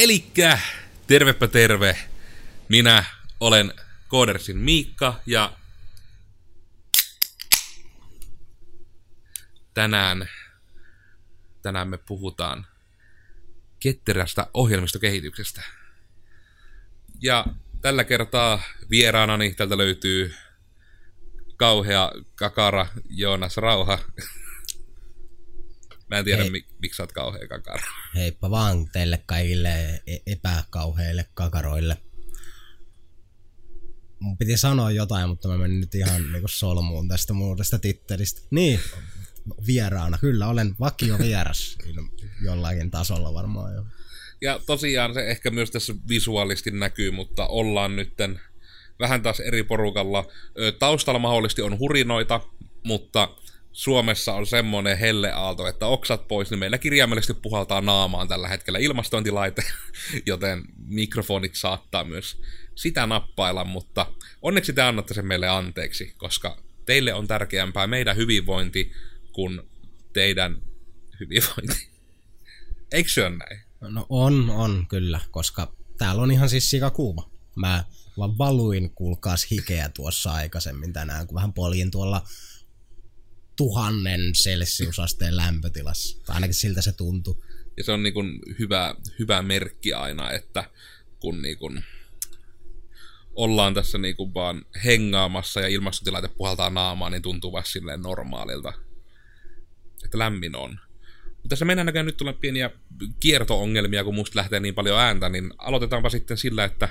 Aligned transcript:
Elikkä, 0.00 0.58
tervepä 1.06 1.48
terve. 1.48 1.96
Minä 2.68 3.04
olen 3.40 3.74
Koodersin 4.08 4.56
Miikka 4.56 5.20
ja 5.26 5.56
tänään, 9.74 10.28
tänään 11.62 11.88
me 11.88 11.98
puhutaan 11.98 12.66
ketterästä 13.80 14.46
ohjelmistokehityksestä. 14.54 15.62
Ja 17.22 17.44
tällä 17.80 18.04
kertaa 18.04 18.62
vieraanani 18.90 19.54
tältä 19.54 19.78
löytyy 19.78 20.34
kauhea 21.56 22.12
kakara 22.34 22.86
Joonas 23.08 23.56
Rauha. 23.56 23.98
Mä 26.10 26.18
en 26.18 26.24
tiedä, 26.24 26.42
Hei. 26.42 26.50
mi- 26.50 26.66
miksi 26.82 26.96
sä 26.96 27.02
oot 27.02 27.12
kauhea 27.12 27.48
kakara. 27.48 27.84
Heippa 28.14 28.50
vaan 28.50 28.88
teille 28.92 29.22
kaikille 29.26 30.02
e- 30.06 30.18
epäkauheille 30.26 31.26
kakaroille. 31.34 31.96
Mun 34.20 34.38
piti 34.38 34.56
sanoa 34.56 34.90
jotain, 34.90 35.28
mutta 35.28 35.48
mä 35.48 35.58
menin 35.58 35.80
nyt 35.80 35.94
ihan 35.94 36.32
niinku 36.32 36.48
solmuun 36.48 37.08
tästä 37.08 37.32
muudesta 37.32 37.78
tittelistä. 37.78 38.40
Niin, 38.50 38.80
vieraana. 39.66 40.18
Kyllä, 40.18 40.48
olen 40.48 40.74
vakio 40.80 41.18
vieras. 41.18 41.78
Jollakin 42.46 42.90
tasolla 42.90 43.34
varmaan 43.34 43.74
jo. 43.74 43.84
Ja 44.40 44.60
tosiaan 44.66 45.14
se 45.14 45.30
ehkä 45.30 45.50
myös 45.50 45.70
tässä 45.70 45.94
visuaalisesti 46.08 46.70
näkyy, 46.70 47.10
mutta 47.10 47.46
ollaan 47.46 47.96
nytten 47.96 48.40
vähän 49.00 49.22
taas 49.22 49.40
eri 49.40 49.62
porukalla. 49.62 50.24
Taustalla 50.78 51.18
mahdollisesti 51.18 51.62
on 51.62 51.78
hurinoita, 51.78 52.40
mutta 52.84 53.28
Suomessa 53.72 54.34
on 54.34 54.46
semmoinen 54.46 54.98
helleaalto, 54.98 55.66
että 55.68 55.86
oksat 55.86 56.28
pois, 56.28 56.50
niin 56.50 56.58
meillä 56.58 56.78
kirjaimellisesti 56.78 57.34
puhaltaa 57.34 57.80
naamaan 57.80 58.28
tällä 58.28 58.48
hetkellä 58.48 58.78
ilmastointilaite, 58.78 59.62
joten 60.26 60.62
mikrofonit 60.86 61.54
saattaa 61.54 62.04
myös 62.04 62.42
sitä 62.74 63.06
nappailla, 63.06 63.64
mutta 63.64 64.06
onneksi 64.42 64.72
te 64.72 64.82
annatte 64.82 65.14
sen 65.14 65.26
meille 65.26 65.48
anteeksi, 65.48 66.14
koska 66.16 66.62
teille 66.86 67.14
on 67.14 67.26
tärkeämpää 67.26 67.86
meidän 67.86 68.16
hyvinvointi 68.16 68.92
kuin 69.32 69.60
teidän 70.12 70.62
hyvinvointi. 71.20 71.88
Eikö 72.92 73.10
se 73.10 73.26
ole 73.26 73.36
näin? 73.36 73.60
No 73.80 74.06
on, 74.08 74.50
on 74.50 74.86
kyllä, 74.88 75.20
koska 75.30 75.72
täällä 75.98 76.22
on 76.22 76.30
ihan 76.30 76.48
siis 76.48 76.70
sikakuuma. 76.70 77.30
Mä 77.56 77.84
vaan 78.18 78.38
valuin 78.38 78.90
kuulkaas 78.94 79.46
hikeä 79.50 79.88
tuossa 79.88 80.32
aikaisemmin 80.32 80.92
tänään, 80.92 81.26
kun 81.26 81.34
vähän 81.34 81.52
poljin 81.52 81.90
tuolla 81.90 82.26
tuhannen 83.60 84.32
celsiusasteen 84.32 85.36
lämpötilassa. 85.36 86.18
Tai 86.26 86.34
ainakin 86.34 86.54
siltä 86.54 86.82
se 86.82 86.92
tuntui. 86.92 87.42
Ja 87.76 87.84
se 87.84 87.92
on 87.92 88.02
niin 88.02 88.14
kuin 88.14 88.38
hyvä, 88.58 88.94
hyvä 89.18 89.42
merkki 89.42 89.92
aina, 89.92 90.32
että 90.32 90.64
kun 91.18 91.42
niin 91.42 91.58
kuin 91.58 91.84
ollaan 93.32 93.74
tässä 93.74 93.98
niin 93.98 94.16
kuin 94.16 94.34
vaan 94.34 94.64
hengaamassa 94.84 95.60
ja 95.60 95.68
ilmastotilaite 95.68 96.28
puhaltaa 96.28 96.70
naamaa, 96.70 97.10
niin 97.10 97.22
tuntuu 97.22 97.52
vaan 97.52 97.64
silleen 97.66 98.02
normaalilta. 98.02 98.72
Että 100.04 100.18
lämmin 100.18 100.56
on. 100.56 100.78
Mutta 101.26 101.48
tässä 101.48 101.64
mennään 101.64 101.86
näköjään 101.86 102.06
nyt 102.06 102.16
tulee 102.16 102.34
pieniä 102.34 102.70
kiertoongelmia, 103.20 104.04
kun 104.04 104.14
musta 104.14 104.38
lähtee 104.38 104.60
niin 104.60 104.74
paljon 104.74 104.98
ääntä, 104.98 105.28
niin 105.28 105.50
aloitetaanpa 105.58 106.10
sitten 106.10 106.36
sillä, 106.36 106.64
että 106.64 106.88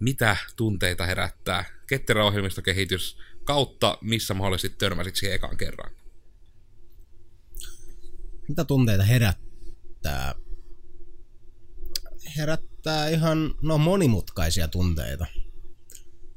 mitä 0.00 0.36
tunteita 0.56 1.06
herättää 1.06 1.64
ketterä 1.86 2.24
ohjelmistokehitys 2.24 3.18
kautta, 3.44 3.98
missä 4.00 4.34
mahdollisesti 4.34 4.78
törmäsit 4.78 5.16
siihen 5.16 5.34
ekan 5.34 5.56
kerran. 5.56 5.90
Mitä 8.48 8.64
tunteita 8.64 9.04
herättää? 9.04 10.34
Herättää 12.36 13.08
ihan 13.08 13.54
no, 13.62 13.78
monimutkaisia 13.78 14.68
tunteita. 14.68 15.26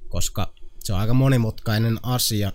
Koska 0.07 0.53
se 0.79 0.93
on 0.93 0.99
aika 0.99 1.13
monimutkainen 1.13 1.99
asia. 2.03 2.53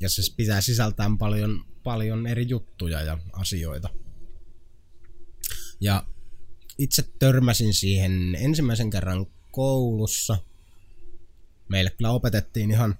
Ja 0.00 0.10
se 0.10 0.22
pitää 0.36 0.60
sisältää 0.60 1.10
paljon, 1.18 1.64
paljon 1.82 2.26
eri 2.26 2.48
juttuja 2.48 3.02
ja 3.02 3.18
asioita. 3.32 3.88
Ja 5.80 6.06
itse 6.78 7.04
törmäsin 7.18 7.74
siihen 7.74 8.34
ensimmäisen 8.34 8.90
kerran 8.90 9.26
koulussa. 9.52 10.36
Meille 11.68 11.90
kyllä 11.90 12.10
opetettiin 12.10 12.70
ihan, 12.70 12.98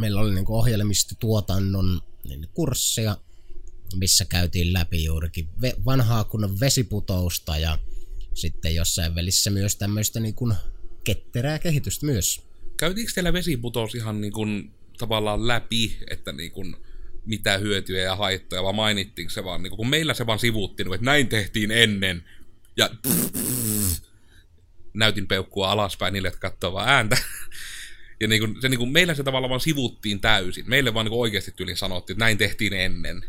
meillä 0.00 0.20
oli 0.20 0.34
niinku 0.34 0.56
ohjelmistotuotannon 0.56 2.00
niin 2.24 2.48
kurssia, 2.54 3.16
missä 3.94 4.24
käytiin 4.24 4.72
läpi 4.72 5.04
juurikin 5.04 5.48
vanhaa 5.84 6.24
kunnon 6.24 6.60
vesiputousta 6.60 7.58
ja 7.58 7.78
sitten 8.34 8.74
jossain 8.74 9.14
välissä 9.14 9.50
myös 9.50 9.76
tämmöistä 9.76 10.20
niin 10.20 10.34
kuin 10.34 10.54
ketterää 11.04 11.58
kehitystä 11.58 12.06
myös. 12.06 12.40
Käytiinkö 12.76 13.12
teillä 13.14 13.32
vesiputous 13.32 13.94
ihan 13.94 14.20
niin 14.20 14.32
kuin 14.32 14.74
tavallaan 14.98 15.48
läpi, 15.48 15.98
että 16.10 16.32
niin 16.32 16.52
kuin 16.52 16.76
mitä 17.24 17.58
hyötyjä 17.58 18.02
ja 18.02 18.16
haittoja, 18.16 18.62
vai 18.62 18.72
mainittiinko 18.72 19.30
se 19.30 19.44
vaan, 19.44 19.62
niin 19.62 19.76
kun 19.76 19.88
meillä 19.88 20.14
se 20.14 20.26
vaan 20.26 20.38
sivuttiin, 20.38 20.84
niin 20.84 20.94
että 20.94 21.04
näin 21.04 21.28
tehtiin 21.28 21.70
ennen, 21.70 22.24
ja 22.76 22.90
näytin 24.94 25.28
peukkua 25.28 25.70
alaspäin 25.70 26.12
niille, 26.12 26.28
jotka 26.28 26.50
katsoo 26.50 26.72
vaan 26.72 26.88
ääntä. 26.88 27.16
Ja 28.20 28.28
niin 28.28 28.40
kuin, 28.40 28.62
se, 28.62 28.68
niin 28.68 28.78
kuin, 28.78 28.92
meillä 28.92 29.14
se 29.14 29.22
tavallaan 29.22 29.50
vaan 29.50 29.60
sivuttiin 29.60 30.20
täysin. 30.20 30.68
Meille 30.68 30.94
vaan 30.94 31.06
niin 31.06 31.10
kuin 31.10 31.20
oikeasti 31.20 31.52
tyyliin 31.56 31.76
sanottiin, 31.76 32.14
että 32.14 32.24
näin 32.24 32.38
tehtiin 32.38 32.72
ennen. 32.72 33.24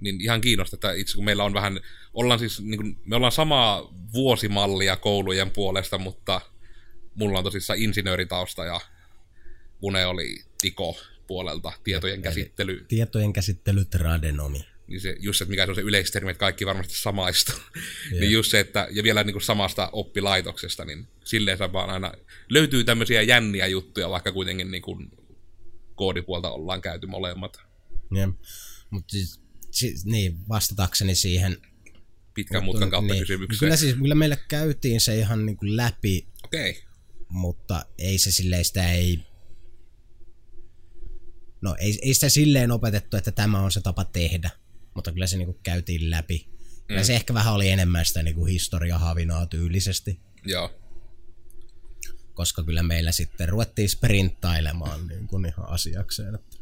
Niin 0.00 0.20
ihan 0.20 0.40
kiinnostaa, 0.40 0.76
että 0.76 0.92
itse 0.92 1.16
kun 1.16 1.24
meillä 1.24 1.44
on 1.44 1.54
vähän, 1.54 1.80
ollaan 2.14 2.38
siis, 2.38 2.60
niin 2.60 2.76
kuin, 2.76 2.96
me 3.04 3.16
ollaan 3.16 3.32
samaa 3.32 3.94
vuosimallia 4.12 4.96
koulujen 4.96 5.50
puolesta, 5.50 5.98
mutta 5.98 6.40
mulla 7.14 7.38
on 7.38 7.44
tosissaan 7.44 7.78
insinööritausta 7.78 8.64
ja 8.64 8.80
Mune 9.82 10.06
oli 10.06 10.44
Tiko 10.62 10.96
puolelta 11.26 11.72
tietojen 11.84 12.22
käsittely. 12.22 12.84
Tietojen 12.88 13.32
käsittely 13.32 13.84
tradenomi. 13.84 14.66
Niin 14.90 15.00
se, 15.00 15.16
just 15.18 15.38
se, 15.38 15.44
että 15.44 15.50
mikä 15.50 15.64
se 15.64 15.70
on 15.70 15.74
se 15.74 15.80
yleistermi, 15.80 16.30
että 16.30 16.40
kaikki 16.40 16.66
varmasti 16.66 16.94
samaistuu. 16.96 17.54
niin 18.20 18.32
just 18.32 18.50
se, 18.50 18.60
että, 18.60 18.88
ja 18.90 19.02
vielä 19.02 19.24
niin 19.24 19.34
kuin 19.34 19.42
samasta 19.42 19.88
oppilaitoksesta, 19.92 20.84
niin 20.84 21.08
silleen 21.24 21.58
se 21.58 21.72
vaan 21.72 21.90
aina 21.90 22.12
löytyy 22.48 22.84
tämmöisiä 22.84 23.22
jänniä 23.22 23.66
juttuja, 23.66 24.10
vaikka 24.10 24.32
kuitenkin 24.32 24.70
niin 24.70 24.82
kuin 24.82 25.10
koodipuolta 25.94 26.50
ollaan 26.50 26.82
käyty 26.82 27.06
molemmat. 27.06 27.60
Ja, 28.14 28.28
mutta 28.90 29.10
siis, 29.10 29.40
siis, 29.70 30.06
niin, 30.06 30.48
vastatakseni 30.48 31.14
siihen 31.14 31.56
Pitkän 32.34 32.64
mutkan 32.64 32.90
kautta 32.90 33.12
niin, 33.12 33.22
kysymykseen. 33.22 33.58
Kyllä 33.58 33.76
siis, 33.76 33.94
kyllä 33.94 34.14
meillä 34.14 34.36
käytiin 34.48 35.00
se 35.00 35.18
ihan 35.18 35.46
niin 35.46 35.56
kuin 35.56 35.76
läpi. 35.76 36.28
Okay. 36.44 36.74
mutta 37.28 37.84
ei 37.98 38.18
se 38.18 38.30
silleen 38.30 38.64
sitä 38.64 38.92
ei... 38.92 39.20
No 41.62 41.76
ei, 41.78 41.98
ei 42.02 42.14
sitä 42.14 42.28
silleen 42.28 42.70
opetettu, 42.70 43.16
että 43.16 43.32
tämä 43.32 43.60
on 43.60 43.72
se 43.72 43.80
tapa 43.80 44.04
tehdä, 44.04 44.50
mutta 44.94 45.12
kyllä 45.12 45.26
se 45.26 45.36
niinku 45.36 45.60
käytiin 45.62 46.10
läpi. 46.10 46.48
Ja 46.88 47.04
se 47.04 47.14
ehkä 47.14 47.34
vähän 47.34 47.54
oli 47.54 47.68
enemmän 47.68 48.04
sitä 48.04 48.22
niinku 48.22 48.44
historiahavinaa 48.44 49.46
tyylisesti, 49.46 50.20
Joo. 50.44 50.70
koska 52.34 52.62
kyllä 52.62 52.82
meillä 52.82 53.12
sitten 53.12 53.48
ruvettiin 53.48 53.88
sprinttailemaan 53.88 55.06
niin 55.06 55.26
kuin 55.26 55.46
ihan 55.46 55.68
asiakseen. 55.68 56.34
Että 56.34 56.56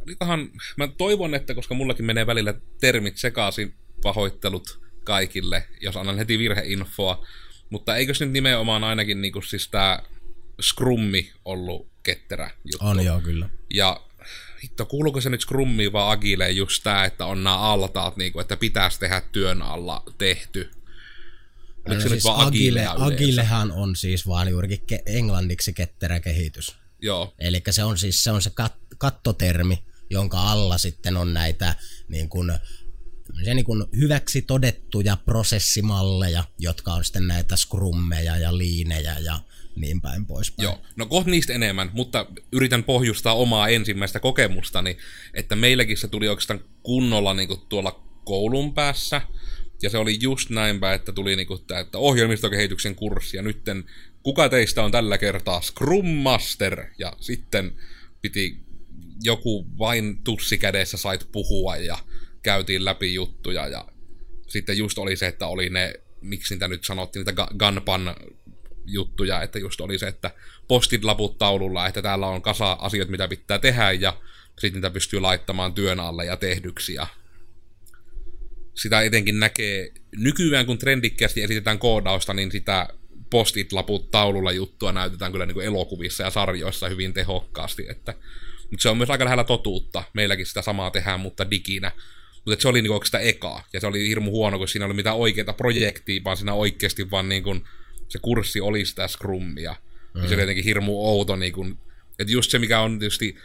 olikohan, 0.00 0.50
mä 0.76 0.88
toivon, 0.88 1.34
että 1.34 1.54
koska 1.54 1.74
mullakin 1.74 2.04
menee 2.04 2.26
välillä 2.26 2.54
termit 2.80 3.16
sekaisin, 3.16 3.74
pahoittelut 4.02 4.80
kaikille, 5.04 5.66
jos 5.80 5.96
annan 5.96 6.18
heti 6.18 6.38
virheinfoa, 6.38 7.26
mutta 7.70 7.96
eikös 7.96 8.20
nyt 8.20 8.30
nimenomaan 8.30 8.84
ainakin 8.84 9.20
niinku 9.20 9.42
siis 9.42 9.68
tää 9.68 10.02
Scrummi 10.62 11.32
ollut 11.44 11.90
ketterä 12.02 12.50
juttu? 12.64 12.86
on 12.86 13.04
joo 13.04 13.20
kyllä. 13.20 13.48
Ja 13.74 14.00
hitto, 14.62 14.86
kuuluuko 14.86 15.20
se 15.20 15.30
nyt 15.30 15.40
Scrummiin 15.40 15.92
vai 15.92 16.12
Agileen 16.12 16.56
just 16.56 16.82
tää, 16.82 17.04
että 17.04 17.26
on 17.26 17.44
nämä 17.44 17.58
altaat, 17.58 18.16
niinku, 18.16 18.40
että 18.40 18.56
pitäisi 18.56 19.00
tehdä 19.00 19.22
työn 19.32 19.62
alla 19.62 20.02
tehty? 20.18 20.70
Oliko 21.86 21.94
No 21.94 22.00
se 22.00 22.04
nyt 22.04 22.10
siis 22.10 22.24
vaan 22.24 22.46
Agile? 22.46 22.86
Agilehan 22.86 23.72
on 23.72 23.96
siis 23.96 24.26
vaan 24.26 24.50
juurikin 24.50 24.80
ke- 24.92 25.02
englanniksi 25.06 25.72
ketterä 25.72 26.20
kehitys. 26.20 26.76
Joo, 27.02 27.34
Eli 27.38 27.62
se 27.70 27.84
on 27.84 27.98
siis 27.98 28.24
se, 28.24 28.30
on 28.30 28.42
se 28.42 28.50
kat- 28.62 28.96
kattotermi, 28.98 29.84
jonka 30.10 30.40
alla 30.40 30.78
sitten 30.78 31.16
on 31.16 31.34
näitä 31.34 31.74
niin 32.08 32.28
kuin, 32.28 32.52
tämmöisiä 33.26 33.54
niin 33.54 33.64
kuin 33.64 33.84
hyväksi 33.96 34.42
todettuja 34.42 35.16
prosessimalleja, 35.16 36.44
jotka 36.58 36.92
on 36.92 37.04
sitten 37.04 37.26
näitä 37.26 37.56
scrummeja 37.56 38.36
ja 38.36 38.58
liinejä 38.58 39.18
ja 39.18 39.40
niin 39.80 40.00
päin 40.00 40.26
poispäin. 40.26 40.64
Joo, 40.64 40.80
no 40.96 41.06
kohta 41.06 41.30
niistä 41.30 41.52
enemmän, 41.52 41.90
mutta 41.92 42.26
yritän 42.52 42.84
pohjustaa 42.84 43.34
omaa 43.34 43.68
ensimmäistä 43.68 44.20
kokemustani, 44.20 44.96
että 45.34 45.56
meilläkin 45.56 45.96
se 45.96 46.08
tuli 46.08 46.28
oikeastaan 46.28 46.60
kunnolla 46.82 47.34
niin 47.34 47.48
kuin 47.48 47.60
tuolla 47.68 48.04
koulun 48.24 48.74
päässä, 48.74 49.22
ja 49.82 49.90
se 49.90 49.98
oli 49.98 50.18
just 50.20 50.50
näinpä, 50.50 50.94
että 50.94 51.12
tuli 51.12 51.36
niin 51.36 51.46
kuin 51.46 51.64
tämä, 51.66 51.80
että 51.80 51.98
ohjelmistokehityksen 51.98 52.94
kurssi, 52.94 53.36
ja 53.36 53.42
nytten 53.42 53.84
kuka 54.22 54.48
teistä 54.48 54.84
on 54.84 54.92
tällä 54.92 55.18
kertaa 55.18 55.60
Scrum 55.60 56.08
Master, 56.08 56.86
ja 56.98 57.12
sitten 57.20 57.72
piti 58.20 58.56
joku 59.22 59.66
vain 59.78 60.22
tussi 60.24 60.58
kädessä 60.58 60.96
sait 60.96 61.28
puhua, 61.32 61.76
ja 61.76 61.98
käytiin 62.42 62.84
läpi 62.84 63.14
juttuja, 63.14 63.68
ja 63.68 63.88
sitten 64.48 64.78
just 64.78 64.98
oli 64.98 65.16
se, 65.16 65.26
että 65.26 65.46
oli 65.46 65.70
ne, 65.70 65.94
miksi 66.20 66.54
niitä 66.54 66.68
nyt 66.68 66.84
sanottiin, 66.84 67.24
niitä 67.26 67.46
gunpan 67.58 68.14
juttuja, 68.84 69.42
että 69.42 69.58
just 69.58 69.80
oli 69.80 69.98
se, 69.98 70.08
että 70.08 70.30
postit 70.68 71.04
laput 71.04 71.38
taululla, 71.38 71.86
että 71.86 72.02
täällä 72.02 72.26
on 72.26 72.42
kasa 72.42 72.72
asioita, 72.72 73.10
mitä 73.10 73.28
pitää 73.28 73.58
tehdä, 73.58 73.92
ja 73.92 74.16
sitten 74.58 74.72
niitä 74.72 74.90
pystyy 74.90 75.20
laittamaan 75.20 75.74
työn 75.74 76.00
alle 76.00 76.24
ja 76.24 76.36
tehdyksi, 76.36 76.94
ja 76.94 77.06
sitä 78.74 79.02
etenkin 79.02 79.40
näkee 79.40 79.92
nykyään, 80.16 80.66
kun 80.66 80.78
trendikkäästi 80.78 81.42
esitetään 81.42 81.78
koodausta, 81.78 82.34
niin 82.34 82.52
sitä 82.52 82.88
postit-laput 83.30 84.10
taululla 84.10 84.52
juttua 84.52 84.92
näytetään 84.92 85.32
kyllä 85.32 85.46
niin 85.46 85.54
kuin 85.54 85.66
elokuvissa 85.66 86.22
ja 86.22 86.30
sarjoissa 86.30 86.88
hyvin 86.88 87.12
tehokkaasti, 87.12 87.86
että 87.88 88.14
mutta 88.70 88.82
se 88.82 88.88
on 88.88 88.96
myös 88.96 89.10
aika 89.10 89.24
lähellä 89.24 89.44
totuutta. 89.44 90.04
Meilläkin 90.14 90.46
sitä 90.46 90.62
samaa 90.62 90.90
tehdään, 90.90 91.20
mutta 91.20 91.50
diginä. 91.50 91.92
Mutta 92.46 92.62
se 92.62 92.68
oli 92.68 92.82
niinku 92.82 93.00
sitä 93.04 93.18
ekaa. 93.18 93.64
Ja 93.72 93.80
se 93.80 93.86
oli 93.86 94.08
hirmu 94.08 94.30
huono, 94.30 94.58
kun 94.58 94.68
siinä 94.68 94.86
oli 94.86 94.94
mitään 94.94 95.16
oikeita 95.16 95.52
projektia, 95.52 96.20
vaan 96.24 96.36
siinä 96.36 96.54
oikeasti 96.54 97.10
vaan 97.10 97.28
niinku, 97.28 97.56
se 98.10 98.18
kurssi 98.18 98.60
oli 98.60 98.84
sitä 98.84 99.08
scrummia. 99.08 99.76
Mm. 100.14 100.28
Se 100.28 100.34
oli 100.34 100.42
jotenkin 100.42 100.64
hirmu 100.64 101.06
outo. 101.06 101.36
Niinku, 101.36 101.66
että 102.18 102.32
just 102.32 102.50
se, 102.50 102.58
mikä 102.58 102.80
on 102.80 102.98
tietysti 102.98 103.36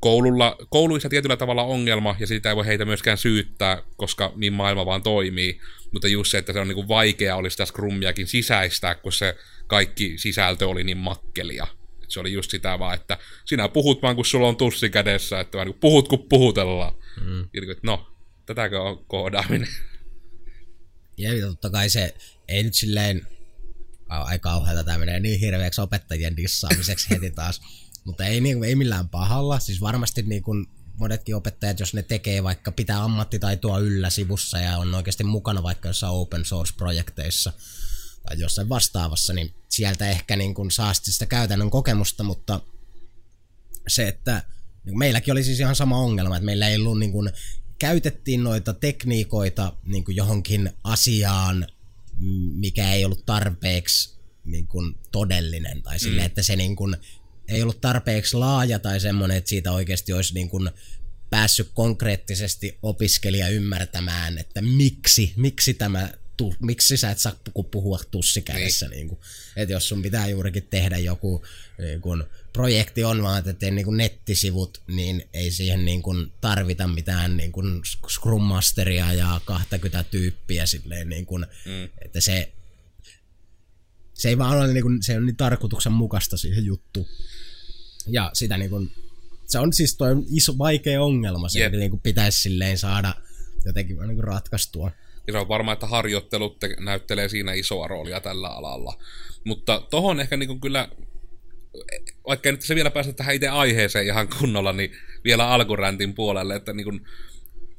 koululla, 0.00 0.56
kouluissa 0.70 1.08
tietyllä 1.08 1.36
tavalla 1.36 1.62
ongelma, 1.62 2.16
ja 2.18 2.26
sitä 2.26 2.48
ei 2.48 2.56
voi 2.56 2.66
heitä 2.66 2.84
myöskään 2.84 3.18
syyttää, 3.18 3.82
koska 3.96 4.32
niin 4.36 4.52
maailma 4.52 4.86
vaan 4.86 5.02
toimii. 5.02 5.60
Mutta 5.92 6.08
just 6.08 6.30
se, 6.30 6.38
että 6.38 6.52
se 6.52 6.60
on 6.60 6.68
niinku 6.68 6.88
vaikea 6.88 7.36
oli 7.36 7.50
sitä 7.50 7.66
scrummiakin 7.66 8.26
sisäistää, 8.26 8.94
kun 8.94 9.12
se 9.12 9.36
kaikki 9.66 10.18
sisältö 10.18 10.68
oli 10.68 10.84
niin 10.84 10.98
makkelia. 10.98 11.66
Et 12.02 12.10
se 12.10 12.20
oli 12.20 12.32
just 12.32 12.50
sitä 12.50 12.78
vaan, 12.78 12.94
että 12.94 13.18
sinä 13.44 13.68
puhut 13.68 14.02
vaan, 14.02 14.16
kun 14.16 14.24
sulla 14.24 14.48
on 14.48 14.56
tussi 14.56 14.90
kädessä, 14.90 15.40
että 15.40 15.58
vaan, 15.58 15.74
puhut, 15.74 16.08
kun 16.08 16.28
puhutellaan. 16.28 16.94
Mm. 17.20 17.38
Ja 17.38 17.60
niin, 17.60 17.76
no, 17.82 18.06
tätäkö 18.46 18.82
on 18.82 19.04
koodaaminen? 19.04 19.68
Ja 21.16 21.46
totta 21.46 21.70
kai 21.70 21.88
se 21.88 22.14
ei 22.48 22.62
nyt 22.62 22.74
silleen, 22.74 23.26
ai 24.08 24.38
kauheata 24.38 24.84
tämä 24.84 24.98
menee 24.98 25.20
niin 25.20 25.40
hirveäksi 25.40 25.80
opettajien 25.80 26.36
dissaamiseksi 26.36 27.10
heti 27.10 27.30
taas, 27.30 27.60
mutta 28.04 28.26
ei, 28.26 28.40
niin, 28.40 28.64
ei 28.64 28.74
millään 28.74 29.08
pahalla. 29.08 29.58
Siis 29.58 29.80
varmasti 29.80 30.22
niin 30.22 30.42
kuin 30.42 30.66
monetkin 30.98 31.36
opettajat, 31.36 31.80
jos 31.80 31.94
ne 31.94 32.02
tekee 32.02 32.42
vaikka 32.42 32.72
pitää 32.72 33.04
ammattitaitoa 33.04 33.78
yllä 33.78 34.10
sivussa 34.10 34.58
ja 34.58 34.78
on 34.78 34.94
oikeasti 34.94 35.24
mukana 35.24 35.62
vaikka 35.62 35.88
jossain 35.88 36.12
open 36.12 36.44
source-projekteissa, 36.44 37.52
tai 38.28 38.38
jossain 38.38 38.68
vastaavassa, 38.68 39.32
niin 39.32 39.54
sieltä 39.68 40.10
ehkä 40.10 40.36
niin 40.36 40.54
kuin 40.54 40.70
saa 40.70 40.94
sitä 40.94 41.26
käytännön 41.26 41.70
kokemusta, 41.70 42.22
mutta 42.22 42.60
se, 43.88 44.08
että 44.08 44.42
niin 44.84 44.98
meilläkin 44.98 45.32
oli 45.32 45.44
siis 45.44 45.60
ihan 45.60 45.76
sama 45.76 45.98
ongelma, 45.98 46.36
että 46.36 46.44
meillä 46.44 46.68
ei 46.68 46.76
ollut 46.76 46.98
niin 46.98 47.12
kuin, 47.12 47.32
käytettiin 47.78 48.44
noita 48.44 48.74
tekniikoita 48.74 49.72
niin 49.84 50.04
kuin 50.04 50.16
johonkin 50.16 50.72
asiaan, 50.84 51.66
mikä 52.54 52.92
ei 52.92 53.04
ollut 53.04 53.26
tarpeeksi 53.26 54.16
niin 54.44 54.66
kuin 54.66 54.94
todellinen, 55.12 55.82
tai 55.82 55.98
sille, 55.98 56.20
mm. 56.20 56.26
että 56.26 56.42
se 56.42 56.56
niin 56.56 56.76
kuin, 56.76 56.96
ei 57.48 57.62
ollut 57.62 57.80
tarpeeksi 57.80 58.36
laaja 58.36 58.78
tai 58.78 59.00
semmoinen, 59.00 59.36
että 59.36 59.48
siitä 59.48 59.72
oikeasti 59.72 60.12
olisi 60.12 60.34
niin 60.34 60.48
kuin 60.48 60.70
päässyt 61.30 61.70
konkreettisesti 61.74 62.78
opiskelija 62.82 63.48
ymmärtämään, 63.48 64.38
että 64.38 64.62
miksi, 64.62 65.32
miksi 65.36 65.74
tämä 65.74 66.10
tu, 66.36 66.54
miksi 66.60 66.96
sä 66.96 67.10
et 67.10 67.18
saa 67.18 67.36
puhua 67.70 68.00
tussikädessä. 68.10 68.88
Niin. 68.88 68.96
Niin 68.96 69.08
kuin, 69.08 69.20
että 69.56 69.72
jos 69.72 69.88
sun 69.88 70.02
pitää 70.02 70.28
juurikin 70.28 70.62
tehdä 70.70 70.98
joku 70.98 71.44
niin 71.78 72.00
kuin, 72.00 72.24
projekti 72.56 73.04
on 73.04 73.22
vaan, 73.22 73.48
että 73.48 73.70
niin 73.70 73.84
kuin 73.84 73.96
nettisivut, 73.96 74.82
niin 74.86 75.28
ei 75.32 75.50
siihen 75.50 75.84
niin 75.84 76.02
kuin, 76.02 76.32
tarvita 76.40 76.88
mitään 76.88 77.36
niin 77.36 77.52
kuin 77.52 77.82
Scrum 78.08 78.42
Masteria 78.42 79.12
ja 79.12 79.40
20 79.44 80.04
tyyppiä 80.10 80.66
silleen, 80.66 81.08
niin 81.08 81.26
kuin, 81.26 81.46
mm. 81.66 81.88
että 82.04 82.20
se 82.20 82.52
se 84.14 84.28
ei 84.28 84.38
vaan 84.38 84.58
ole 84.58 84.72
niin 84.72 84.82
kuin, 84.82 85.02
se 85.02 85.16
on 85.16 85.26
niin 85.26 85.36
tarkoituksen 85.36 85.92
mukaista 85.92 86.36
siihen 86.36 86.64
juttu. 86.64 87.08
Ja 88.06 88.30
sitä 88.32 88.56
niin 88.56 88.70
kuin, 88.70 88.90
se 89.46 89.58
on 89.58 89.72
siis 89.72 89.96
toi 89.96 90.14
iso, 90.30 90.58
vaikea 90.58 91.02
ongelma, 91.02 91.48
se 91.48 91.60
yep. 91.60 91.72
niin 91.72 91.90
kuin 91.90 92.00
pitäisi 92.00 92.40
silleen 92.40 92.78
saada 92.78 93.14
jotenkin 93.64 93.96
niin 93.96 94.14
kuin 94.14 94.24
ratkaistua. 94.24 94.90
Ja 95.26 95.32
se 95.32 95.38
on 95.38 95.48
varma, 95.48 95.72
että 95.72 95.86
harjoittelut 95.86 96.58
te- 96.58 96.76
näyttelee 96.80 97.28
siinä 97.28 97.52
isoa 97.52 97.88
roolia 97.88 98.20
tällä 98.20 98.48
alalla. 98.48 98.98
Mutta 99.44 99.82
tohon 99.90 100.20
ehkä 100.20 100.36
niin 100.36 100.60
kyllä, 100.60 100.88
vaikka 102.26 102.52
nyt 102.52 102.62
se 102.62 102.74
vielä 102.74 102.90
päästä 102.90 103.12
tähän 103.12 103.34
itse 103.34 103.48
aiheeseen 103.48 104.06
ihan 104.06 104.28
kunnolla, 104.38 104.72
niin 104.72 104.96
vielä 105.24 105.48
alkuräntin 105.48 106.14
puolelle, 106.14 106.56
että 106.56 106.72
niin 106.72 106.84
kuin, 106.84 107.00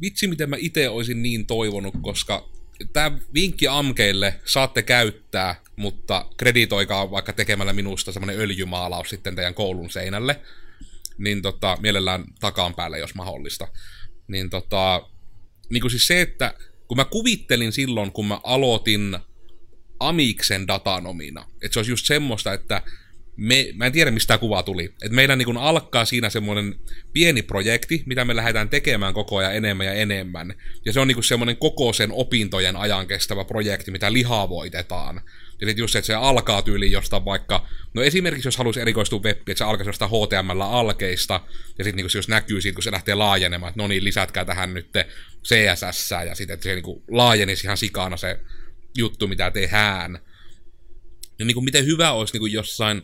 vitsi 0.02 0.28
miten 0.28 0.50
mä 0.50 0.56
itse 0.60 0.90
olisin 0.90 1.22
niin 1.22 1.46
toivonut, 1.46 1.96
koska 2.02 2.50
tämä 2.94 3.18
vinkki 3.34 3.68
amkeille 3.68 4.40
saatte 4.46 4.84
käyttää, 4.84 5.56
mutta 5.76 6.26
kreditoikaa 6.38 7.12
vaikka 7.12 7.34
tekemällä 7.34 7.74
minusta 7.74 8.12
semmoinen 8.12 8.40
öljymaalaus 8.40 9.10
sitten 9.10 9.36
teidän 9.36 9.54
koulun 9.54 9.90
seinälle, 9.90 10.42
niin 11.18 11.42
tota, 11.42 11.78
mielellään 11.82 12.24
takaan 12.40 12.74
päälle, 12.74 13.00
jos 13.00 13.16
mahdollista. 13.16 13.68
Niin 14.28 14.50
tota, 14.50 15.10
niin 15.70 15.82
kuin 15.82 15.92
siis 15.92 16.08
se, 16.08 16.22
että 16.22 16.54
kun 16.88 16.98
mä 16.98 17.06
kuvittelin 17.06 17.72
silloin, 17.72 18.12
kun 18.12 18.28
mä 18.28 18.40
aloitin 18.44 19.18
Amiksen 20.00 20.68
datanomina, 20.68 21.46
että 21.62 21.74
se 21.74 21.80
olisi 21.80 21.92
just 21.92 22.06
semmoista, 22.06 22.54
että 22.54 22.82
me, 23.38 23.68
mä 23.76 23.86
en 23.86 23.92
tiedä 23.92 24.12
mistä 24.12 24.28
tämä 24.28 24.38
kuva 24.38 24.64
tuli, 24.64 24.86
että 24.86 25.16
meidän 25.16 25.38
niin 25.38 25.58
alkaa 25.58 26.06
siinä 26.06 26.30
semmoinen 26.30 26.76
pieni 27.14 27.42
projekti, 27.42 28.04
mitä 28.06 28.26
me 28.26 28.36
lähdetään 28.36 28.70
tekemään 28.70 29.14
koko 29.14 29.38
ajan 29.38 29.56
enemmän 29.56 29.86
ja 29.86 29.94
enemmän, 29.94 30.54
ja 30.86 30.94
se 30.94 31.00
on 31.00 31.08
niin 31.08 31.24
semmoinen 31.24 31.58
koko 31.58 31.94
sen 31.94 32.12
opintojen 32.12 32.76
ajan 32.76 33.08
kestävä 33.08 33.46
projekti, 33.46 33.92
mitä 33.92 34.14
lihavoitetaan. 34.14 35.22
Ja 35.62 35.68
sitten 35.68 35.84
just 35.84 35.92
se, 35.92 36.00
että 36.00 36.08
se 36.08 36.14
alkaa 36.14 36.62
tyyliin 36.62 36.92
jostain 36.92 37.26
vaikka, 37.26 37.68
no 37.94 38.02
esimerkiksi 38.02 38.48
jos 38.48 38.58
haluaisi 38.58 38.82
erikoistua 38.82 39.20
webbiin, 39.20 39.52
että 39.52 39.58
se 39.58 39.64
alkaisi 39.64 39.90
jostain 39.90 40.12
HTML-alkeista, 40.12 41.42
ja 41.78 41.84
sitten 41.84 42.06
niin 42.06 42.16
jos 42.16 42.28
näkyy 42.28 42.62
siitä, 42.62 42.76
kun 42.76 42.84
se 42.84 42.92
lähtee 42.92 43.16
laajenemaan, 43.16 43.70
että 43.70 43.82
no 43.82 43.88
niin, 43.88 44.04
lisätkää 44.04 44.46
tähän 44.46 44.74
nyt 44.74 44.90
CSS, 45.44 46.12
ja 46.12 46.36
sitten 46.36 46.54
että 46.54 46.64
se 46.64 46.76
niin 46.76 47.04
laajenisi 47.12 47.68
ihan 47.68 47.78
sikana 47.78 48.18
se 48.18 48.40
juttu, 48.98 49.28
mitä 49.28 49.52
tehdään. 49.52 50.20
Ja 51.40 51.46
niin 51.46 51.56
kuin 51.56 51.66
miten 51.66 51.86
hyvä 51.86 52.12
olisi 52.12 52.34
niin 52.34 52.42
kuin 52.42 52.54
jossain, 52.54 53.02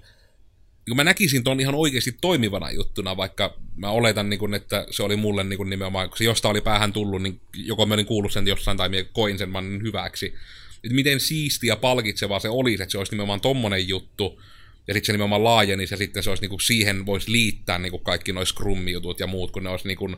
niin 0.88 0.96
mä 0.96 1.04
näkisin 1.04 1.44
ton 1.44 1.60
ihan 1.60 1.76
oikeasti 1.76 2.18
toimivana 2.22 2.72
juttuna, 2.72 3.18
vaikka 3.18 3.58
mä 3.76 3.90
oletan, 3.90 4.30
niin 4.30 4.40
kuin, 4.40 4.54
että 4.54 4.88
se 4.92 5.04
oli 5.04 5.16
mulle 5.16 5.44
niin 5.44 5.58
kuin 5.58 5.70
nimenomaan, 5.70 6.10
kun 6.10 6.18
se 6.18 6.24
jostain 6.24 6.52
oli 6.52 6.62
päähän 6.62 6.94
tullut, 6.94 7.22
niin 7.22 7.42
joko 7.54 7.86
mä 7.86 7.94
olin 7.94 8.06
kuullut 8.06 8.32
sen 8.32 8.48
jossain 8.48 8.78
tai 8.78 8.90
mä 8.90 8.96
koin 9.14 9.38
sen 9.38 9.54
niin 9.54 9.84
hyväksi. 9.84 10.34
Että 10.84 10.96
miten 10.96 11.20
siisti 11.20 11.68
ja 11.68 11.76
palkitsevaa 11.76 12.40
se 12.40 12.50
olisi, 12.50 12.84
että 12.84 12.92
se 12.92 12.98
olisi 12.98 13.12
nimenomaan 13.12 13.42
tommonen 13.42 13.88
juttu, 13.88 14.42
ja 14.88 14.94
sitten 14.94 15.06
se 15.06 15.12
nimenomaan 15.12 15.44
laajenisi, 15.44 15.94
ja 15.94 15.98
sitten 15.98 16.24
se 16.24 16.30
olisi 16.30 16.44
niinku, 16.44 16.60
siihen 16.60 17.06
voisi 17.06 17.32
liittää 17.32 17.80
niinku 17.80 18.00
kaikki 18.00 18.34
noin 18.34 18.48
scrum-jutut 18.48 19.20
ja 19.20 19.28
muut, 19.28 19.52
kun 19.52 19.64
ne 19.64 19.70
olisi 19.70 19.88
niinku, 19.88 20.16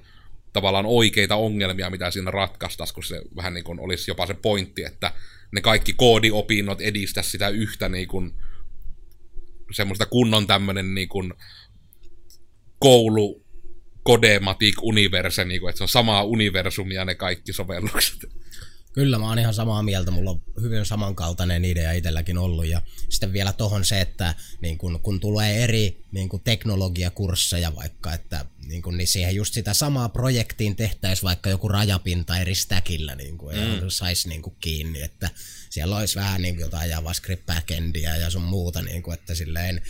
tavallaan 0.54 0.86
oikeita 0.86 1.36
ongelmia, 1.36 1.90
mitä 1.90 2.12
siinä 2.12 2.32
ratkaistaisiin, 2.32 2.96
kun 2.96 3.04
se 3.04 3.22
vähän 3.36 3.54
niin 3.54 3.64
kuin 3.64 3.80
olisi 3.80 4.12
jopa 4.12 4.28
se 4.28 4.34
pointti, 4.34 4.84
että 4.84 5.12
ne 5.52 5.62
kaikki 5.62 5.94
koodiopinnot 5.94 6.82
edistä 6.82 7.22
sitä 7.22 7.50
yhtä 7.50 7.90
niin 7.90 8.08
kuin, 8.08 8.34
semmoista 9.72 10.06
kunnon 10.06 10.48
tämmöinen 10.48 10.96
niin 10.96 11.10
kuin, 11.10 11.34
koulu 12.80 13.46
kodematik 14.04 14.76
universe, 14.82 15.46
niin 15.46 15.62
kuin, 15.62 15.70
että 15.70 15.78
se 15.78 15.84
on 15.84 15.88
samaa 15.88 16.24
universumia 16.24 17.06
ne 17.06 17.16
kaikki 17.16 17.54
sovellukset. 17.54 18.20
Kyllä, 18.96 19.20
mä 19.20 19.28
oon 19.28 19.40
ihan 19.40 19.54
samaa 19.54 19.84
mieltä. 19.84 20.12
Mulla 20.12 20.32
on 20.32 20.42
hyvin 20.62 20.86
samankaltainen 20.86 21.66
idea 21.66 21.92
itselläkin 21.92 22.38
ollut. 22.38 22.66
Ja 22.68 22.82
sitten 23.10 23.34
vielä 23.34 23.54
tohon 23.54 23.86
se, 23.86 24.02
että 24.02 24.36
niin 24.62 24.78
kun, 24.78 25.00
kun 25.04 25.20
tulee 25.20 25.64
eri 25.64 26.04
niin 26.12 26.30
kun 26.30 26.42
teknologiakursseja 26.42 27.76
vaikka, 27.76 28.14
että 28.14 28.46
niin, 28.68 28.82
kun, 28.82 28.98
niin 28.98 29.08
siihen 29.08 29.36
just 29.36 29.54
sitä 29.54 29.74
samaa 29.74 30.10
projektiin 30.10 30.76
tehtäisiin 30.76 31.24
vaikka 31.24 31.50
joku 31.50 31.68
rajapinta 31.68 32.38
eri 32.38 32.56
stackillä, 32.56 33.16
niin 33.16 33.38
kun, 33.38 33.54
mm. 33.54 33.60
ja 33.60 33.90
saisi 33.90 34.30
niin 34.30 34.42
kiinni, 34.60 35.02
että 35.02 35.30
siellä 35.70 35.98
olisi 35.98 36.16
vähän 36.16 36.42
niin 36.42 36.60
jotain 36.60 36.90
JavaScript 36.90 37.50
ja 38.22 38.30
sun 38.30 38.42
muuta, 38.42 38.82
niin 38.82 39.04
kun, 39.04 39.14
että 39.14 39.36
silleen 39.36 39.82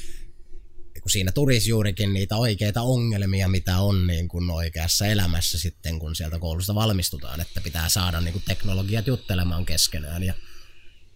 kun 1.05 1.11
siinä 1.11 1.31
tulisi 1.31 1.69
juurikin 1.69 2.13
niitä 2.13 2.35
oikeita 2.35 2.81
ongelmia, 2.81 3.47
mitä 3.47 3.79
on 3.79 4.07
niin 4.07 4.27
kuin 4.27 4.49
oikeassa 4.49 5.05
elämässä 5.07 5.59
sitten, 5.59 5.99
kun 5.99 6.15
sieltä 6.15 6.39
koulusta 6.39 6.75
valmistutaan, 6.75 7.41
että 7.41 7.61
pitää 7.61 7.89
saada 7.89 8.21
niin 8.21 8.31
kuin 8.31 8.43
teknologiat 8.47 9.07
juttelemaan 9.07 9.65
keskenään 9.65 10.23
ja 10.23 10.33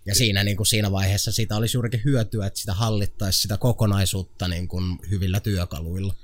ja 0.06 0.16
siinä, 0.16 0.44
niin 0.44 0.58
kuin 0.58 0.68
siinä 0.68 0.92
vaiheessa 0.92 1.32
siitä 1.32 1.56
olisi 1.56 1.78
juurikin 1.78 2.02
hyötyä, 2.06 2.46
että 2.46 2.60
sitä 2.60 2.74
hallittaisi 2.74 3.40
sitä 3.40 3.58
kokonaisuutta 3.58 4.48
niin 4.48 4.68
kuin 4.68 5.00
hyvillä 5.10 5.40
työkaluilla. 5.40 6.16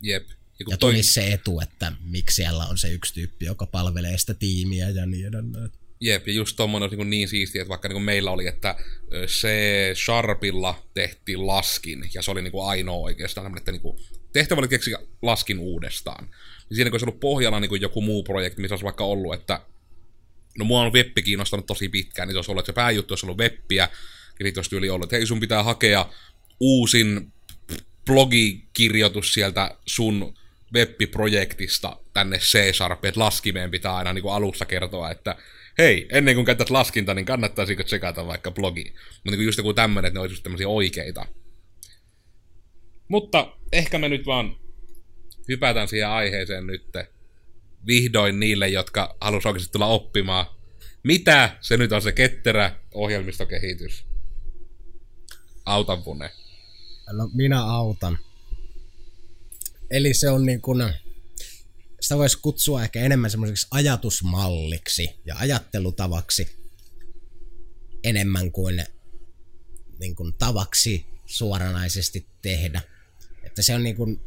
Jep. 0.00 0.28
Ja, 0.28 0.66
ja 0.68 0.76
toi... 0.76 1.02
se 1.02 1.32
etu, 1.32 1.60
että 1.60 1.92
miksi 2.00 2.34
siellä 2.34 2.66
on 2.66 2.78
se 2.78 2.92
yksi 2.92 3.14
tyyppi, 3.14 3.44
joka 3.44 3.66
palvelee 3.66 4.18
sitä 4.18 4.34
tiimiä 4.34 4.88
ja 4.88 5.06
niin 5.06 5.26
edelleen. 5.26 5.70
Jep, 6.04 6.28
ja 6.28 6.32
just 6.32 6.56
tommonen 6.56 6.90
niin, 6.90 7.10
niin 7.10 7.28
siistiä, 7.28 7.62
että 7.62 7.68
vaikka 7.68 7.88
niin 7.88 8.02
meillä 8.02 8.30
oli, 8.30 8.46
että 8.46 8.76
se 9.26 9.90
Sharpilla 10.04 10.82
tehtiin 10.94 11.46
laskin, 11.46 12.04
ja 12.14 12.22
se 12.22 12.30
oli 12.30 12.42
niin 12.42 12.52
ainoa 12.62 12.96
oikeastaan, 12.96 13.58
että 13.58 13.72
niin 13.72 13.82
kuin, 13.82 13.98
tehtävä 14.32 14.58
oli 14.58 14.68
keksiä 14.68 14.98
laskin 15.22 15.58
uudestaan. 15.58 16.24
Niin 16.24 16.76
siinä 16.76 16.90
kun 16.90 16.94
olisi 16.94 17.04
ollut 17.04 17.20
pohjalla 17.20 17.60
niin 17.60 17.80
joku 17.80 18.02
muu 18.02 18.22
projekti, 18.22 18.62
missä 18.62 18.74
olisi 18.74 18.84
vaikka 18.84 19.04
ollut, 19.04 19.34
että 19.34 19.60
no 20.58 20.64
mua 20.64 20.80
on 20.80 20.92
webbi 20.92 21.22
kiinnostanut 21.22 21.66
tosi 21.66 21.88
pitkään, 21.88 22.28
niin 22.28 22.36
jos 22.36 22.48
ollut, 22.48 22.60
että 22.60 22.72
se 22.72 22.74
pääjuttu 22.74 23.12
olisi 23.12 23.26
ollut 23.26 23.38
webbiä, 23.38 23.88
ja 24.38 24.46
sitten 24.46 24.60
olisi 24.60 24.90
ollut, 24.90 25.04
että 25.04 25.16
hei 25.16 25.26
sun 25.26 25.40
pitää 25.40 25.62
hakea 25.62 26.10
uusin 26.60 27.32
blogikirjoitus 28.06 29.32
sieltä 29.32 29.76
sun 29.86 30.34
webbiprojektista 30.74 31.96
tänne 32.14 32.38
C-Sharp, 32.38 33.04
että 33.04 33.20
laskimeen 33.20 33.70
pitää 33.70 33.96
aina 33.96 34.12
niin 34.12 34.22
kuin 34.22 34.34
alussa 34.34 34.66
kertoa, 34.66 35.10
että 35.10 35.36
hei, 35.78 36.08
ennen 36.10 36.34
kuin 36.34 36.44
käytät 36.44 36.70
laskinta, 36.70 37.14
niin 37.14 37.24
kannattaisiko 37.24 37.82
tsekata 37.82 38.26
vaikka 38.26 38.50
blogi. 38.50 38.94
Mutta 39.14 39.30
niin 39.30 39.46
just 39.46 39.58
joku 39.58 39.74
tämmöinen, 39.74 40.08
että 40.08 40.16
ne 40.16 40.20
olisi 40.20 40.32
just 40.32 40.42
tämmöisiä 40.42 40.68
oikeita. 40.68 41.26
Mutta 43.08 43.56
ehkä 43.72 43.98
me 43.98 44.08
nyt 44.08 44.26
vaan 44.26 44.56
hypätään 45.48 45.88
siihen 45.88 46.08
aiheeseen 46.08 46.66
nyt 46.66 46.84
vihdoin 47.86 48.40
niille, 48.40 48.68
jotka 48.68 49.16
halusivat 49.20 49.52
oikeasti 49.52 49.72
tulla 49.72 49.86
oppimaan. 49.86 50.46
Mitä 51.04 51.56
se 51.60 51.76
nyt 51.76 51.92
on 51.92 52.02
se 52.02 52.12
ketterä 52.12 52.76
ohjelmistokehitys? 52.94 54.06
Autan 55.64 56.02
Pune. 56.02 56.30
No 57.12 57.30
minä 57.34 57.64
autan. 57.64 58.18
Eli 59.90 60.14
se 60.14 60.30
on 60.30 60.46
niin 60.46 60.60
kuin, 60.60 60.92
sitä 62.02 62.18
voisi 62.18 62.38
kutsua 62.38 62.82
ehkä 62.82 63.00
enemmän 63.00 63.30
semmoiseksi 63.30 63.66
ajatusmalliksi 63.70 65.20
ja 65.24 65.36
ajattelutavaksi 65.38 66.56
enemmän 68.04 68.52
kuin, 68.52 68.84
niin 69.98 70.16
kuin 70.16 70.34
tavaksi 70.38 71.06
suoranaisesti 71.26 72.26
tehdä. 72.42 72.82
Että 73.42 73.62
se 73.62 73.74
on 73.74 73.82
niin 73.82 73.96
kuin, 73.96 74.20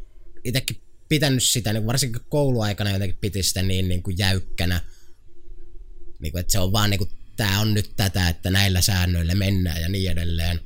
itsekin 0.44 0.82
pitänyt 1.08 1.42
sitä, 1.42 1.72
niin 1.72 1.86
varsinkin 1.86 2.22
kouluaikana 2.28 2.90
jotenkin 2.90 3.18
piti 3.20 3.42
sitä 3.42 3.62
niin, 3.62 3.88
niin 3.88 4.02
kuin 4.02 4.18
jäykkänä, 4.18 4.80
niin 6.18 6.32
kuin, 6.32 6.40
että 6.40 6.52
se 6.52 6.58
on 6.58 6.72
vaan 6.72 6.90
niin 6.90 6.98
kuin, 6.98 7.10
tämä 7.36 7.60
on 7.60 7.74
nyt 7.74 7.92
tätä, 7.96 8.28
että 8.28 8.50
näillä 8.50 8.80
säännöillä 8.80 9.34
mennään 9.34 9.80
ja 9.80 9.88
niin 9.88 10.10
edelleen. 10.10 10.60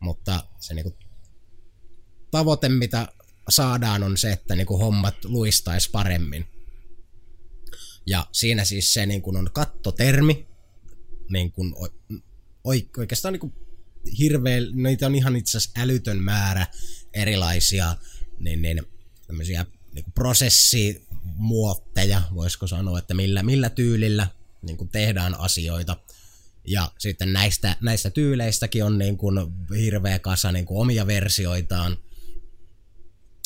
Mutta 0.00 0.44
se 0.58 0.74
niin 0.74 0.82
kuin, 0.82 0.94
tavoite, 2.30 2.68
mitä 2.68 3.08
saadaan, 3.48 4.02
on 4.02 4.16
se, 4.16 4.32
että 4.32 4.56
niin 4.56 4.66
kuin, 4.66 4.80
hommat 4.80 5.24
luistaisi 5.24 5.90
paremmin. 5.90 6.46
Ja 8.06 8.26
siinä 8.32 8.64
siis 8.64 8.94
se 8.94 9.06
niin 9.06 9.22
kuin, 9.22 9.36
on 9.36 9.50
kattotermi, 9.52 10.46
niin 11.28 11.52
kuin, 11.52 11.74
oikeastaan 12.96 13.32
niin 13.32 13.40
kuin, 13.40 13.52
hirveä, 14.18 14.60
niitä 14.72 15.06
on 15.06 15.14
ihan 15.14 15.36
itse 15.36 15.58
asiassa 15.58 15.80
älytön 15.80 16.22
määrä 16.22 16.66
erilaisia 17.14 17.96
niin, 18.38 18.62
niin, 18.62 18.82
tämmöisiä 19.26 19.66
niin 19.92 20.04
kuin 20.04 20.14
prosessimuotteja, 20.14 22.22
voisiko 22.34 22.66
sanoa, 22.66 22.98
että 22.98 23.14
millä, 23.14 23.42
millä 23.42 23.70
tyylillä 23.70 24.26
niin 24.62 24.76
kuin 24.76 24.88
tehdään 24.88 25.34
asioita. 25.34 25.96
Ja 26.64 26.92
sitten 26.98 27.32
näistä, 27.32 27.76
näistä 27.80 28.10
tyyleistäkin 28.10 28.84
on 28.84 28.98
niin 28.98 29.16
kuin 29.16 29.36
hirveä 29.76 30.18
kasa 30.18 30.52
niin 30.52 30.66
kuin 30.66 30.80
omia 30.80 31.06
versioitaan. 31.06 31.96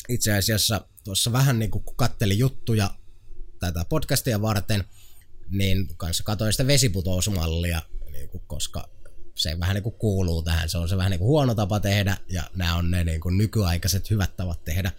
Itse 0.09 0.33
asiassa 0.33 0.87
tuossa 1.03 1.31
vähän 1.31 1.59
niin 1.59 1.71
kuin 1.71 1.83
kun 1.83 1.95
kattelin 1.95 2.39
juttuja 2.39 2.89
tätä 3.59 3.85
podcastia 3.89 4.41
varten, 4.41 4.83
niin 5.49 5.87
kanssa 5.97 6.23
katsoin 6.23 6.53
sitä 6.53 6.67
vesiputousmallia, 6.67 7.81
niin 8.11 8.29
kuin, 8.29 8.43
koska 8.47 8.89
se 9.35 9.59
vähän 9.59 9.75
niin 9.75 9.83
kuin 9.83 9.95
kuuluu 9.95 10.43
tähän. 10.43 10.69
Se 10.69 10.77
on 10.77 10.89
se 10.89 10.97
vähän 10.97 11.11
niin 11.11 11.19
kuin 11.19 11.27
huono 11.27 11.55
tapa 11.55 11.79
tehdä 11.79 12.17
ja 12.29 12.43
nämä 12.55 12.75
on 12.75 12.91
ne 12.91 13.03
niin 13.03 13.21
kuin 13.21 13.37
nykyaikaiset 13.37 14.09
hyvät 14.09 14.35
tavat 14.37 14.63
tehdä. 14.63 14.91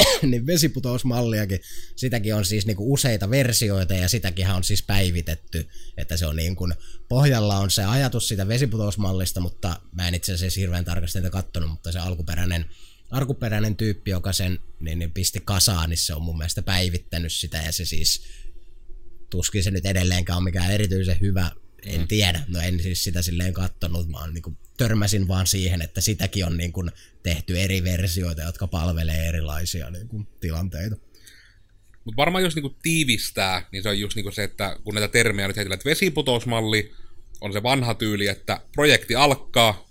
niin 0.22 0.46
vesiputousmalliakin, 0.46 1.60
sitäkin 1.96 2.34
on 2.34 2.44
siis 2.44 2.66
niinku 2.66 2.92
useita 2.92 3.30
versioita 3.30 3.94
ja 3.94 4.08
sitäkin 4.08 4.50
on 4.50 4.64
siis 4.64 4.82
päivitetty, 4.82 5.68
että 5.96 6.16
se 6.16 6.26
on 6.26 6.36
niin 6.36 6.56
kuin, 6.56 6.74
pohjalla 7.08 7.58
on 7.58 7.70
se 7.70 7.84
ajatus 7.84 8.28
siitä 8.28 8.48
vesiputousmallista, 8.48 9.40
mutta 9.40 9.80
mä 9.92 10.08
en 10.08 10.14
itse 10.14 10.32
asiassa 10.32 10.60
hirveän 10.60 10.84
tarkasti 10.84 11.18
sitä 11.18 11.30
kattonut, 11.30 11.70
mutta 11.70 11.92
se 11.92 11.98
alkuperäinen, 11.98 12.64
alkuperäinen 13.10 13.76
tyyppi, 13.76 14.10
joka 14.10 14.32
sen 14.32 14.58
niin, 14.80 14.98
niin 14.98 15.12
pisti 15.12 15.40
kasaan, 15.44 15.90
niin 15.90 15.98
se 15.98 16.14
on 16.14 16.22
mun 16.22 16.38
mielestä 16.38 16.62
päivittänyt 16.62 17.32
sitä 17.32 17.58
ja 17.58 17.72
se 17.72 17.84
siis 17.84 18.22
tuskin 19.30 19.64
se 19.64 19.70
nyt 19.70 19.86
edelleenkään 19.86 20.36
on 20.36 20.44
mikään 20.44 20.72
erityisen 20.72 21.16
hyvä 21.20 21.50
en 21.86 22.00
mm. 22.00 22.08
tiedä, 22.08 22.44
no 22.48 22.60
en 22.60 22.82
siis 22.82 23.04
sitä 23.04 23.22
silleen 23.22 23.52
kattonut, 23.52 24.08
mä 24.08 24.18
oon 24.18 24.34
niin 24.34 24.58
törmäsin 24.76 25.28
vaan 25.28 25.46
siihen, 25.46 25.82
että 25.82 26.00
sitäkin 26.00 26.46
on 26.46 26.56
niin 26.56 26.72
kuin 26.72 26.90
tehty 27.22 27.60
eri 27.60 27.84
versioita, 27.84 28.42
jotka 28.42 28.66
palvelee 28.66 29.28
erilaisia 29.28 29.90
niin 29.90 30.08
kuin, 30.08 30.26
tilanteita. 30.40 30.96
Mutta 32.04 32.16
varmaan 32.16 32.44
jos 32.44 32.54
niinku 32.54 32.76
tiivistää, 32.82 33.68
niin 33.72 33.82
se 33.82 33.88
on 33.88 34.00
just 34.00 34.16
niinku 34.16 34.30
se, 34.30 34.44
että 34.44 34.78
kun 34.84 34.94
näitä 34.94 35.08
termejä 35.08 35.48
nyt 35.48 35.56
heitellään, 35.56 35.78
että 35.78 35.90
vesiputousmalli 35.90 36.92
on 37.40 37.52
se 37.52 37.62
vanha 37.62 37.94
tyyli, 37.94 38.26
että 38.26 38.60
projekti 38.72 39.14
alkaa, 39.14 39.89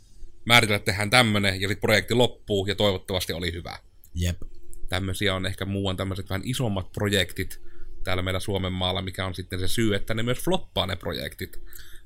määritellä, 0.50 0.76
että 0.76 0.92
tehdään 0.92 1.10
tämmönen, 1.10 1.62
ja 1.62 1.68
sitten 1.68 1.82
projekti 1.82 2.14
loppuu, 2.14 2.66
ja 2.66 2.76
toivottavasti 2.76 3.34
oli 3.34 3.54
hyvä. 3.54 3.80
Jep. 4.16 4.42
Tämmöisiä 4.90 5.36
on 5.36 5.46
ehkä 5.46 5.66
muuan 5.66 5.98
tämmöiset 5.98 6.30
vähän 6.30 6.42
isommat 6.46 6.92
projektit, 6.92 7.62
täällä 8.04 8.24
meillä 8.24 8.40
Suomen 8.40 8.74
maalla, 8.74 9.02
mikä 9.02 9.26
on 9.26 9.36
sitten 9.36 9.60
se 9.60 9.68
syy, 9.68 9.96
että 9.96 10.14
ne 10.14 10.24
myös 10.24 10.38
floppaa 10.38 10.88
ne 10.88 10.96
projektit. 10.96 11.62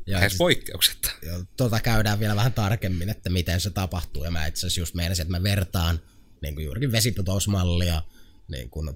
Ja 0.07 0.15
Lähes 0.15 0.37
poikkeuksetta. 0.37 1.11
Jo, 1.21 1.43
tota 1.57 1.79
käydään 1.79 2.19
vielä 2.19 2.35
vähän 2.35 2.53
tarkemmin, 2.53 3.09
että 3.09 3.29
miten 3.29 3.59
se 3.59 3.69
tapahtuu. 3.69 4.23
Ja 4.23 4.31
mä 4.31 4.45
itse 4.45 4.59
asiassa 4.59 4.81
just 4.81 4.95
meinasin, 4.95 5.23
että 5.23 5.39
mä 5.39 5.43
vertaan 5.43 5.99
niin 6.41 6.55
kuin 6.55 6.65
juurikin 6.65 6.91
vesiputousmallia 6.91 8.01
niin 8.47 8.69
kuin 8.69 8.89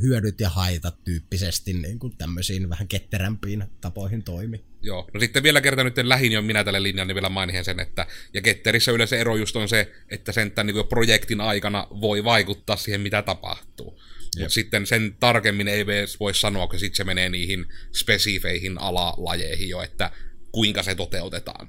hyödyt 0.00 0.40
ja 0.40 0.50
haitat 0.50 1.04
tyyppisesti 1.04 1.72
niin 1.72 1.98
kuin 1.98 2.16
tämmöisiin 2.16 2.70
vähän 2.70 2.88
ketterämpiin 2.88 3.64
tapoihin 3.80 4.22
toimi. 4.22 4.64
Joo, 4.82 5.08
no 5.14 5.20
sitten 5.20 5.42
vielä 5.42 5.60
kerta 5.60 5.84
nyt 5.84 5.96
lähin 6.02 6.32
jo 6.32 6.42
minä 6.42 6.64
tälle 6.64 6.82
linjalle, 6.82 7.08
niin 7.08 7.14
vielä 7.14 7.28
mainihin 7.28 7.64
sen, 7.64 7.80
että 7.80 8.06
ja 8.34 8.42
ketterissä 8.42 8.92
yleensä 8.92 9.16
ero 9.16 9.36
just 9.36 9.56
on 9.56 9.68
se, 9.68 9.92
että 10.08 10.32
sen 10.32 10.50
tämän 10.50 10.74
niin 10.74 10.86
projektin 10.88 11.40
aikana 11.40 11.86
voi 12.00 12.24
vaikuttaa 12.24 12.76
siihen, 12.76 13.00
mitä 13.00 13.22
tapahtuu. 13.22 14.00
Mutta 14.38 14.54
sitten 14.54 14.86
sen 14.86 15.16
tarkemmin 15.20 15.68
ei 15.68 15.86
voi 16.20 16.34
sanoa, 16.34 16.66
kun 16.66 16.78
sitten 16.78 16.96
se 16.96 17.04
menee 17.04 17.28
niihin 17.28 17.66
spesifeihin 17.92 18.78
alalajeihin 18.80 19.68
jo, 19.68 19.82
että 19.82 20.10
kuinka 20.52 20.82
se 20.82 20.94
toteutetaan. 20.94 21.68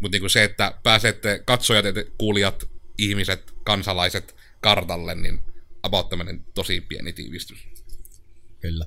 Mutta 0.00 0.18
niin 0.18 0.30
se, 0.30 0.44
että 0.44 0.74
pääsette 0.82 1.42
katsojat, 1.46 1.84
kuulijat, 2.18 2.64
ihmiset, 2.98 3.52
kansalaiset 3.64 4.36
kartalle, 4.60 5.14
niin 5.14 5.40
about 5.82 6.06
tosi 6.54 6.80
pieni 6.80 7.12
tiivistys. 7.12 7.68
Kyllä. 8.60 8.84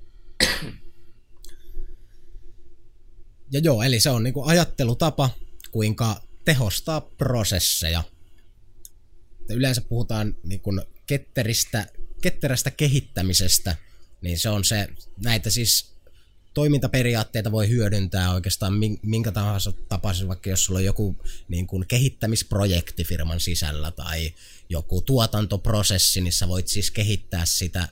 Ja 3.51 3.59
joo, 3.59 3.83
eli 3.83 3.99
se 3.99 4.09
on 4.09 4.23
niinku 4.23 4.43
ajattelutapa, 4.43 5.29
kuinka 5.71 6.21
tehostaa 6.45 7.01
prosesseja. 7.01 8.03
Yleensä 9.49 9.81
puhutaan 9.81 10.35
niinku 10.43 10.71
ketteristä 11.07 11.87
ketterästä 12.21 12.71
kehittämisestä, 12.71 13.75
niin 14.21 14.39
se 14.39 14.49
on 14.49 14.63
se, 14.63 14.87
näitä 15.23 15.49
siis 15.49 15.95
toimintaperiaatteita 16.53 17.51
voi 17.51 17.69
hyödyntää 17.69 18.33
oikeastaan 18.33 18.73
minkä 19.01 19.31
tahansa 19.31 19.71
tapaisessa, 19.89 20.27
vaikka 20.27 20.49
jos 20.49 20.65
sulla 20.65 20.79
on 20.79 20.85
joku 20.85 21.15
niin 21.47 21.67
kuin 21.67 21.87
kehittämisprojekti 21.87 23.03
firman 23.03 23.39
sisällä 23.39 23.91
tai 23.91 24.33
joku 24.69 25.01
tuotantoprosessi, 25.01 26.21
niin 26.21 26.33
sä 26.33 26.47
voit 26.47 26.67
siis 26.67 26.91
kehittää 26.91 27.45
sitä 27.45 27.87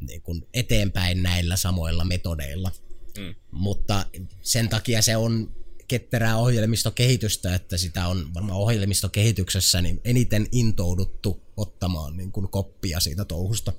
niin 0.00 0.22
kuin 0.22 0.46
eteenpäin 0.54 1.22
näillä 1.22 1.56
samoilla 1.56 2.04
metodeilla. 2.04 2.70
Mm. 3.20 3.34
Mutta 3.50 4.06
sen 4.42 4.68
takia 4.68 5.02
se 5.02 5.16
on 5.16 5.56
ketterää 5.88 6.36
ohjelmistokehitystä, 6.36 7.54
että 7.54 7.76
sitä 7.76 8.08
on 8.08 8.34
varmaan 8.34 8.58
ohjelmistokehityksessä 8.58 9.82
niin 9.82 10.00
eniten 10.04 10.46
intouduttu 10.52 11.42
ottamaan 11.56 12.16
niin 12.16 12.32
kuin 12.32 12.48
koppia 12.48 13.00
siitä 13.00 13.24
touhusta. 13.24 13.72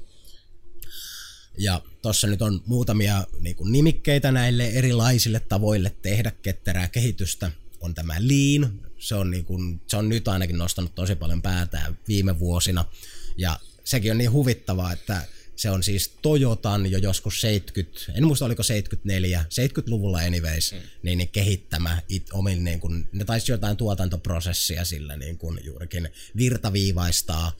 Ja 1.57 1.81
tuossa 2.01 2.27
nyt 2.27 2.41
on 2.41 2.61
muutamia 2.65 3.27
niin 3.39 3.55
kuin 3.55 3.71
nimikkeitä 3.71 4.31
näille 4.31 4.67
erilaisille 4.67 5.39
tavoille 5.39 5.95
tehdä 6.01 6.31
ketterää 6.31 6.87
kehitystä. 6.87 7.51
On 7.79 7.93
tämä 7.93 8.15
Lean, 8.19 8.81
se 8.99 9.15
on, 9.15 9.31
niin 9.31 9.45
kuin, 9.45 9.81
se 9.87 9.97
on 9.97 10.09
nyt 10.09 10.27
ainakin 10.27 10.57
nostanut 10.57 10.95
tosi 10.95 11.15
paljon 11.15 11.41
päätään 11.41 11.97
viime 12.07 12.39
vuosina. 12.39 12.85
Ja 13.37 13.59
sekin 13.83 14.11
on 14.11 14.17
niin 14.17 14.31
huvittavaa, 14.31 14.93
että 14.93 15.27
se 15.57 15.69
on 15.69 15.83
siis 15.83 16.17
Toyotan 16.21 16.91
jo 16.91 16.97
joskus 16.97 17.41
70, 17.41 17.99
en 18.15 18.27
muista 18.27 18.45
oliko 18.45 18.63
74, 18.63 19.45
70-luvulla 19.49 20.17
anyways, 20.17 20.71
mm. 20.71 20.79
niin, 21.03 21.17
niin 21.17 21.29
kehittämä 21.29 22.01
it, 22.09 22.29
omin, 22.33 22.63
niin 22.63 22.79
kun, 22.79 23.09
ne 23.11 23.25
taisi 23.25 23.51
jotain 23.51 23.77
tuotantoprosessia 23.77 24.85
sillä 24.85 25.17
niin 25.17 25.37
kun 25.37 25.59
juurikin 25.63 26.09
virtaviivaistaa. 26.37 27.51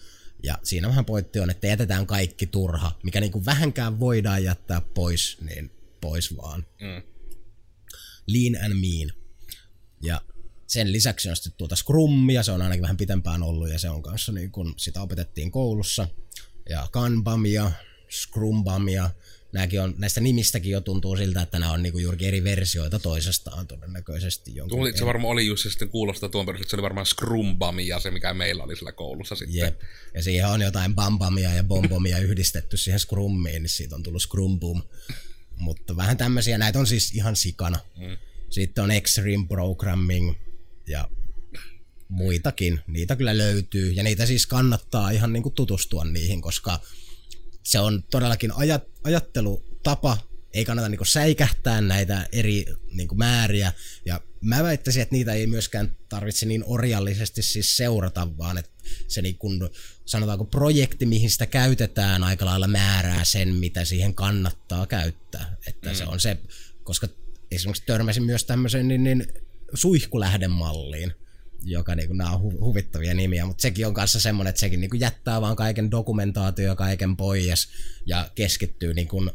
Ja 0.44 0.58
siinä 0.64 0.88
vähän 0.88 1.06
pointti 1.06 1.40
on, 1.40 1.50
että 1.50 1.68
jätetään 1.68 2.08
kaikki 2.08 2.48
turha, 2.48 3.00
mikä 3.04 3.22
niin 3.22 3.32
kuin 3.32 3.46
vähänkään 3.46 4.00
voidaan 4.00 4.44
jättää 4.44 4.82
pois, 4.82 5.38
niin 5.42 5.72
pois 6.02 6.38
vaan. 6.38 6.66
Mm. 6.82 7.02
Lean 8.28 8.66
and 8.66 8.74
mean. 8.74 9.12
Ja 10.02 10.22
sen 10.68 10.92
lisäksi 10.92 11.30
on 11.30 11.36
sitten 11.36 11.54
tuota 11.58 11.76
Scrummia, 11.76 12.44
se 12.44 12.52
on 12.52 12.62
ainakin 12.62 12.82
vähän 12.82 12.98
pitempään 12.98 13.44
ollut 13.44 13.70
ja 13.70 13.80
se 13.80 13.90
on 13.90 14.02
kanssa 14.02 14.32
niin 14.32 14.52
kun 14.52 14.74
sitä 14.78 15.02
opetettiin 15.02 15.52
koulussa. 15.52 16.08
Ja 16.70 16.88
Kanbamia, 16.92 17.72
Scrumbamia, 18.10 19.10
nämäkin 19.52 19.82
on, 19.82 19.94
näistä 19.98 20.22
nimistäkin 20.22 20.72
jo 20.72 20.82
tuntuu 20.82 21.18
siltä, 21.18 21.42
että 21.42 21.60
nämä 21.60 21.72
on 21.72 21.84
niinku 21.84 22.00
juurikin 22.00 22.28
eri 22.28 22.44
versioita 22.44 23.00
toisestaan 23.00 23.68
todennäköisesti. 23.68 24.56
Jonkun 24.56 24.80
Tuo, 24.80 24.92
se 24.96 25.06
varmaan 25.06 25.32
oli 25.32 25.46
just 25.46 25.64
se 25.64 25.70
sitten 25.70 25.90
kuulostaa 25.90 26.30
tuon 26.30 26.46
perusteella, 26.46 26.66
että 26.66 26.70
se 26.70 26.76
oli 26.76 26.84
varmaan 26.84 27.06
Scrumbamia 27.06 28.00
se, 28.00 28.12
mikä 28.12 28.34
meillä 28.34 28.64
oli 28.64 28.76
sillä 28.76 28.92
koulussa 28.92 29.36
sitten. 29.36 29.56
Jep. 29.56 29.82
Ja 30.14 30.24
siihen 30.24 30.48
on 30.48 30.62
jotain 30.62 30.96
Bambamia 30.96 31.54
ja 31.54 31.64
Bombomia 31.64 32.20
yhdistetty 32.20 32.78
siihen 32.78 33.00
Scrummiin, 33.00 33.64
niin 33.64 33.70
siitä 33.70 33.96
on 33.96 34.04
tullut 34.04 34.22
Scrumbum. 34.22 34.82
Mutta 35.56 35.98
vähän 35.98 36.18
tämmöisiä, 36.18 36.58
näitä 36.58 36.80
on 36.80 36.88
siis 36.88 37.12
ihan 37.16 37.36
sikana. 37.36 37.80
Mm. 37.98 38.18
Sitten 38.50 38.84
on 38.84 38.92
Extreme 38.92 39.48
Programming 39.48 40.36
ja 40.88 41.10
muitakin. 42.10 42.80
Niitä 42.88 43.16
kyllä 43.16 43.38
löytyy 43.38 43.92
ja 43.92 44.04
niitä 44.04 44.26
siis 44.26 44.48
kannattaa 44.48 45.10
ihan 45.10 45.34
niin 45.34 45.44
kuin 45.44 45.56
tutustua 45.56 46.06
niihin, 46.06 46.42
koska 46.42 46.80
se 47.64 47.80
on 47.80 48.04
todellakin 48.04 48.52
ajat, 48.52 48.84
ajattelutapa, 49.04 50.18
ei 50.54 50.66
kannata 50.66 50.90
niin 50.90 51.00
säikähtää 51.08 51.82
näitä 51.82 52.28
eri 52.32 52.66
niin 52.92 53.08
määriä 53.16 53.74
ja 54.06 54.22
mä 54.42 54.64
väittäisin, 54.64 55.02
että 55.02 55.16
niitä 55.16 55.34
ei 55.34 55.48
myöskään 55.48 55.98
tarvitse 56.10 56.46
niin 56.46 56.64
orjallisesti 56.66 57.44
siis 57.44 57.78
seurata, 57.78 58.28
vaan 58.38 58.58
että 58.58 58.72
se 59.08 59.22
niin 59.22 59.38
kuin, 59.38 59.70
sanotaanko 60.06 60.46
projekti, 60.46 61.06
mihin 61.06 61.32
sitä 61.32 61.46
käytetään 61.46 62.24
aika 62.24 62.46
lailla 62.46 62.68
määrää 62.68 63.24
sen, 63.24 63.56
mitä 63.56 63.86
siihen 63.86 64.14
kannattaa 64.14 64.88
käyttää. 64.88 65.58
Että 65.68 65.90
mm. 65.90 65.96
se 65.96 66.06
on 66.06 66.20
se, 66.20 66.38
koska 66.84 67.08
esimerkiksi 67.52 67.84
törmäsin 67.86 68.24
myös 68.24 68.44
tämmöiseen 68.44 68.88
niin, 68.88 69.04
niin 69.04 69.28
suihkulähdemalliin, 69.74 71.14
joka 71.64 71.96
niin 71.96 72.08
kuin, 72.08 72.18
nämä 72.18 72.32
on 72.32 72.42
hu- 72.42 72.60
huvittavia 72.60 73.14
nimiä, 73.14 73.46
mutta 73.46 73.62
sekin 73.62 73.88
on 73.88 73.94
kanssa 73.94 74.20
semmoinen, 74.20 74.50
että 74.50 74.60
sekin 74.60 74.82
niin 74.82 74.90
kuin 74.90 75.00
jättää 75.00 75.42
vaan 75.42 75.56
kaiken 75.56 75.92
dokumentaatio 75.92 76.66
ja 76.66 76.76
kaiken 76.76 77.18
pois 77.18 77.68
ja 78.06 78.30
keskittyy 78.36 78.94
niin 78.94 79.08
kuin 79.08 79.32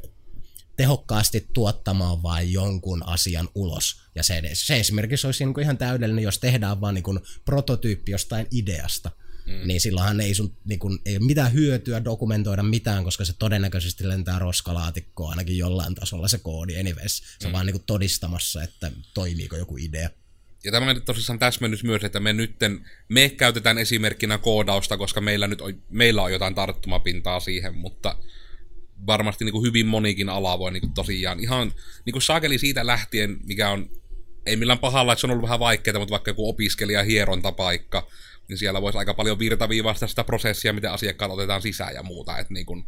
tehokkaasti 0.76 1.49
tuottamaan 1.52 2.23
vain 2.23 2.52
jonkun 2.52 3.09
asian 3.09 3.49
ulos. 3.55 4.02
Ja 4.14 4.23
se, 4.23 4.43
se 4.52 4.81
esimerkiksi 4.81 5.26
olisi 5.26 5.45
niin 5.45 5.55
kuin 5.55 5.64
ihan 5.64 5.79
täydellinen, 5.79 6.25
jos 6.25 6.38
tehdään 6.38 6.81
vaan 6.81 6.95
niin 6.95 7.02
kuin 7.02 7.21
prototyyppi 7.45 8.12
jostain 8.12 8.47
ideasta. 8.50 9.11
Mm. 9.47 9.69
Niin 9.69 9.81
silloinhan 9.81 10.21
ei, 10.21 10.35
sun, 10.35 10.57
niin 10.64 10.79
kun, 10.79 10.99
ei 11.07 11.17
ole 11.17 11.26
mitään 11.26 11.52
hyötyä 11.52 12.05
dokumentoida 12.05 12.62
mitään, 12.62 13.05
koska 13.05 13.25
se 13.25 13.33
todennäköisesti 13.38 14.09
lentää 14.09 14.38
roskalaatikkoon 14.38 15.31
ainakin 15.31 15.59
jollain 15.59 15.95
tasolla 15.95 16.29
se 16.29 16.38
koodi 16.38 16.81
anyways. 16.81 17.17
Se 17.17 17.47
on 17.47 17.50
mm. 17.50 17.52
vaan 17.52 17.67
niin 17.67 17.85
todistamassa, 17.87 18.62
että 18.62 18.93
toimiiko 19.14 19.57
joku 19.57 19.76
idea. 19.76 20.11
Ja 20.64 20.73
tämä 20.73 20.90
on 20.90 21.02
tosissaan 21.02 21.38
täsmennys 21.38 21.85
myös, 21.85 22.04
että 22.04 22.21
me 22.21 22.33
nytten, 22.33 22.90
me 23.09 23.28
käytetään 23.28 23.78
esimerkkinä 23.78 24.38
koodausta, 24.38 24.97
koska 24.97 25.21
meillä 25.21 25.47
nyt 25.47 25.61
on, 25.61 25.83
meillä 25.90 26.23
on 26.23 26.33
jotain 26.33 26.54
tarttumapintaa 26.54 27.40
siihen, 27.40 27.75
mutta 27.75 28.16
varmasti 29.07 29.45
niin 29.45 29.52
kuin 29.52 29.66
hyvin 29.66 29.87
monikin 29.87 30.28
ala 30.28 30.59
voi 30.59 30.73
niin 30.73 30.81
kuin 30.81 30.95
tosiaan 30.95 31.40
ihan 31.40 31.73
niin 32.04 32.12
kuin 32.12 32.23
saakeli 32.23 32.59
siitä 32.59 32.87
lähtien, 32.87 33.37
mikä 33.45 33.71
on, 33.71 33.90
ei 34.47 34.57
millään 34.57 34.78
pahalla, 34.78 35.12
että 35.12 35.21
se 35.21 35.26
on 35.26 35.31
ollut 35.31 35.42
vähän 35.42 35.61
vaikeaa, 35.61 35.99
mutta 35.99 36.12
vaikka 36.12 36.31
joku 36.31 36.49
opiskelija 36.49 37.02
hierontapaikka, 37.02 38.09
niin 38.49 38.59
siellä 38.59 38.83
voisi 38.83 38.99
aika 38.99 39.14
paljon 39.14 39.38
virtaviivasta 39.38 40.07
sitä 40.07 40.25
prosessia, 40.25 40.73
miten 40.73 40.92
asiakkaat 40.92 41.33
otetaan 41.33 41.62
sisään 41.62 41.95
ja 41.95 42.02
muuta. 42.02 42.38
Että 42.38 42.54
niin 42.54 42.66
kuin, 42.66 42.85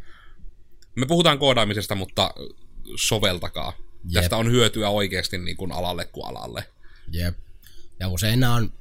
me 0.96 1.06
puhutaan 1.06 1.38
koodaamisesta, 1.38 1.94
mutta 1.94 2.34
soveltakaa. 2.96 3.76
Jep. 4.04 4.14
Tästä 4.14 4.36
on 4.36 4.50
hyötyä 4.50 4.88
oikeasti 4.88 5.38
niin 5.38 5.56
kuin 5.56 5.72
alalle 5.72 6.04
kuin 6.04 6.26
alalle. 6.26 6.64
Jep. 7.12 7.36
Ja 8.04 8.08
usein 8.08 8.40
nämä 8.40 8.54
on 8.54 8.72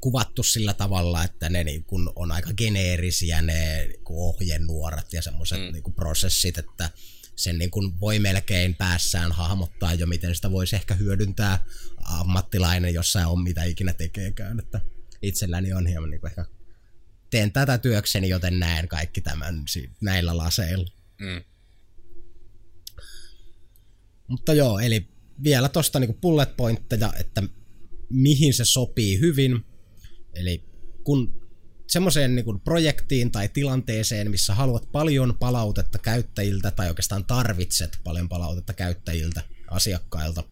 kuvattu 0.00 0.42
sillä 0.42 0.74
tavalla, 0.74 1.24
että 1.24 1.48
ne 1.48 1.64
niin 1.64 1.84
kun 1.84 2.12
on 2.16 2.32
aika 2.32 2.52
geneerisiä 2.52 3.42
ne 3.42 3.84
niin 3.86 4.00
ohjenuorat 4.04 5.12
ja 5.12 5.22
semmoiset 5.22 5.60
mm. 5.60 5.72
niin 5.72 5.94
prosessit, 5.94 6.58
että 6.58 6.90
sen 7.36 7.58
niin 7.58 7.70
kun 7.70 8.00
voi 8.00 8.18
melkein 8.18 8.74
päässään 8.74 9.32
hahmottaa 9.32 9.94
jo, 9.94 10.06
miten 10.06 10.34
sitä 10.34 10.50
voisi 10.50 10.76
ehkä 10.76 10.94
hyödyntää 10.94 11.64
ammattilainen 12.04 12.94
jossain 12.94 13.26
on 13.26 13.42
mitä 13.42 13.64
ikinä 13.64 13.92
tekeekään. 13.92 14.58
Että 14.58 14.80
itselläni 15.22 15.72
on 15.72 15.86
hieman 15.86 16.10
niin 16.10 16.26
ehkä 16.26 16.44
teen 17.30 17.52
tätä 17.52 17.78
työkseni, 17.78 18.28
joten 18.28 18.58
näen 18.58 18.88
kaikki 18.88 19.20
tämän 19.20 19.64
näillä 20.00 20.36
laseilla. 20.36 20.90
Mm. 21.18 21.44
Mutta 24.26 24.54
joo, 24.54 24.78
eli 24.78 25.08
vielä 25.42 25.68
tosta 25.68 26.00
niin 26.00 26.20
bullet 26.20 26.56
pointteja, 26.56 27.12
että 27.18 27.42
mihin 28.10 28.54
se 28.54 28.64
sopii 28.64 29.20
hyvin. 29.20 29.64
Eli 30.34 30.64
kun 31.04 31.48
semmoiseen 31.86 32.34
niin 32.34 32.60
projektiin 32.64 33.30
tai 33.30 33.48
tilanteeseen, 33.48 34.30
missä 34.30 34.54
haluat 34.54 34.92
paljon 34.92 35.36
palautetta 35.38 35.98
käyttäjiltä 35.98 36.70
tai 36.70 36.88
oikeastaan 36.88 37.24
tarvitset 37.24 37.98
paljon 38.04 38.28
palautetta 38.28 38.72
käyttäjiltä, 38.72 39.42
asiakkailta, 39.70 40.44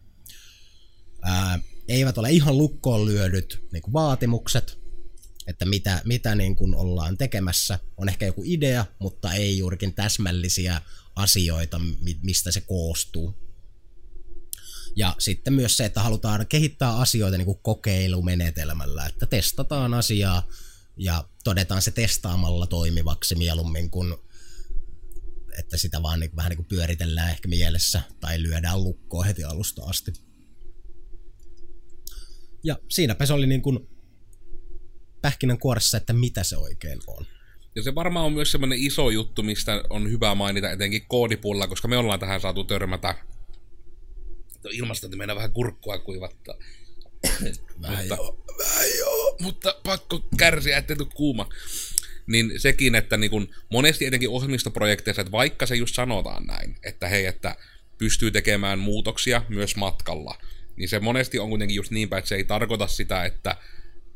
ää, 1.21 1.59
eivät 1.87 2.17
ole 2.17 2.31
ihan 2.31 2.57
lukkoon 2.57 3.05
lyödyt 3.05 3.67
niin 3.71 3.81
kuin 3.81 3.93
vaatimukset, 3.93 4.79
että 5.47 5.65
mitä, 5.65 6.01
mitä 6.05 6.35
niin 6.35 6.55
kuin 6.55 6.75
ollaan 6.75 7.17
tekemässä. 7.17 7.79
On 7.97 8.09
ehkä 8.09 8.25
joku 8.25 8.43
idea, 8.45 8.85
mutta 8.99 9.33
ei 9.33 9.57
juurikin 9.57 9.93
täsmällisiä 9.93 10.81
asioita, 11.15 11.81
mistä 12.21 12.51
se 12.51 12.61
koostuu. 12.61 13.46
Ja 14.97 15.15
sitten 15.19 15.53
myös 15.53 15.77
se, 15.77 15.85
että 15.85 16.01
halutaan 16.01 16.47
kehittää 16.47 16.97
asioita 16.97 17.37
niin 17.37 17.45
kuin 17.45 17.59
kokeilumenetelmällä, 17.61 19.05
että 19.05 19.25
testataan 19.25 19.93
asiaa 19.93 20.47
ja 20.95 21.23
todetaan 21.43 21.81
se 21.81 21.91
testaamalla 21.91 22.67
toimivaksi 22.67 23.35
mieluummin 23.35 23.89
kuin 23.91 24.15
että 25.59 25.77
sitä 25.77 26.03
vaan 26.03 26.19
niin, 26.19 26.35
vähän 26.35 26.49
niin 26.49 26.57
kuin 26.57 26.67
pyöritellään 26.67 27.29
ehkä 27.29 27.47
mielessä 27.47 28.01
tai 28.19 28.41
lyödään 28.41 28.83
lukkoon 28.83 29.25
heti 29.25 29.43
alusta 29.43 29.85
asti. 29.85 30.13
Ja 32.63 32.79
siinäpä 32.89 33.25
se 33.25 33.33
oli 33.33 33.47
niin 33.47 33.61
kuin 33.61 33.79
pähkinänkuoressa, 35.21 35.97
että 35.97 36.13
mitä 36.13 36.43
se 36.43 36.57
oikein 36.57 36.99
on. 37.07 37.25
Ja 37.75 37.83
se 37.83 37.95
varmaan 37.95 38.25
on 38.25 38.33
myös 38.33 38.51
semmoinen 38.51 38.79
iso 38.79 39.09
juttu, 39.09 39.43
mistä 39.43 39.83
on 39.89 40.11
hyvä 40.11 40.35
mainita 40.35 40.71
etenkin 40.71 41.07
koodipulla, 41.07 41.67
koska 41.67 41.87
me 41.87 41.97
ollaan 41.97 42.19
tähän 42.19 42.41
saatu 42.41 42.63
törmätä 42.63 43.15
ilmastointi 44.71 45.17
mennä 45.17 45.35
vähän 45.35 45.51
kurkkua 45.51 45.99
kuivattaa. 45.99 46.55
Vähän 47.81 47.97
mutta, 47.97 48.15
joo, 48.15 48.45
vähän 48.59 48.85
joo. 48.99 49.37
Mutta 49.41 49.75
pakko 49.83 50.27
kärsiä, 50.37 50.77
ettei 50.77 50.95
tule 50.95 51.07
kuuma. 51.15 51.49
Niin 52.27 52.51
sekin, 52.57 52.95
että 52.95 53.17
niin 53.17 53.31
kun 53.31 53.49
monesti 53.69 54.05
etenkin 54.05 54.29
ohjelmistoprojekteissa, 54.29 55.21
että 55.21 55.31
vaikka 55.31 55.65
se 55.65 55.75
just 55.75 55.95
sanotaan 55.95 56.45
näin, 56.45 56.75
että 56.83 57.07
hei, 57.07 57.25
että 57.25 57.55
pystyy 57.97 58.31
tekemään 58.31 58.79
muutoksia 58.79 59.41
myös 59.49 59.75
matkalla, 59.75 60.37
niin 60.75 60.89
se 60.89 60.99
monesti 60.99 61.39
on 61.39 61.49
kuitenkin 61.49 61.75
just 61.75 61.91
niin 61.91 62.09
päin, 62.09 62.19
että 62.19 62.29
se 62.29 62.35
ei 62.35 62.43
tarkoita 62.43 62.87
sitä, 62.87 63.25
että 63.25 63.57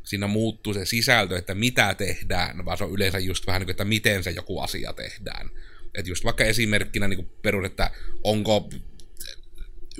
siinä 0.04 0.28
muuttuu 0.28 0.74
se 0.74 0.86
sisältö, 0.86 1.38
että 1.38 1.56
mitä 1.56 1.94
tehdään, 1.94 2.66
vaan 2.66 2.78
se 2.78 2.84
on 2.84 2.92
yleensä 2.92 3.20
just 3.20 3.48
vähän 3.48 3.60
niin 3.60 3.66
kuin, 3.66 3.74
että 3.74 3.86
miten 3.86 4.24
se 4.24 4.32
joku 4.32 4.60
asia 4.60 4.94
tehdään. 4.94 5.50
Että 5.96 6.12
just 6.12 6.24
vaikka 6.24 6.44
esimerkkinä 6.44 7.08
niin 7.08 7.30
perus, 7.42 7.66
että 7.66 7.92
onko 8.24 8.70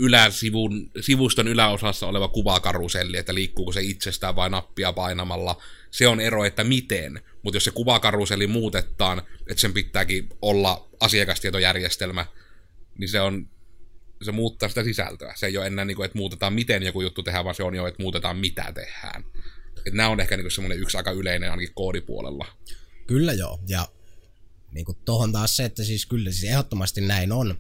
yläsivun, 0.02 0.92
sivuston 1.02 1.48
yläosassa 1.48 2.08
oleva 2.08 2.28
kuvakaruselli, 2.28 3.18
että 3.18 3.36
liikkuuko 3.36 3.72
se 3.72 3.82
itsestään 3.82 4.36
vai 4.36 4.50
nappia 4.50 4.94
painamalla. 4.94 5.62
Se 5.92 6.08
on 6.08 6.20
ero, 6.20 6.46
että 6.46 6.64
miten. 6.64 7.22
Mutta 7.44 7.56
jos 7.56 7.64
se 7.64 7.72
kuvakaruselli 7.72 8.48
muutetaan, 8.48 9.22
että 9.50 9.62
sen 9.62 9.74
pitääkin 9.74 10.30
olla 10.42 10.90
asiakastietojärjestelmä, 11.00 12.26
niin 12.98 13.10
se 13.10 13.22
on 13.22 13.50
se 14.22 14.32
muuttaa 14.32 14.70
sitä 14.70 14.84
sisältöä. 14.84 15.34
Se 15.36 15.46
ei 15.46 15.58
ole 15.58 15.68
enää, 15.68 15.86
niin 15.86 15.96
kuin, 15.96 16.06
että 16.06 16.18
muutetaan 16.18 16.54
miten 16.54 16.84
joku 16.84 17.02
juttu 17.02 17.24
tehdään, 17.24 17.46
vaan 17.46 17.56
se 17.56 17.64
on 17.64 17.76
jo, 17.76 17.88
että 17.88 18.04
muutetaan 18.04 18.38
mitä 18.38 18.72
tehdään. 18.76 19.24
Et 19.86 19.94
nämä 19.94 20.10
on 20.10 20.20
ehkä 20.20 20.38
niin 20.38 20.52
semmoinen 20.52 20.80
yksi 20.80 20.98
aika 20.98 21.12
yleinen 21.12 21.52
ainakin 21.52 21.74
koodipuolella. 21.74 22.46
Kyllä 23.08 23.34
joo, 23.34 23.60
ja 23.68 23.88
niin 24.72 24.86
kuin 24.86 24.98
taas 25.32 25.56
se, 25.56 25.66
että 25.66 25.84
siis 25.84 26.06
kyllä 26.06 26.32
siis 26.32 26.52
ehdottomasti 26.52 27.02
näin 27.02 27.32
on. 27.32 27.60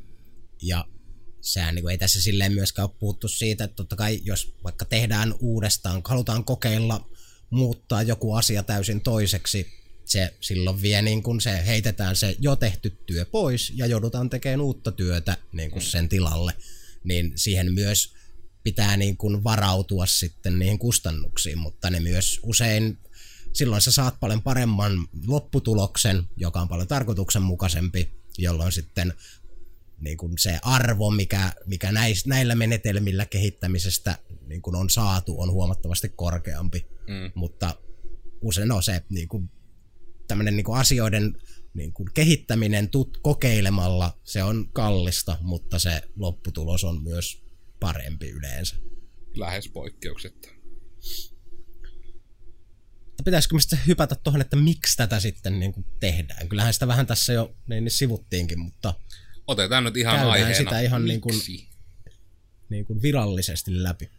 Ja 0.61 0.85
sehän 1.41 1.75
niin 1.75 1.83
kuin, 1.83 1.91
ei 1.91 1.97
tässä 1.97 2.21
silleen 2.21 2.53
myöskään 2.53 2.89
ole 2.89 2.97
puhuttu 2.99 3.27
siitä, 3.27 3.63
että 3.63 3.75
totta 3.75 3.95
kai 3.95 4.21
jos 4.23 4.53
vaikka 4.63 4.85
tehdään 4.85 5.33
uudestaan, 5.39 6.01
halutaan 6.05 6.43
kokeilla 6.43 7.09
muuttaa 7.49 8.01
joku 8.01 8.33
asia 8.33 8.63
täysin 8.63 9.01
toiseksi, 9.01 9.67
se 10.05 10.33
silloin 10.41 10.81
vie 10.81 11.01
niin 11.01 11.23
kuin 11.23 11.41
se, 11.41 11.65
heitetään 11.65 12.15
se 12.15 12.35
jo 12.39 12.55
tehty 12.55 12.89
työ 13.05 13.25
pois 13.25 13.71
ja 13.75 13.85
joudutaan 13.85 14.29
tekemään 14.29 14.61
uutta 14.61 14.91
työtä 14.91 15.37
niin 15.51 15.71
kuin 15.71 15.81
sen 15.81 16.09
tilalle, 16.09 16.53
niin 17.03 17.33
siihen 17.35 17.73
myös 17.73 18.13
pitää 18.63 18.97
niin 18.97 19.17
kuin 19.17 19.43
varautua 19.43 20.05
sitten 20.05 20.59
niihin 20.59 20.79
kustannuksiin, 20.79 21.57
mutta 21.57 21.89
ne 21.89 21.99
myös 21.99 22.39
usein 22.43 22.97
silloin 23.53 23.81
sä 23.81 23.91
saat 23.91 24.19
paljon 24.19 24.41
paremman 24.41 25.07
lopputuloksen, 25.27 26.23
joka 26.37 26.61
on 26.61 26.67
paljon 26.67 26.87
tarkoituksenmukaisempi, 26.87 28.11
jolloin 28.37 28.71
sitten 28.71 29.13
niin 30.01 30.17
kuin 30.17 30.37
se 30.37 30.59
arvo, 30.61 31.11
mikä, 31.11 31.53
mikä 31.65 31.91
näis, 31.91 32.27
näillä 32.27 32.55
menetelmillä 32.55 33.25
kehittämisestä 33.25 34.17
niin 34.47 34.61
kuin 34.61 34.75
on 34.75 34.89
saatu, 34.89 35.41
on 35.41 35.51
huomattavasti 35.51 36.09
korkeampi. 36.09 36.87
Mm. 37.07 37.31
Mutta 37.35 37.75
usein 38.41 38.67
no 38.67 38.81
se 38.81 39.01
niin 39.09 39.27
kuin, 39.27 39.49
tämmöinen 40.27 40.57
niin 40.57 40.73
asioiden 40.73 41.37
niin 41.73 41.93
kuin 41.93 42.09
kehittäminen 42.13 42.89
tut, 42.89 43.19
kokeilemalla, 43.23 44.19
se 44.23 44.43
on 44.43 44.69
kallista, 44.73 45.37
mutta 45.41 45.79
se 45.79 46.01
lopputulos 46.15 46.83
on 46.83 47.03
myös 47.03 47.43
parempi 47.79 48.29
yleensä. 48.29 48.75
Lähes 49.35 49.69
poikkeuksetta. 49.69 50.49
Mutta 53.05 53.23
pitäisikö 53.25 53.55
me 53.55 53.61
sitten 53.61 53.79
hypätä 53.87 54.15
tuohon, 54.15 54.41
että 54.41 54.55
miksi 54.55 54.97
tätä 54.97 55.19
sitten 55.19 55.59
niin 55.59 55.73
kuin 55.73 55.85
tehdään? 55.99 56.49
Kyllähän 56.49 56.73
sitä 56.73 56.87
vähän 56.87 57.07
tässä 57.07 57.33
jo 57.33 57.55
niin, 57.67 57.83
niin 57.83 57.91
sivuttiinkin, 57.91 58.59
mutta 58.59 58.93
Otetaan 59.51 59.83
nyt 59.83 59.97
ihan 59.97 60.15
Käydään 60.15 60.31
aiheena. 60.31 60.55
sitä 60.57 60.79
ihan 60.79 61.05
niin 61.05 61.21
kuin- 61.21 61.41
niin 62.69 62.85
kuin 62.85 63.01
virallisesti 63.01 63.83
läpi. 63.83 64.09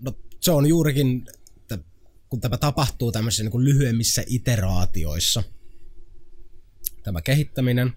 No 0.00 0.14
se 0.40 0.50
on 0.50 0.66
juurikin, 0.66 1.26
että 1.56 1.78
kun 2.28 2.40
tämä 2.40 2.56
tapahtuu 2.58 3.12
tämmöisissä 3.12 3.42
niin 3.42 3.50
kuin 3.50 3.64
lyhyemmissä 3.64 4.22
iteraatioissa, 4.26 5.42
tämä 7.02 7.22
kehittäminen, 7.22 7.96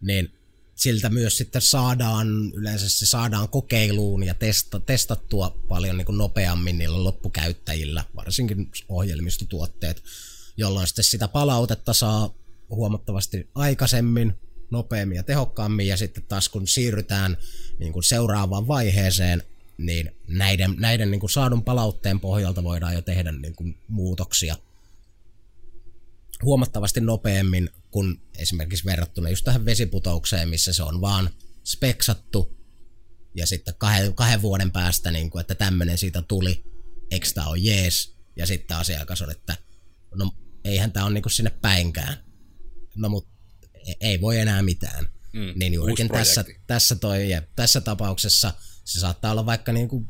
niin 0.00 0.32
siltä 0.74 1.08
myös 1.10 1.36
sitten 1.36 1.62
saadaan, 1.62 2.28
yleensä 2.54 2.88
se 2.88 3.06
saadaan 3.06 3.48
kokeiluun 3.48 4.22
ja 4.22 4.34
testa, 4.34 4.80
testattua 4.80 5.58
paljon 5.68 5.96
niin 5.96 6.06
kuin 6.06 6.18
nopeammin 6.18 6.78
niillä 6.78 7.04
loppukäyttäjillä, 7.04 8.04
varsinkin 8.16 8.70
ohjelmistotuotteet, 8.88 10.02
jolloin 10.56 10.86
sitten 10.86 11.04
sitä 11.04 11.28
palautetta 11.28 11.92
saa 11.92 12.34
huomattavasti 12.70 13.50
aikaisemmin, 13.54 14.34
nopeammin 14.70 15.16
ja 15.16 15.22
tehokkaammin, 15.22 15.86
ja 15.86 15.96
sitten 15.96 16.22
taas 16.28 16.48
kun 16.48 16.66
siirrytään 16.66 17.36
niin 17.78 17.92
kuin 17.92 18.02
seuraavaan 18.02 18.68
vaiheeseen, 18.68 19.42
niin 19.78 20.10
näiden, 20.28 20.74
näiden 20.78 21.10
niin 21.10 21.20
kuin 21.20 21.30
saadun 21.30 21.64
palautteen 21.64 22.20
pohjalta 22.20 22.64
voidaan 22.64 22.94
jo 22.94 23.02
tehdä 23.02 23.32
niin 23.32 23.54
kuin 23.54 23.78
muutoksia 23.88 24.56
huomattavasti 26.42 27.00
nopeammin 27.00 27.70
kuin 27.90 28.22
esimerkiksi 28.38 28.84
verrattuna 28.84 29.30
just 29.30 29.44
tähän 29.44 29.64
vesiputoukseen, 29.64 30.48
missä 30.48 30.72
se 30.72 30.82
on 30.82 31.00
vaan 31.00 31.30
speksattu 31.64 32.56
ja 33.34 33.46
sitten 33.46 33.74
kahden, 33.78 34.14
kahden 34.14 34.42
vuoden 34.42 34.72
päästä, 34.72 35.10
niin 35.10 35.30
kuin, 35.30 35.40
että 35.40 35.54
tämmöinen 35.54 35.98
siitä 35.98 36.22
tuli, 36.22 36.64
eikö 37.10 37.26
tämä 37.34 37.46
ole 37.46 37.58
jees, 37.58 38.16
ja 38.36 38.46
sitten 38.46 38.76
asiakas 38.76 39.22
on, 39.22 39.30
että 39.30 39.56
no 40.14 40.30
eihän 40.64 40.92
tämä 40.92 41.06
ole 41.06 41.14
niin 41.14 41.22
kuin 41.22 41.32
sinne 41.32 41.50
päinkään. 41.50 42.16
No 42.96 43.08
mutta 43.08 43.30
ei 44.00 44.20
voi 44.20 44.38
enää 44.38 44.62
mitään. 44.62 45.08
Mm, 45.32 45.52
niin 45.56 45.74
juurikin 45.74 46.08
tässä, 46.08 46.44
tässä, 46.66 46.96
toi, 46.96 47.30
ja 47.30 47.42
tässä 47.56 47.80
tapauksessa 47.80 48.52
se 48.84 49.00
saattaa 49.00 49.32
olla 49.32 49.46
vaikka 49.46 49.72
niin 49.72 49.88
kuin 49.88 50.08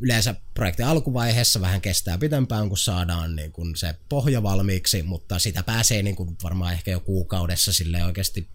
yleensä 0.00 0.34
projektin 0.54 0.86
alkuvaiheessa 0.86 1.60
vähän 1.60 1.80
kestää 1.80 2.18
pitempään, 2.18 2.68
kun 2.68 2.78
saadaan 2.78 3.36
niin 3.36 3.52
kuin 3.52 3.76
se 3.76 3.94
pohja 4.08 4.42
valmiiksi, 4.42 5.02
mutta 5.02 5.38
sitä 5.38 5.62
pääsee 5.62 6.02
niin 6.02 6.16
kuin 6.16 6.36
varmaan 6.42 6.72
ehkä 6.72 6.90
jo 6.90 7.00
kuukaudessa 7.00 7.72
sille 7.72 8.04
oikeasti 8.04 8.48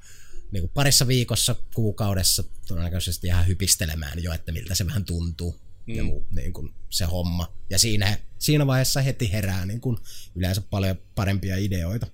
niin 0.51 0.61
kuin 0.61 0.71
parissa 0.73 1.07
viikossa, 1.07 1.55
kuukaudessa 1.75 2.43
todennäköisesti 2.67 3.27
ihan 3.27 3.47
hypistelemään 3.47 4.23
jo, 4.23 4.33
että 4.33 4.51
miltä 4.51 4.75
se 4.75 4.87
vähän 4.87 5.05
tuntuu 5.05 5.59
mm. 5.85 5.95
ja 5.95 6.03
muu, 6.03 6.27
niin 6.31 6.53
kuin 6.53 6.73
se 6.89 7.05
homma. 7.05 7.53
Ja 7.69 7.79
siinä, 7.79 8.17
siinä 8.39 8.67
vaiheessa 8.67 9.01
heti 9.01 9.31
herää 9.31 9.65
niin 9.65 9.81
kuin 9.81 9.97
yleensä 10.35 10.61
paljon 10.61 10.95
parempia 11.15 11.57
ideoita. 11.57 12.07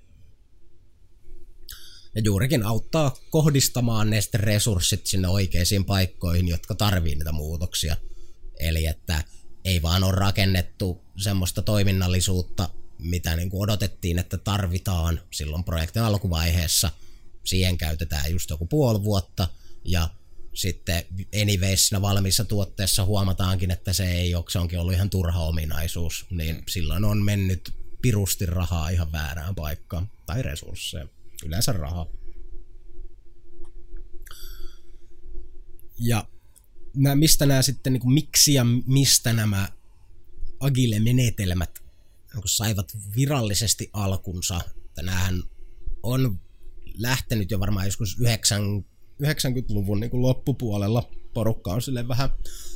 Ja 2.15 2.21
juurikin 2.26 2.63
auttaa 2.63 3.15
kohdistamaan 3.30 4.10
ne 4.10 4.19
resurssit 4.34 5.08
sinne 5.08 5.28
oikeisiin 5.28 5.86
paikkoihin, 5.86 6.47
jotka 6.47 6.76
tarvii 6.76 7.15
niitä 7.15 7.32
muutoksia. 7.32 7.97
Eli 8.60 8.86
että 8.86 9.24
ei 9.65 9.82
vaan 9.82 10.04
ole 10.04 10.15
rakennettu 10.15 11.02
semmoista 11.17 11.62
toiminnallisuutta, 11.62 12.69
mitä 13.00 13.36
niin 13.36 13.50
kuin 13.50 13.62
odotettiin, 13.62 14.19
että 14.19 14.38
tarvitaan 14.38 15.21
silloin 15.32 15.63
projektin 15.63 16.02
alkuvaiheessa. 16.02 16.91
Siihen 17.43 17.78
käytetään 17.78 18.32
just 18.32 18.50
joku 18.50 18.65
puoli 18.65 19.04
vuotta 19.04 19.47
ja 19.86 20.10
sitten 20.54 21.06
anyways 21.41 21.88
siinä 21.88 22.02
valmiissa 22.02 22.45
tuotteessa 22.45 23.06
huomataankin, 23.06 23.71
että 23.71 23.93
se 23.93 24.12
ei 24.12 24.36
ole, 24.36 24.45
se 24.50 24.60
onkin 24.60 24.80
ollut 24.80 24.93
ihan 24.93 25.10
turha 25.10 25.39
ominaisuus, 25.39 26.26
niin 26.30 26.63
silloin 26.67 27.06
on 27.06 27.26
mennyt 27.26 27.74
pirusti 28.02 28.45
rahaa 28.45 28.89
ihan 28.89 29.12
väärään 29.12 29.56
paikkaan, 29.56 30.10
tai 30.26 30.41
resursseja, 30.41 31.08
yleensä 31.45 31.71
rahaa. 31.71 32.08
Ja 35.99 36.27
nää, 36.95 37.15
mistä 37.15 37.45
nämä 37.45 37.62
sitten, 37.62 37.93
niin 37.93 38.01
kuin, 38.01 38.13
miksi 38.13 38.54
ja 38.54 38.65
mistä 38.86 39.34
nämä 39.34 39.69
agile-menetelmät 40.60 41.80
niin 42.34 42.43
saivat 42.45 42.91
virallisesti 43.15 43.89
alkunsa, 43.93 44.62
että 44.86 45.01
näähän 45.01 45.43
on 46.04 46.39
lähtenyt 46.97 47.51
jo 47.51 47.60
varmaan 47.60 47.86
joskus 47.86 48.19
9, 48.19 48.86
90-luvun 49.23 49.99
niin 49.99 50.12
kuin 50.12 50.21
loppupuolella. 50.21 51.10
Porukka 51.34 51.73
on 51.73 51.82
sille 51.82 52.08
vähän 52.08 52.30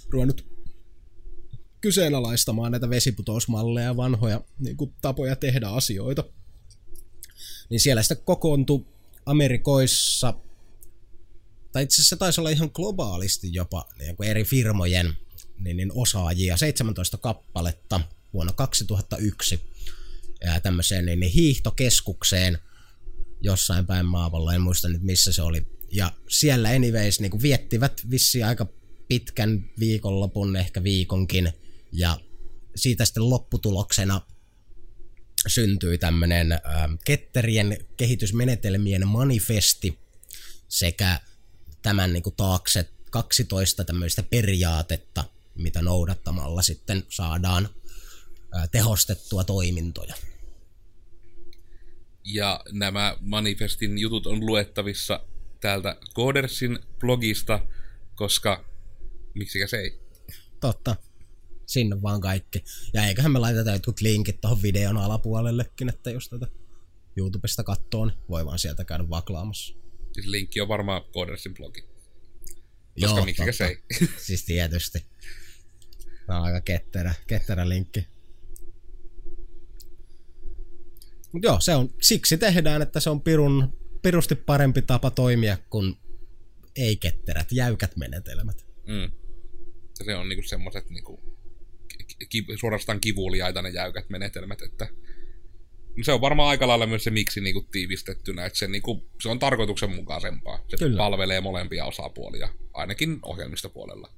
ruvennut 0.10 0.48
kyseenalaistamaan 1.82 2.72
näitä 2.72 2.90
vesiputousmalleja 2.90 3.86
ja 3.86 3.98
vanhoja 3.98 4.42
niin 4.60 4.78
kuin, 4.78 4.94
tapoja 5.02 5.36
tehdä 5.36 5.68
asioita. 5.68 6.24
Niin 7.70 7.80
siellä 7.80 8.04
sitten 8.04 8.26
kokoontui 8.26 8.86
Amerikoissa, 9.26 10.34
tai 11.72 11.84
itse 11.84 11.96
asiassa 11.96 12.10
se 12.10 12.20
taisi 12.20 12.42
olla 12.42 12.50
ihan 12.50 12.72
globaalisti 12.74 13.54
jopa 13.54 13.86
niin 14.00 14.16
eri 14.24 14.44
firmojen 14.44 15.14
niin, 15.60 15.78
niin 15.78 15.92
osaajia, 15.96 16.58
17 16.58 17.18
kappaletta 17.18 18.02
vuonna 18.34 18.54
2001 18.54 19.60
ja 20.46 20.60
tämmöiseen 20.60 21.06
niin, 21.06 21.20
niin 21.20 21.32
hiihtokeskukseen 21.32 22.60
jossain 23.42 23.86
päin 23.86 24.06
maapalloa, 24.06 24.54
en 24.54 24.62
muista 24.62 24.90
nyt 24.90 25.04
missä 25.04 25.34
se 25.34 25.42
oli. 25.42 25.66
Ja 25.92 26.12
siellä 26.30 26.70
anyways 26.70 27.20
niin 27.20 27.42
viettivät 27.42 28.02
vissi 28.10 28.44
aika 28.44 28.68
pitkän 29.08 29.70
viikonlopun, 29.80 30.56
ehkä 30.56 30.84
viikonkin, 30.84 31.54
ja 31.92 32.20
siitä 32.76 33.06
sitten 33.06 33.30
lopputuloksena 33.30 34.22
syntyi 35.48 35.98
tämmöinen 35.98 36.52
äh, 36.52 36.60
ketterien 37.06 37.78
kehitysmenetelmien 37.98 39.08
manifesti 39.08 40.00
sekä 40.68 41.20
tämän 41.82 42.14
niin 42.14 42.24
kuin 42.24 42.36
taakse 42.36 42.90
12 43.12 43.86
tämmöistä 43.86 44.24
periaatetta, 44.24 45.24
mitä 45.56 45.82
noudattamalla 45.82 46.62
sitten 46.62 47.04
saadaan 47.10 47.70
äh, 48.56 48.70
tehostettua 48.72 49.44
toimintoja. 49.44 50.16
Ja 52.24 52.64
nämä 52.72 53.18
manifestin 53.20 53.98
jutut 53.98 54.28
on 54.28 54.46
luettavissa 54.46 55.20
täältä 55.62 55.98
Codersin 56.16 56.80
blogista, 57.00 57.60
koska 58.16 58.66
miksikä 59.34 59.68
se 59.68 59.78
ei. 59.78 60.00
Totta. 60.60 60.96
Sinne 61.66 62.02
vaan 62.02 62.22
kaikki. 62.22 62.64
Ja 62.94 63.08
eiköhän 63.08 63.32
me 63.32 63.40
laiteta 63.40 63.72
jotkut 63.72 64.02
linkit 64.02 64.42
tuohon 64.42 64.62
videon 64.62 64.98
alapuolellekin, 64.98 65.90
että 65.90 66.12
jos 66.12 66.30
tätä 66.30 66.48
YouTubesta 67.18 67.64
katsoo, 67.64 68.06
niin 68.06 68.18
voi 68.30 68.46
vaan 68.46 68.60
sieltä 68.60 68.86
käydä 68.86 69.10
vaklaamassa. 69.10 69.76
Siis 70.14 70.28
linkki 70.28 70.62
on 70.62 70.68
varmaan 70.68 71.02
Codersin 71.14 71.54
blogi. 71.54 71.82
Koska 71.82 73.18
Joo, 73.18 73.26
miksikä 73.26 73.52
se 73.52 73.66
ei. 73.66 73.78
Siis 74.26 74.46
tietysti. 74.46 75.06
Tämä 76.28 76.40
on 76.40 76.46
aika 76.46 76.62
ketterä, 76.62 77.14
ketterä 77.28 77.70
linkki. 77.70 78.08
Mut 81.32 81.44
joo, 81.44 81.60
se 81.60 81.76
on, 81.76 81.94
siksi 82.02 82.38
tehdään, 82.38 82.82
että 82.82 83.00
se 83.00 83.10
on 83.10 83.22
pirun, 83.22 83.78
pirusti 84.02 84.36
parempi 84.36 84.82
tapa 84.82 85.12
toimia 85.12 85.58
kuin 85.70 85.96
ei-ketterät, 86.76 87.52
jäykät 87.52 87.96
menetelmät. 87.96 88.66
Mm. 88.88 89.12
Se 89.94 90.16
on 90.16 90.30
niinku 90.30 90.48
semmoset 90.48 90.90
niinku, 90.90 91.35
ki- 92.30 92.46
suorastaan 92.60 93.00
kivuliaita 93.02 93.62
ne 93.62 93.70
jäykät 93.70 94.10
menetelmät, 94.10 94.62
että 94.62 94.88
no 95.98 96.04
se 96.04 96.12
on 96.12 96.22
varmaan 96.22 96.50
aika 96.50 96.68
lailla 96.68 96.88
myös 96.88 97.04
se 97.04 97.12
miksi 97.12 97.42
niinku 97.42 97.62
tiivistettynä, 97.72 98.46
että 98.46 98.60
se, 98.60 98.68
niinku, 98.68 99.10
se 99.22 99.30
on 99.30 99.40
tarkoituksenmukaisempaa. 99.40 100.60
Se 100.68 100.78
Kyllä. 100.78 100.98
palvelee 100.98 101.42
molempia 101.42 101.86
osapuolia, 101.86 102.50
ainakin 102.74 103.20
ohjelmistopuolella. 103.22 104.14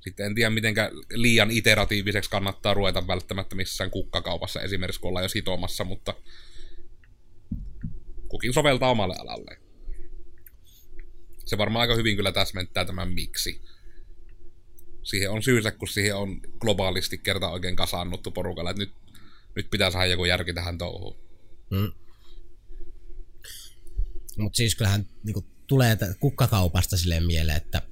Sitten 0.00 0.26
en 0.26 0.34
tiedä, 0.34 0.50
miten 0.50 0.74
liian 1.12 1.50
iteratiiviseksi 1.50 2.30
kannattaa 2.30 2.74
ruveta 2.74 3.06
välttämättä 3.06 3.56
missään 3.56 3.90
kukkakaupassa 3.90 4.60
esimerkiksi, 4.60 5.00
kun 5.00 5.08
ollaan 5.08 5.24
jo 5.24 5.28
sitomassa, 5.28 5.84
mutta 5.84 6.14
kukin 8.28 8.52
soveltaa 8.52 8.90
omalle 8.90 9.14
alalle. 9.18 9.58
Se 11.44 11.58
varmaan 11.58 11.80
aika 11.80 11.94
hyvin 11.94 12.16
kyllä 12.16 12.32
täsmentää 12.32 12.84
tämän 12.84 13.12
miksi. 13.12 13.60
Siihen 15.04 15.30
on 15.30 15.42
syynsä, 15.42 15.70
kun 15.70 15.88
siihen 15.88 16.16
on 16.16 16.40
globaalisti 16.58 17.18
kerta 17.18 17.50
oikein 17.50 17.76
kasaannuttu 17.76 18.30
porukalla, 18.30 18.70
että 18.70 18.82
nyt, 18.82 18.92
nyt 19.56 19.70
pitää 19.70 19.90
saada 19.90 20.06
joku 20.06 20.24
järki 20.24 20.54
tähän 20.54 20.78
touhuun. 20.78 21.16
Mm. 21.70 21.92
Mutta 24.38 24.56
siis 24.56 24.74
kyllähän 24.74 25.06
niinku, 25.24 25.44
tulee 25.66 25.98
kukkakaupasta 26.20 26.96
silleen 26.96 27.24
mieleen, 27.24 27.56
että 27.56 27.82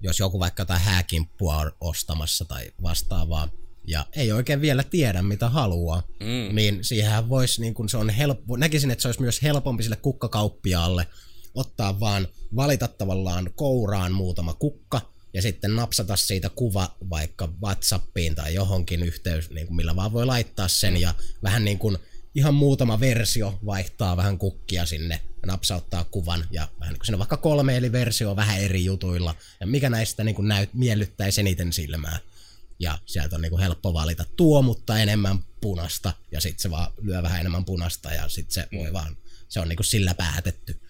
jos 0.00 0.18
joku 0.18 0.38
vaikka 0.38 0.60
jotain 0.60 0.80
hääkimppua 0.80 1.56
on 1.56 1.72
ostamassa 1.80 2.44
tai 2.44 2.70
vastaavaa, 2.82 3.48
ja 3.86 4.06
ei 4.16 4.32
oikein 4.32 4.60
vielä 4.60 4.82
tiedä, 4.82 5.22
mitä 5.22 5.48
haluaa, 5.48 6.02
Mm. 6.20 6.54
niin 6.54 6.84
siihen 6.84 7.28
voisi, 7.28 7.60
niin 7.60 7.74
kun 7.74 7.88
se 7.88 7.96
on 7.96 8.10
helppo, 8.10 8.56
näkisin, 8.56 8.90
että 8.90 9.02
se 9.02 9.08
olisi 9.08 9.20
myös 9.20 9.42
helpompi 9.42 9.82
sille 9.82 9.96
kukkakauppiaalle 9.96 11.06
ottaa 11.54 12.00
vaan, 12.00 12.28
valita 12.56 12.88
tavallaan 12.88 13.50
kouraan 13.54 14.12
muutama 14.12 14.54
kukka, 14.54 15.13
ja 15.34 15.42
sitten 15.42 15.76
napsata 15.76 16.16
siitä 16.16 16.48
kuva 16.48 16.96
vaikka 17.10 17.48
Whatsappiin 17.62 18.34
tai 18.34 18.54
johonkin 18.54 19.02
yhteys, 19.02 19.50
niin 19.50 19.66
kuin 19.66 19.76
millä 19.76 19.96
vaan 19.96 20.12
voi 20.12 20.26
laittaa 20.26 20.68
sen, 20.68 20.96
ja 20.96 21.14
vähän 21.42 21.64
niin 21.64 21.78
kuin 21.78 21.98
ihan 22.34 22.54
muutama 22.54 23.00
versio 23.00 23.58
vaihtaa 23.66 24.16
vähän 24.16 24.38
kukkia 24.38 24.86
sinne, 24.86 25.20
napsauttaa 25.46 26.04
kuvan, 26.04 26.44
ja 26.50 26.68
vähän 26.80 26.92
niin 26.92 26.98
kuin 26.98 27.06
siinä 27.06 27.16
on 27.16 27.18
vaikka 27.18 27.36
kolme 27.36 27.76
eli 27.76 27.92
versio 27.92 28.36
vähän 28.36 28.60
eri 28.60 28.84
jutuilla, 28.84 29.34
ja 29.60 29.66
mikä 29.66 29.90
näistä 29.90 30.24
niin 30.24 30.34
kuin 30.34 30.48
näyt, 30.48 30.74
miellyttäisi 30.74 31.40
eniten 31.40 31.72
silmää. 31.72 32.18
Ja 32.78 32.98
sieltä 33.06 33.36
on 33.36 33.42
niinku 33.42 33.58
helppo 33.58 33.94
valita 33.94 34.24
tuo, 34.36 34.62
mutta 34.62 34.98
enemmän 34.98 35.38
punasta. 35.60 36.12
Ja 36.32 36.40
sitten 36.40 36.62
se 36.62 36.70
vaan 36.70 36.92
lyö 37.02 37.22
vähän 37.22 37.40
enemmän 37.40 37.64
punasta 37.64 38.12
ja 38.12 38.28
sitten 38.28 38.54
se 38.54 38.68
voi 38.78 38.92
vaan, 38.92 39.16
se 39.48 39.60
on 39.60 39.68
niinku 39.68 39.82
sillä 39.82 40.14
päätetty. 40.14 40.80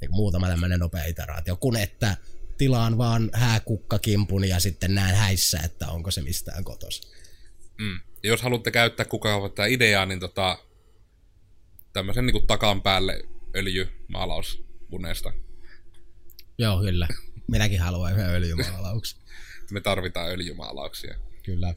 Niinku 0.00 0.16
muutama 0.16 0.48
tämmönen 0.48 0.80
nopea 0.80 1.04
iteraatio. 1.04 1.56
Kun 1.56 1.76
että 1.76 2.16
tilaan 2.58 2.98
vaan 2.98 3.30
hääkukkakimpun 3.32 4.48
ja 4.48 4.60
sitten 4.60 4.94
näen 4.94 5.16
häissä, 5.16 5.58
että 5.64 5.88
onko 5.88 6.10
se 6.10 6.22
mistään 6.22 6.64
kotos. 6.64 7.00
Mm. 7.78 8.00
Ja 8.22 8.28
jos 8.28 8.42
haluatte 8.42 8.70
käyttää 8.70 9.06
kukaan 9.06 9.50
tätä 9.50 9.66
ideaa, 9.66 10.06
niin 10.06 10.20
tota, 10.20 10.58
tämmöisen 11.92 12.26
niin 12.26 12.46
takan 12.46 12.82
päälle 12.82 13.24
öljymaalaus 13.56 14.64
puneesta. 14.90 15.32
Joo, 16.58 16.80
kyllä. 16.80 17.08
Minäkin 17.48 17.80
haluan 17.80 18.12
yhden 18.12 18.30
öljymaalauksen. 18.30 19.20
Me 19.70 19.80
tarvitaan 19.80 20.30
öljymaalauksia. 20.30 21.18
Kyllä. 21.42 21.74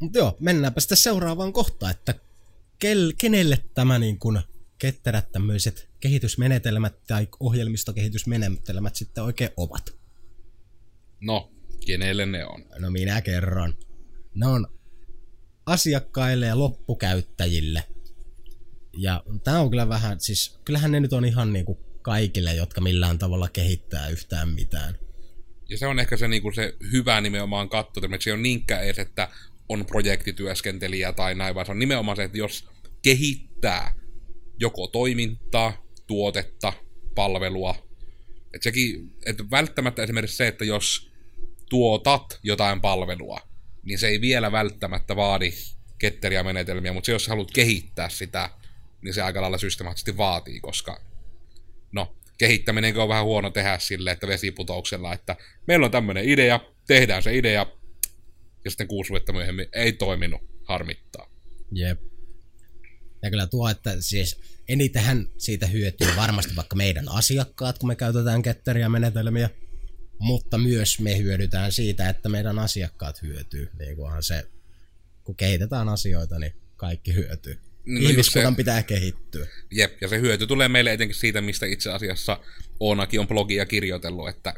Mutta 0.00 0.18
joo, 0.18 0.36
mennäänpä 0.40 0.80
sitten 0.80 0.96
seuraavaan 0.96 1.52
kohtaan, 1.52 1.90
että 1.90 2.14
kel, 2.78 3.12
kenelle 3.18 3.58
tämä 3.74 3.98
niin 3.98 4.18
kuin 4.18 4.40
ketterät 4.78 5.32
tämmöiset 5.32 5.89
kehitysmenetelmät 6.00 7.04
tai 7.06 7.28
ohjelmistokehitysmenetelmät 7.40 8.96
sitten 8.96 9.24
oikein 9.24 9.50
ovat. 9.56 9.94
No, 11.20 11.52
kenelle 11.86 12.26
ne 12.26 12.44
on? 12.44 12.64
No 12.78 12.90
minä 12.90 13.20
kerron. 13.20 13.78
Ne 14.34 14.46
on 14.46 14.66
asiakkaille 15.66 16.46
ja 16.46 16.58
loppukäyttäjille. 16.58 17.84
Ja 18.96 19.22
tämä 19.44 19.60
on 19.60 19.70
kyllä 19.70 19.88
vähän, 19.88 20.20
siis 20.20 20.60
kyllähän 20.64 20.92
ne 20.92 21.00
nyt 21.00 21.12
on 21.12 21.24
ihan 21.24 21.52
niin 21.52 21.64
kuin 21.64 21.78
kaikille, 22.02 22.54
jotka 22.54 22.80
millään 22.80 23.18
tavalla 23.18 23.48
kehittää 23.48 24.08
yhtään 24.08 24.48
mitään. 24.48 24.98
Ja 25.68 25.78
se 25.78 25.86
on 25.86 25.98
ehkä 25.98 26.16
se, 26.16 26.28
niin 26.28 26.42
kuin 26.42 26.54
se 26.54 26.76
hyvä 26.92 27.20
nimenomaan 27.20 27.68
katto, 27.68 28.00
että 28.04 28.16
se 28.20 28.32
on 28.32 28.42
niinkään 28.42 28.84
edes, 28.84 28.98
että 28.98 29.28
on 29.68 29.86
projektityöskentelijä 29.86 31.12
tai 31.12 31.34
näin, 31.34 31.54
vaan 31.54 31.66
se 31.66 31.72
on 31.72 31.78
nimenomaan 31.78 32.16
se, 32.16 32.24
että 32.24 32.38
jos 32.38 32.68
kehittää 33.02 33.94
joko 34.60 34.86
toimintaa, 34.86 35.86
tuotetta, 36.10 36.72
palvelua, 37.14 37.74
että 38.54 38.64
sekin, 38.64 39.12
että 39.26 39.44
välttämättä 39.50 40.02
esimerkiksi 40.02 40.36
se, 40.36 40.48
että 40.48 40.64
jos 40.64 41.10
tuotat 41.68 42.38
jotain 42.42 42.80
palvelua, 42.80 43.40
niin 43.82 43.98
se 43.98 44.08
ei 44.08 44.20
vielä 44.20 44.52
välttämättä 44.52 45.16
vaadi 45.16 45.52
ketteriä 45.98 46.42
menetelmiä, 46.42 46.92
mutta 46.92 47.06
se, 47.06 47.12
jos 47.12 47.28
haluat 47.28 47.50
kehittää 47.50 48.08
sitä, 48.08 48.50
niin 49.02 49.14
se 49.14 49.22
aika 49.22 49.42
lailla 49.42 49.58
systemaattisesti 49.58 50.16
vaatii, 50.16 50.60
koska 50.60 51.00
no, 51.92 52.16
kehittäminen 52.38 52.98
on 52.98 53.08
vähän 53.08 53.24
huono 53.24 53.50
tehdä 53.50 53.78
sille, 53.78 54.10
että 54.10 54.26
vesiputouksella, 54.26 55.12
että 55.12 55.36
meillä 55.66 55.84
on 55.84 55.92
tämmöinen 55.92 56.28
idea, 56.28 56.60
tehdään 56.86 57.22
se 57.22 57.36
idea, 57.36 57.66
ja 58.64 58.70
sitten 58.70 58.88
kuusi 58.88 59.10
vuotta 59.10 59.32
myöhemmin 59.32 59.66
ei 59.72 59.92
toiminut, 59.92 60.40
harmittaa. 60.64 61.30
Jep. 61.72 62.09
Ja 63.22 63.30
kyllä 63.30 63.46
tuo, 63.46 63.68
että 63.68 63.96
siis 64.00 64.40
enitenhän 64.68 65.26
siitä 65.38 65.66
hyötyy 65.66 66.08
varmasti 66.16 66.56
vaikka 66.56 66.76
meidän 66.76 67.08
asiakkaat, 67.08 67.78
kun 67.78 67.88
me 67.88 67.96
käytetään 67.96 68.42
ketteriä 68.42 68.88
menetelmiä, 68.88 69.50
mutta 70.18 70.58
myös 70.58 71.00
me 71.00 71.18
hyödytään 71.18 71.72
siitä, 71.72 72.08
että 72.08 72.28
meidän 72.28 72.58
asiakkaat 72.58 73.22
hyötyy. 73.22 73.70
Niin 73.78 73.96
kunhan 73.96 74.22
se, 74.22 74.46
kun 75.24 75.36
kehitetään 75.36 75.88
asioita, 75.88 76.38
niin 76.38 76.52
kaikki 76.76 77.14
hyötyy. 77.14 77.58
No 77.86 78.00
Ihmiskunnan 78.00 78.52
se. 78.52 78.56
pitää 78.56 78.82
kehittyä. 78.82 79.46
Jep, 79.70 80.02
ja 80.02 80.08
se 80.08 80.20
hyöty 80.20 80.46
tulee 80.46 80.68
meille 80.68 80.92
etenkin 80.92 81.16
siitä, 81.16 81.40
mistä 81.40 81.66
itse 81.66 81.90
asiassa 81.90 82.40
Oonakin 82.80 83.20
on 83.20 83.28
blogia 83.28 83.66
kirjoitellut, 83.66 84.28
että 84.28 84.54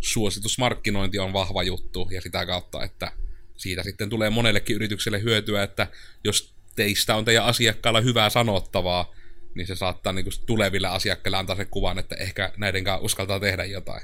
suositusmarkkinointi 0.00 1.18
on 1.18 1.32
vahva 1.32 1.62
juttu, 1.62 2.08
ja 2.10 2.20
sitä 2.20 2.46
kautta, 2.46 2.84
että 2.84 3.12
siitä 3.56 3.82
sitten 3.82 4.10
tulee 4.10 4.30
monellekin 4.30 4.76
yritykselle 4.76 5.22
hyötyä, 5.22 5.62
että 5.62 5.86
jos 6.24 6.54
teistä 6.76 7.16
on 7.16 7.24
teidän 7.24 7.44
asiakkailla 7.44 8.00
hyvää 8.00 8.30
sanottavaa, 8.30 9.14
niin 9.54 9.66
se 9.66 9.74
saattaa 9.74 10.12
niin 10.12 10.24
kuin 10.24 10.34
tuleville 10.46 10.88
asiakkaille 10.88 11.36
antaa 11.36 11.56
se 11.56 11.64
kuvan, 11.64 11.98
että 11.98 12.14
ehkä 12.14 12.52
näiden 12.56 12.84
kanssa 12.84 13.04
uskaltaa 13.04 13.40
tehdä 13.40 13.64
jotain. 13.64 14.02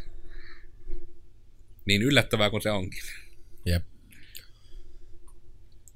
Niin 1.86 2.02
yllättävää 2.02 2.50
kuin 2.50 2.62
se 2.62 2.70
onkin. 2.70 3.02
Jep. 3.66 3.82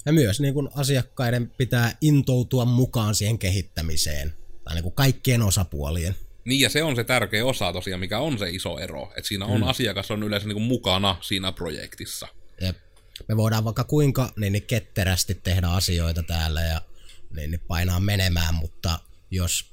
Ja 0.07 0.13
myös 0.13 0.41
niin 0.41 0.55
kun 0.55 0.71
asiakkaiden 0.75 1.51
pitää 1.59 1.93
intoutua 2.01 2.65
mukaan 2.65 3.15
siihen 3.15 3.39
kehittämiseen. 3.39 4.33
Tai 4.65 4.75
niin 4.75 4.83
kuin 4.83 4.95
kaikkien 4.95 5.43
osapuolien. 5.43 6.15
Niin, 6.45 6.61
ja 6.61 6.69
se 6.69 6.83
on 6.83 6.97
se 6.97 7.05
tärkeä 7.05 7.45
osa 7.45 7.73
tosiaan, 7.73 8.01
mikä 8.01 8.19
on 8.19 8.39
se 8.39 8.51
iso 8.51 8.79
ero. 8.79 9.13
Että 9.17 9.29
siinä 9.29 9.47
on 9.47 9.65
asiakas 9.65 10.11
on 10.11 10.23
yleensä 10.23 10.49
niin 10.49 10.57
kuin 10.57 10.67
mukana 10.67 11.17
siinä 11.21 11.53
projektissa. 11.53 12.29
Jep. 12.61 12.77
Me 13.29 13.37
voidaan 13.37 13.65
vaikka 13.65 13.85
kuinka 13.85 14.33
niin, 14.37 14.53
niin 14.53 14.63
ketterästi 14.63 15.35
tehdä 15.35 15.69
asioita 15.69 16.23
täällä 16.23 16.61
ja 16.63 16.83
niin, 17.37 17.51
niin 17.51 17.61
painaa 17.69 18.01
menemään, 18.01 18.55
mutta 18.55 18.99
jos 19.31 19.71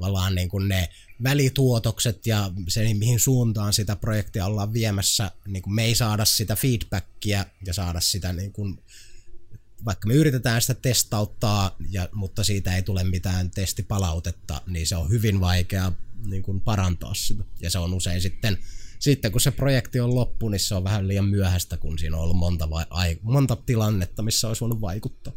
vallaan 0.00 0.34
niin 0.34 0.48
kuin 0.48 0.68
ne 0.68 0.88
välituotokset 1.22 2.26
ja 2.26 2.50
se, 2.68 2.94
mihin 2.94 3.20
suuntaan 3.20 3.72
sitä 3.72 3.96
projektia 3.96 4.46
ollaan 4.46 4.72
viemässä, 4.72 5.30
niin 5.46 5.62
kuin 5.62 5.74
me 5.74 5.84
ei 5.84 5.94
saada 5.94 6.24
sitä 6.24 6.56
feedbackia 6.56 7.44
ja 7.66 7.74
saada 7.74 8.00
sitä 8.00 8.32
niin 8.32 8.52
kuin, 8.52 8.82
vaikka 9.84 10.08
me 10.08 10.14
yritetään 10.14 10.60
sitä 10.60 10.74
testauttaa, 10.74 11.76
ja, 11.90 12.08
mutta 12.12 12.44
siitä 12.44 12.76
ei 12.76 12.82
tule 12.82 13.04
mitään 13.04 13.50
testipalautetta, 13.50 14.62
niin 14.66 14.86
se 14.86 14.96
on 14.96 15.10
hyvin 15.10 15.40
vaikea 15.40 15.92
niin 16.26 16.42
kuin 16.42 16.60
parantaa 16.60 17.14
sitä. 17.14 17.44
Ja 17.60 17.70
se 17.70 17.78
on 17.78 17.94
usein 17.94 18.20
sitten, 18.20 18.58
sitten 18.98 19.32
kun 19.32 19.40
se 19.40 19.50
projekti 19.50 20.00
on 20.00 20.14
loppu, 20.14 20.48
niin 20.48 20.60
se 20.60 20.74
on 20.74 20.84
vähän 20.84 21.08
liian 21.08 21.28
myöhäistä, 21.28 21.76
kun 21.76 21.98
siinä 21.98 22.16
on 22.16 22.22
ollut 22.22 22.36
monta, 22.36 22.70
vai, 22.70 22.84
ai, 22.90 23.18
monta 23.22 23.56
tilannetta, 23.56 24.22
missä 24.22 24.48
olisi 24.48 24.60
voinut 24.60 24.80
vaikuttaa. 24.80 25.32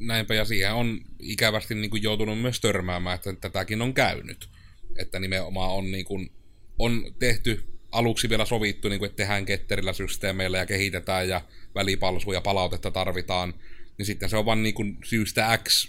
Näinpä, 0.00 0.34
ja 0.34 0.44
siihen 0.44 0.72
on 0.72 1.00
ikävästi 1.18 1.74
niin 1.74 1.90
kuin 1.90 2.02
joutunut 2.02 2.40
myös 2.40 2.60
törmäämään, 2.60 3.14
että 3.14 3.32
tätäkin 3.40 3.82
on 3.82 3.94
käynyt. 3.94 4.48
Että 4.96 5.18
nimenomaan 5.18 5.70
on, 5.70 5.90
niin 5.90 6.04
kuin, 6.04 6.32
on 6.78 7.14
tehty 7.18 7.64
aluksi 7.92 8.28
vielä 8.28 8.44
sovittu, 8.44 8.88
niin 8.88 8.98
kuin, 8.98 9.06
että 9.06 9.16
tehdään 9.16 9.44
ketterillä 9.44 9.92
systeemeillä 9.92 10.58
ja 10.58 10.66
kehitetään 10.66 11.28
ja 11.28 11.40
välipalsuja 11.74 12.40
palautetta 12.40 12.90
tarvitaan, 12.90 13.54
niin 13.98 14.06
sitten 14.06 14.28
se 14.28 14.36
on 14.36 14.46
vaan 14.46 14.62
niin 14.62 14.74
kuin 14.74 14.98
syystä 15.04 15.58
X, 15.68 15.88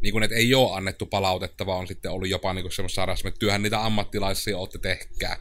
niin 0.00 0.12
kuin, 0.12 0.24
että 0.24 0.36
ei 0.36 0.54
ole 0.54 0.76
annettu 0.76 1.06
palautetta, 1.06 1.66
vaan 1.66 1.78
on 1.78 1.86
sitten 1.86 2.10
ollut 2.10 2.28
jopa 2.28 2.54
niin 2.54 2.72
semmoista 2.72 2.94
saada, 2.94 3.14
että 3.24 3.38
työhän 3.38 3.62
niitä 3.62 3.84
ammattilaisia 3.84 4.58
olette 4.58 4.78
tehkää. 4.78 5.36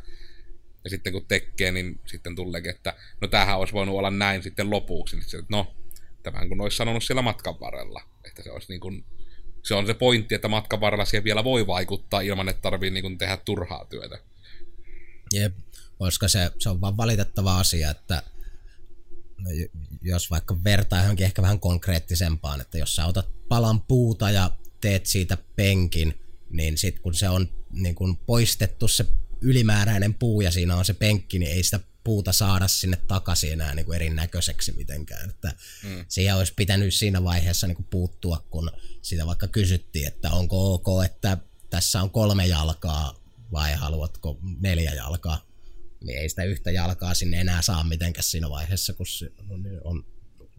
Ja 0.85 0.89
sitten 0.89 1.13
kun 1.13 1.25
tekee, 1.27 1.71
niin 1.71 1.99
sitten 2.05 2.35
tuleekin, 2.35 2.71
että 2.71 2.93
no 3.21 3.27
tämähän 3.27 3.57
olisi 3.57 3.73
voinut 3.73 3.95
olla 3.95 4.11
näin 4.11 4.43
sitten 4.43 4.69
lopuksi. 4.69 5.15
Niin 5.15 5.29
se, 5.29 5.37
että 5.37 5.55
no, 5.55 5.75
tämän 6.23 6.49
kun 6.49 6.61
olisi 6.61 6.77
sanonut 6.77 7.03
siellä 7.03 7.21
matkan 7.21 7.59
varrella. 7.59 8.01
Että 8.27 8.43
se 8.43 8.51
olisi 8.51 8.67
niin 8.69 8.79
kuin, 8.79 9.05
se 9.63 9.75
on 9.75 9.87
se 9.87 9.93
pointti, 9.93 10.35
että 10.35 10.47
matkan 10.47 10.81
varrella 10.81 11.05
siihen 11.05 11.23
vielä 11.23 11.43
voi 11.43 11.67
vaikuttaa 11.67 12.21
ilman, 12.21 12.49
että 12.49 12.61
tarvii 12.61 12.89
niin 12.89 13.01
kuin 13.01 13.17
tehdä 13.17 13.37
turhaa 13.37 13.85
työtä. 13.85 14.19
Jep, 15.33 15.53
koska 15.97 16.27
se, 16.27 16.51
se 16.59 16.69
on 16.69 16.81
vaan 16.81 16.97
valitettava 16.97 17.59
asia, 17.59 17.91
että 17.91 18.23
no, 19.37 19.51
jos 20.01 20.31
vaikka 20.31 20.63
vertaa 20.63 21.01
johonkin 21.01 21.25
ehkä 21.25 21.41
vähän 21.41 21.59
konkreettisempaan, 21.59 22.61
että 22.61 22.77
jos 22.77 22.95
sä 22.95 23.05
otat 23.05 23.29
palan 23.47 23.81
puuta 23.81 24.31
ja 24.31 24.51
teet 24.81 25.05
siitä 25.05 25.37
penkin, 25.55 26.19
niin 26.49 26.77
sit 26.77 26.99
kun 26.99 27.13
se 27.13 27.29
on 27.29 27.49
niin 27.71 27.95
kun 27.95 28.17
poistettu 28.17 28.87
se 28.87 29.05
ylimääräinen 29.41 30.13
puu 30.13 30.41
ja 30.41 30.51
siinä 30.51 30.75
on 30.75 30.85
se 30.85 30.93
penkki, 30.93 31.39
niin 31.39 31.51
ei 31.51 31.63
sitä 31.63 31.79
puuta 32.03 32.31
saada 32.31 32.67
sinne 32.67 32.97
takaisin 33.07 33.51
enää 33.53 33.75
niin 33.75 33.85
kuin 33.85 33.95
erinäköiseksi 33.95 34.71
mitenkään. 34.71 35.29
Että 35.29 35.53
mm. 35.83 36.05
Siihen 36.07 36.35
olisi 36.35 36.53
pitänyt 36.55 36.93
siinä 36.93 37.23
vaiheessa 37.23 37.67
niin 37.67 37.75
kuin 37.75 37.87
puuttua, 37.89 38.45
kun 38.49 38.71
sitä 39.01 39.25
vaikka 39.25 39.47
kysyttiin, 39.47 40.07
että 40.07 40.31
onko 40.31 40.73
ok, 40.73 41.05
että 41.05 41.37
tässä 41.69 42.01
on 42.01 42.09
kolme 42.09 42.47
jalkaa 42.47 43.19
vai 43.51 43.73
haluatko 43.73 44.39
neljä 44.59 44.93
jalkaa. 44.93 45.45
Niin 46.03 46.19
ei 46.19 46.29
sitä 46.29 46.43
yhtä 46.43 46.71
jalkaa 46.71 47.13
sinne 47.13 47.41
enää 47.41 47.61
saa 47.61 47.83
mitenkään 47.83 48.23
siinä 48.23 48.49
vaiheessa, 48.49 48.93
kun 48.93 49.07
se 49.07 49.31
on, 49.49 49.65
on 49.83 50.05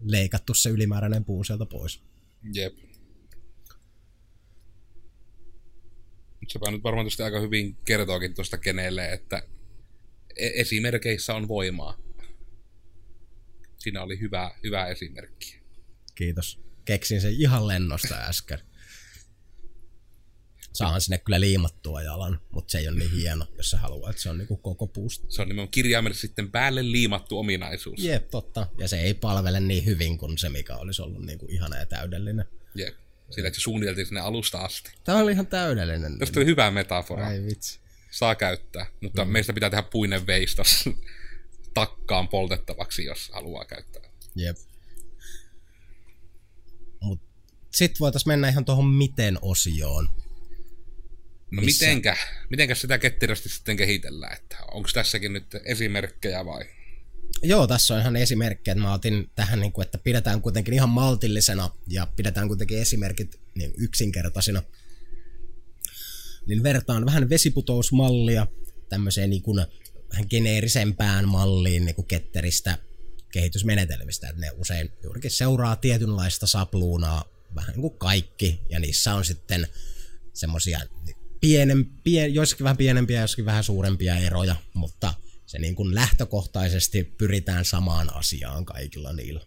leikattu 0.00 0.54
se 0.54 0.68
ylimääräinen 0.68 1.24
puu 1.24 1.44
sieltä 1.44 1.66
pois. 1.66 2.00
Jep. 2.54 2.74
Sepä 6.48 6.70
nyt 6.70 6.82
varmaan 6.82 7.06
aika 7.24 7.40
hyvin 7.40 7.76
kertookin 7.84 8.34
tuosta 8.34 8.58
kenelle, 8.58 9.12
että 9.12 9.42
e- 10.36 10.60
esimerkeissä 10.60 11.34
on 11.34 11.48
voimaa. 11.48 11.98
siinä 13.78 14.02
oli 14.02 14.20
hyvä, 14.20 14.54
hyvä 14.62 14.86
esimerkki. 14.86 15.60
Kiitos. 16.14 16.60
Keksin 16.84 17.20
sen 17.20 17.32
ihan 17.32 17.68
lennosta 17.68 18.14
äsken. 18.14 18.58
Saahan 20.72 21.00
sinne 21.00 21.18
kyllä 21.18 21.40
liimattua 21.40 22.02
jalan, 22.02 22.40
mutta 22.50 22.72
se 22.72 22.78
ei 22.78 22.88
ole 22.88 22.98
niin 22.98 23.10
hieno, 23.10 23.46
jos 23.56 23.70
se 23.70 23.76
haluaa, 23.76 24.10
että 24.10 24.22
se 24.22 24.30
on 24.30 24.38
niinku 24.38 24.56
koko 24.56 24.86
puusta. 24.86 25.26
Se 25.28 25.42
on 25.42 25.48
nimenomaan 25.48 25.70
kirjaimellisesti 25.70 26.26
sitten 26.26 26.50
päälle 26.50 26.92
liimattu 26.92 27.38
ominaisuus. 27.38 28.04
Jep, 28.04 28.30
totta. 28.30 28.66
Ja 28.78 28.88
se 28.88 29.00
ei 29.00 29.14
palvele 29.14 29.60
niin 29.60 29.84
hyvin 29.84 30.18
kuin 30.18 30.38
se, 30.38 30.48
mikä 30.48 30.76
olisi 30.76 31.02
ollut 31.02 31.26
niinku 31.26 31.46
ihana 31.50 31.76
ja 31.76 31.86
täydellinen. 31.86 32.44
Jep. 32.74 32.96
Sillä, 33.30 33.46
että 33.48 33.60
se 33.60 33.62
suunniteltiin 33.62 34.06
sinne 34.06 34.20
alusta 34.20 34.58
asti. 34.58 34.92
Tämä 35.04 35.18
oli 35.18 35.32
ihan 35.32 35.46
täydellinen. 35.46 36.18
Tästä 36.18 36.40
oli 36.40 36.46
hyvä 36.46 36.70
metafora. 36.70 37.26
Ai 37.26 37.42
vitsi. 37.42 37.80
Saa 38.10 38.34
käyttää, 38.34 38.86
mutta 39.02 39.24
mm. 39.24 39.30
meistä 39.30 39.52
pitää 39.52 39.70
tehdä 39.70 39.82
puinen 39.82 40.26
veistos 40.26 40.84
takkaan 41.74 42.28
poltettavaksi, 42.28 43.04
jos 43.04 43.30
haluaa 43.32 43.64
käyttää. 43.64 44.02
Jep. 44.34 44.56
Mut 47.00 47.20
sit 47.74 48.00
voitais 48.00 48.26
mennä 48.26 48.48
ihan 48.48 48.64
tuohon 48.64 48.86
miten-osioon. 48.86 50.08
No 51.50 51.62
Missä? 51.62 51.84
mitenkä, 51.84 52.16
mitenkä 52.50 52.74
sitä 52.74 52.98
ketterästi 52.98 53.48
sitten 53.48 53.76
kehitellään? 53.76 54.36
Että 54.36 54.56
onko 54.70 54.88
tässäkin 54.94 55.32
nyt 55.32 55.46
esimerkkejä 55.64 56.44
vai? 56.44 56.64
Joo, 57.42 57.66
tässä 57.66 57.94
on 57.94 58.00
ihan 58.00 58.16
esimerkkejä, 58.16 58.72
että 58.72 58.82
mä 58.82 58.92
otin 58.92 59.30
tähän, 59.34 59.60
niin 59.60 59.72
kuin, 59.72 59.84
että 59.84 59.98
pidetään 59.98 60.42
kuitenkin 60.42 60.74
ihan 60.74 60.88
maltillisena 60.88 61.70
ja 61.88 62.06
pidetään 62.16 62.48
kuitenkin 62.48 62.78
esimerkit 62.78 63.40
niin 63.54 63.74
yksinkertaisina. 63.78 64.62
Niin 66.46 66.62
vertaan 66.62 67.06
vähän 67.06 67.28
vesiputousmallia 67.28 68.46
tämmöiseen 68.88 69.30
niin 69.30 69.42
kuin, 69.42 69.66
vähän 70.10 70.26
geneerisempään 70.30 71.28
malliin 71.28 71.84
niin 71.84 71.94
kuin 71.94 72.06
ketteristä 72.06 72.78
kehitysmenetelmistä. 73.32 74.28
Että 74.28 74.40
ne 74.40 74.50
usein 74.56 74.92
juurikin 75.02 75.30
seuraa 75.30 75.76
tietynlaista 75.76 76.46
sapluunaa 76.46 77.24
vähän 77.54 77.72
niin 77.72 77.80
kuin 77.80 77.98
kaikki, 77.98 78.60
ja 78.70 78.78
niissä 78.78 79.14
on 79.14 79.24
sitten 79.24 79.66
semmoisia 80.32 80.80
pienen, 81.40 81.84
pien, 82.04 82.34
joissakin 82.34 82.64
vähän 82.64 82.76
pienempiä, 82.76 83.20
joissakin 83.20 83.44
vähän 83.44 83.64
suurempia 83.64 84.18
eroja, 84.18 84.56
mutta 84.74 85.14
se 85.46 85.58
niin 85.58 85.74
kuin 85.74 85.94
lähtökohtaisesti 85.94 87.04
pyritään 87.04 87.64
samaan 87.64 88.14
asiaan 88.14 88.64
kaikilla 88.64 89.12
niillä. 89.12 89.46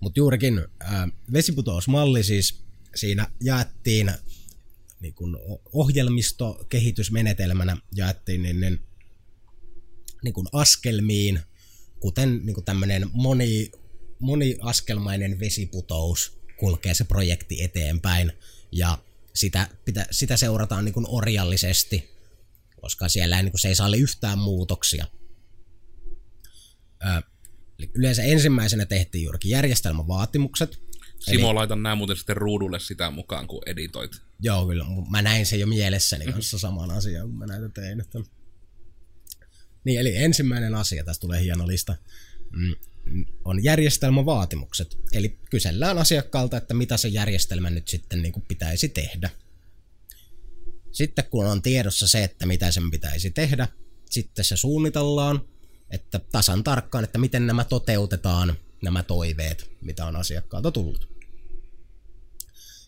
Mutta 0.00 0.20
juurikin 0.20 0.64
ää, 0.80 1.08
vesiputousmalli 1.32 2.24
siis 2.24 2.64
siinä 2.94 3.30
jaettiin 3.40 4.10
niin 5.00 5.14
kuin 5.14 5.36
ohjelmistokehitysmenetelmänä 5.72 7.76
jaettiin 7.94 8.42
niin, 8.42 8.60
niin, 8.60 8.80
niin 10.22 10.34
kuin 10.34 10.46
askelmiin, 10.52 11.40
kuten 12.00 12.40
niin 12.44 12.54
kuin 12.54 12.64
tämmöinen 12.64 13.10
moni, 13.12 13.70
moniaskelmainen 14.18 15.40
vesiputous 15.40 16.38
kulkee 16.56 16.94
se 16.94 17.04
projekti 17.04 17.62
eteenpäin 17.62 18.32
ja 18.72 18.98
sitä, 19.34 19.68
pitä, 19.84 20.06
sitä 20.10 20.36
seurataan 20.36 20.84
niin 20.84 20.92
kuin 20.92 21.06
orjallisesti, 21.08 22.15
koska 22.86 23.08
siellä 23.08 23.36
ei, 23.36 23.42
niin 23.42 23.52
kuin, 23.52 23.60
se 23.60 23.68
ei 23.68 23.74
salli 23.74 24.00
yhtään 24.00 24.38
muutoksia. 24.38 25.06
Ö, 27.02 27.22
yleensä 27.94 28.22
ensimmäisenä 28.22 28.86
tehtiin 28.86 29.24
juurikin 29.24 29.50
järjestelmävaatimukset. 29.50 30.80
Simo, 31.18 31.46
Eli... 31.46 31.54
laitan 31.54 31.82
nämä 31.82 31.94
muuten 31.94 32.16
sitten 32.16 32.36
ruudulle 32.36 32.80
sitä 32.80 33.10
mukaan, 33.10 33.46
kun 33.46 33.62
editoit. 33.66 34.12
Joo, 34.40 34.66
kyllä. 34.66 34.86
Mä 35.10 35.22
näin 35.22 35.46
sen 35.46 35.60
jo 35.60 35.66
mielessäni 35.66 36.32
kanssa 36.32 36.58
saman 36.58 36.90
asian, 36.90 37.28
kun 37.28 37.38
mä 37.38 37.46
näitä 37.46 37.68
tein. 37.68 38.00
Että... 38.00 38.18
Niin, 39.84 40.00
eli 40.00 40.16
ensimmäinen 40.16 40.74
asia, 40.74 41.04
tästä 41.04 41.20
tulee 41.20 41.42
hieno 41.42 41.66
lista, 41.66 41.96
mm, 42.50 42.74
on 43.44 43.64
järjestelmävaatimukset. 43.64 44.98
Eli 45.12 45.38
kysellään 45.50 45.98
asiakkaalta, 45.98 46.56
että 46.56 46.74
mitä 46.74 46.96
se 46.96 47.08
järjestelmä 47.08 47.70
nyt 47.70 47.88
sitten 47.88 48.22
niin 48.22 48.32
kuin 48.32 48.44
pitäisi 48.48 48.88
tehdä. 48.88 49.30
Sitten 50.96 51.24
kun 51.30 51.46
on 51.46 51.62
tiedossa 51.62 52.08
se, 52.08 52.24
että 52.24 52.46
mitä 52.46 52.70
sen 52.70 52.90
pitäisi 52.90 53.30
tehdä, 53.30 53.68
sitten 54.10 54.44
se 54.44 54.56
suunnitellaan, 54.56 55.40
että 55.90 56.18
tasan 56.32 56.64
tarkkaan, 56.64 57.04
että 57.04 57.18
miten 57.18 57.46
nämä 57.46 57.64
toteutetaan, 57.64 58.56
nämä 58.82 59.02
toiveet, 59.02 59.70
mitä 59.80 60.06
on 60.06 60.16
asiakkaalta 60.16 60.70
tullut. 60.70 61.08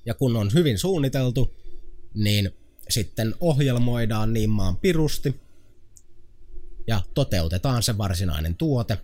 Ja 0.06 0.14
kun 0.14 0.36
on 0.36 0.50
hyvin 0.54 0.78
suunniteltu, 0.78 1.54
niin 2.14 2.50
sitten 2.90 3.34
ohjelmoidaan 3.40 4.32
niin 4.32 4.50
maan 4.50 4.76
pirusti 4.76 5.40
ja 6.86 7.02
toteutetaan 7.14 7.82
se 7.82 7.98
varsinainen 7.98 8.56
tuote. 8.56 8.98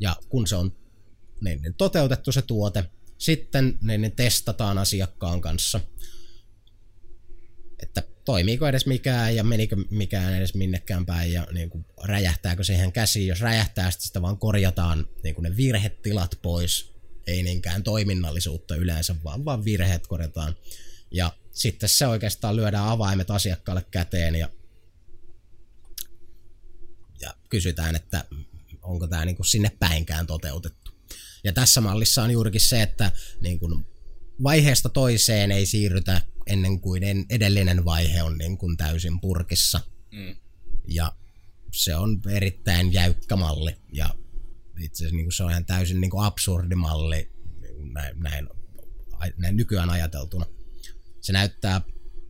Ja 0.00 0.16
kun 0.28 0.46
se 0.46 0.56
on 0.56 0.72
niin, 1.40 1.62
niin 1.62 1.74
toteutettu 1.74 2.32
se 2.32 2.42
tuote, 2.42 2.84
sitten 3.18 3.78
niin, 3.82 4.00
niin 4.00 4.16
testataan 4.16 4.78
asiakkaan 4.78 5.40
kanssa, 5.40 5.80
että 7.82 8.02
toimiiko 8.24 8.68
edes 8.68 8.86
mikään 8.86 9.36
ja 9.36 9.44
menikö 9.44 9.76
mikään 9.90 10.34
edes 10.34 10.54
minnekään 10.54 11.06
päin 11.06 11.32
ja 11.32 11.46
niin 11.52 11.70
kuin, 11.70 11.84
räjähtääkö 12.02 12.64
siihen 12.64 12.92
käsiin. 12.92 13.26
Jos 13.26 13.40
räjähtää, 13.40 13.90
sitten 13.90 14.06
sitä 14.06 14.22
vaan 14.22 14.38
korjataan 14.38 15.08
niin 15.22 15.34
kuin 15.34 15.42
ne 15.42 15.56
virhetilat 15.56 16.38
pois, 16.42 16.92
ei 17.26 17.42
niinkään 17.42 17.82
toiminnallisuutta 17.82 18.76
yleensä, 18.76 19.14
vaan, 19.24 19.44
vaan 19.44 19.64
virheet 19.64 20.06
korjataan. 20.06 20.56
Ja 21.10 21.32
sitten 21.52 21.88
se 21.88 22.06
oikeastaan 22.06 22.56
lyödään 22.56 22.88
avaimet 22.88 23.30
asiakkaalle 23.30 23.84
käteen 23.90 24.34
ja, 24.34 24.48
ja 27.20 27.34
kysytään, 27.48 27.96
että 27.96 28.24
onko 28.82 29.06
tämä 29.06 29.24
niin 29.24 29.36
kuin 29.36 29.46
sinne 29.46 29.70
päinkään 29.78 30.26
toteutettu. 30.26 30.90
Ja 31.44 31.52
tässä 31.52 31.80
mallissa 31.80 32.22
on 32.22 32.30
juurikin 32.30 32.60
se, 32.60 32.82
että 32.82 33.12
niin 33.40 33.58
kuin 33.58 33.86
vaiheesta 34.42 34.88
toiseen 34.88 35.52
ei 35.52 35.66
siirrytä 35.66 36.20
ennen 36.46 36.80
kuin 36.80 37.02
edellinen 37.30 37.84
vaihe 37.84 38.22
on 38.22 38.38
niin 38.38 38.58
kuin 38.58 38.76
täysin 38.76 39.20
purkissa. 39.20 39.80
Mm. 40.10 40.36
Ja 40.88 41.12
se 41.72 41.96
on 41.96 42.22
erittäin 42.30 42.92
jäykkä 42.92 43.36
malli 43.36 43.76
ja 43.92 44.14
itse 44.78 45.04
asiassa 45.04 45.16
niin 45.16 45.24
kuin 45.24 45.32
se 45.32 45.44
on 45.44 45.50
ihan 45.50 45.66
täysin 45.66 46.00
niin 46.00 46.10
kuin 46.10 46.24
absurdi 46.24 46.74
malli 46.74 47.30
niin 47.60 47.92
näin, 47.92 48.18
näin, 48.18 48.48
näin 49.36 49.56
nykyään 49.56 49.90
ajateltuna. 49.90 50.46
Se 51.20 51.32
näyttää 51.32 51.80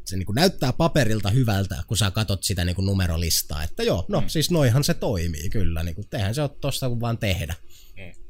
se 0.04 0.16
niin 0.16 0.26
kuin 0.26 0.36
näyttää 0.36 0.72
paperilta 0.72 1.30
hyvältä, 1.30 1.82
kun 1.86 1.96
sä 1.96 2.10
katot 2.10 2.42
sitä 2.42 2.64
niin 2.64 2.76
kuin 2.76 2.86
numerolistaa, 2.86 3.62
että 3.62 3.82
joo, 3.82 4.04
no 4.08 4.20
mm. 4.20 4.28
siis 4.28 4.50
noihan 4.50 4.84
se 4.84 4.94
toimii 4.94 5.50
kyllä, 5.50 5.82
niin 5.82 5.94
kuin, 5.94 6.08
tehän 6.08 6.34
se 6.34 6.42
on 6.42 6.50
tosta 6.60 6.88
kun 6.88 7.00
vaan 7.00 7.18
tehdä. 7.18 7.54
Mm. 7.96 8.22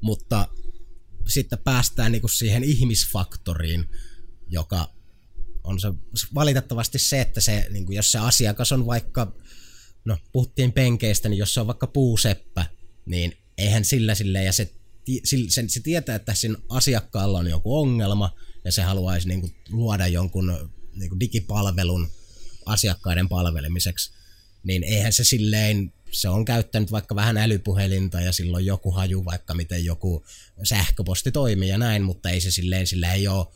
Mutta 0.00 0.48
sitten 1.28 1.58
päästään 1.58 2.12
niin 2.12 2.22
kuin 2.22 2.30
siihen 2.30 2.64
ihmisfaktoriin, 2.64 3.84
joka 4.54 4.94
on 5.64 5.80
se 5.80 5.88
valitettavasti 6.34 6.98
se, 6.98 7.20
että 7.20 7.40
se, 7.40 7.66
niin 7.70 7.86
kuin 7.86 7.96
jos 7.96 8.12
se 8.12 8.18
asiakas 8.18 8.72
on 8.72 8.86
vaikka, 8.86 9.32
no 10.04 10.18
puhuttiin 10.32 10.72
penkeistä, 10.72 11.28
niin 11.28 11.38
jos 11.38 11.54
se 11.54 11.60
on 11.60 11.66
vaikka 11.66 11.86
puuseppä, 11.86 12.66
niin 13.06 13.36
eihän 13.58 13.84
sillä 13.84 14.14
sille 14.14 14.44
ja 14.44 14.52
se, 14.52 14.74
se, 15.24 15.64
se 15.68 15.80
tietää, 15.80 16.16
että 16.16 16.34
sen 16.34 16.56
asiakkaalla 16.68 17.38
on 17.38 17.50
joku 17.50 17.78
ongelma 17.78 18.34
ja 18.64 18.72
se 18.72 18.82
haluaisi 18.82 19.28
niin 19.28 19.40
kuin, 19.40 19.54
luoda 19.70 20.06
jonkun 20.06 20.72
niin 20.94 21.08
kuin 21.08 21.20
digipalvelun 21.20 22.08
asiakkaiden 22.66 23.28
palvelemiseksi, 23.28 24.12
niin 24.62 24.84
eihän 24.84 25.12
se 25.12 25.24
silleen, 25.24 25.92
se 26.10 26.28
on 26.28 26.44
käyttänyt 26.44 26.92
vaikka 26.92 27.14
vähän 27.14 27.36
älypuhelinta 27.36 28.20
ja 28.20 28.32
silloin 28.32 28.66
joku 28.66 28.90
haju 28.90 29.24
vaikka 29.24 29.54
miten 29.54 29.84
joku 29.84 30.24
sähköposti 30.62 31.32
toimii 31.32 31.68
ja 31.68 31.78
näin, 31.78 32.02
mutta 32.02 32.30
ei 32.30 32.40
se 32.40 32.50
silleen, 32.50 32.86
sillä 32.86 33.14
ei 33.14 33.28
ole 33.28 33.46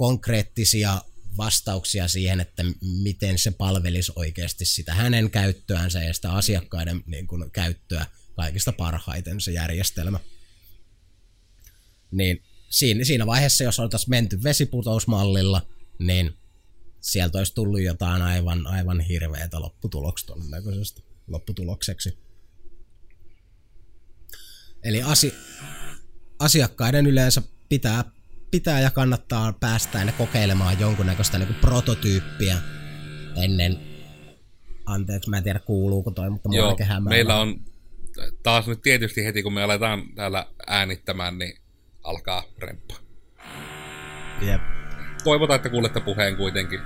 konkreettisia 0.00 1.02
vastauksia 1.36 2.08
siihen, 2.08 2.40
että 2.40 2.64
miten 3.02 3.38
se 3.38 3.50
palvelisi 3.50 4.12
oikeasti 4.16 4.64
sitä 4.64 4.94
hänen 4.94 5.30
käyttöänsä 5.30 6.02
ja 6.02 6.14
sitä 6.14 6.32
asiakkaiden 6.32 7.02
niin 7.06 7.26
kuin, 7.26 7.50
käyttöä 7.50 8.06
kaikista 8.36 8.72
parhaiten 8.72 9.40
se 9.40 9.52
järjestelmä. 9.52 10.20
Niin 12.10 12.42
siinä, 12.70 13.04
siinä 13.04 13.26
vaiheessa, 13.26 13.64
jos 13.64 13.80
oltaisiin 13.80 14.10
menty 14.10 14.42
vesiputousmallilla, 14.42 15.66
niin 15.98 16.36
sieltä 17.00 17.38
olisi 17.38 17.54
tullut 17.54 17.82
jotain 17.82 18.22
aivan, 18.22 18.66
aivan 18.66 19.00
hirveätä 19.00 19.60
lopputuloksi 19.60 20.26
todennäköisesti, 20.26 21.04
lopputulokseksi. 21.26 22.18
Eli 24.82 25.02
asi, 25.02 25.34
asiakkaiden 26.38 27.06
yleensä 27.06 27.42
pitää 27.68 28.19
pitää 28.50 28.80
ja 28.80 28.90
kannattaa 28.90 29.52
päästä 29.52 30.04
ne 30.04 30.12
kokeilemaan 30.12 30.80
jonkunnäköistä 30.80 31.38
niin 31.38 31.54
prototyyppiä 31.54 32.58
ennen. 33.36 33.78
Anteeksi, 34.86 35.30
mä 35.30 35.36
en 35.36 35.42
tiedä 35.42 35.58
kuuluuko 35.58 36.10
toi, 36.10 36.30
mutta 36.30 36.48
Joo, 36.52 36.76
meillä 37.08 37.36
on 37.36 37.60
taas 38.42 38.66
nyt 38.66 38.82
tietysti 38.82 39.24
heti 39.24 39.42
kun 39.42 39.52
me 39.52 39.62
aletaan 39.62 40.02
täällä 40.14 40.46
äänittämään, 40.66 41.38
niin 41.38 41.60
alkaa 42.02 42.44
remppa. 42.58 42.94
Jep. 44.42 44.60
Toivotaan, 45.24 45.56
että 45.56 45.68
kuulette 45.68 46.00
puheen 46.00 46.36
kuitenkin. 46.36 46.80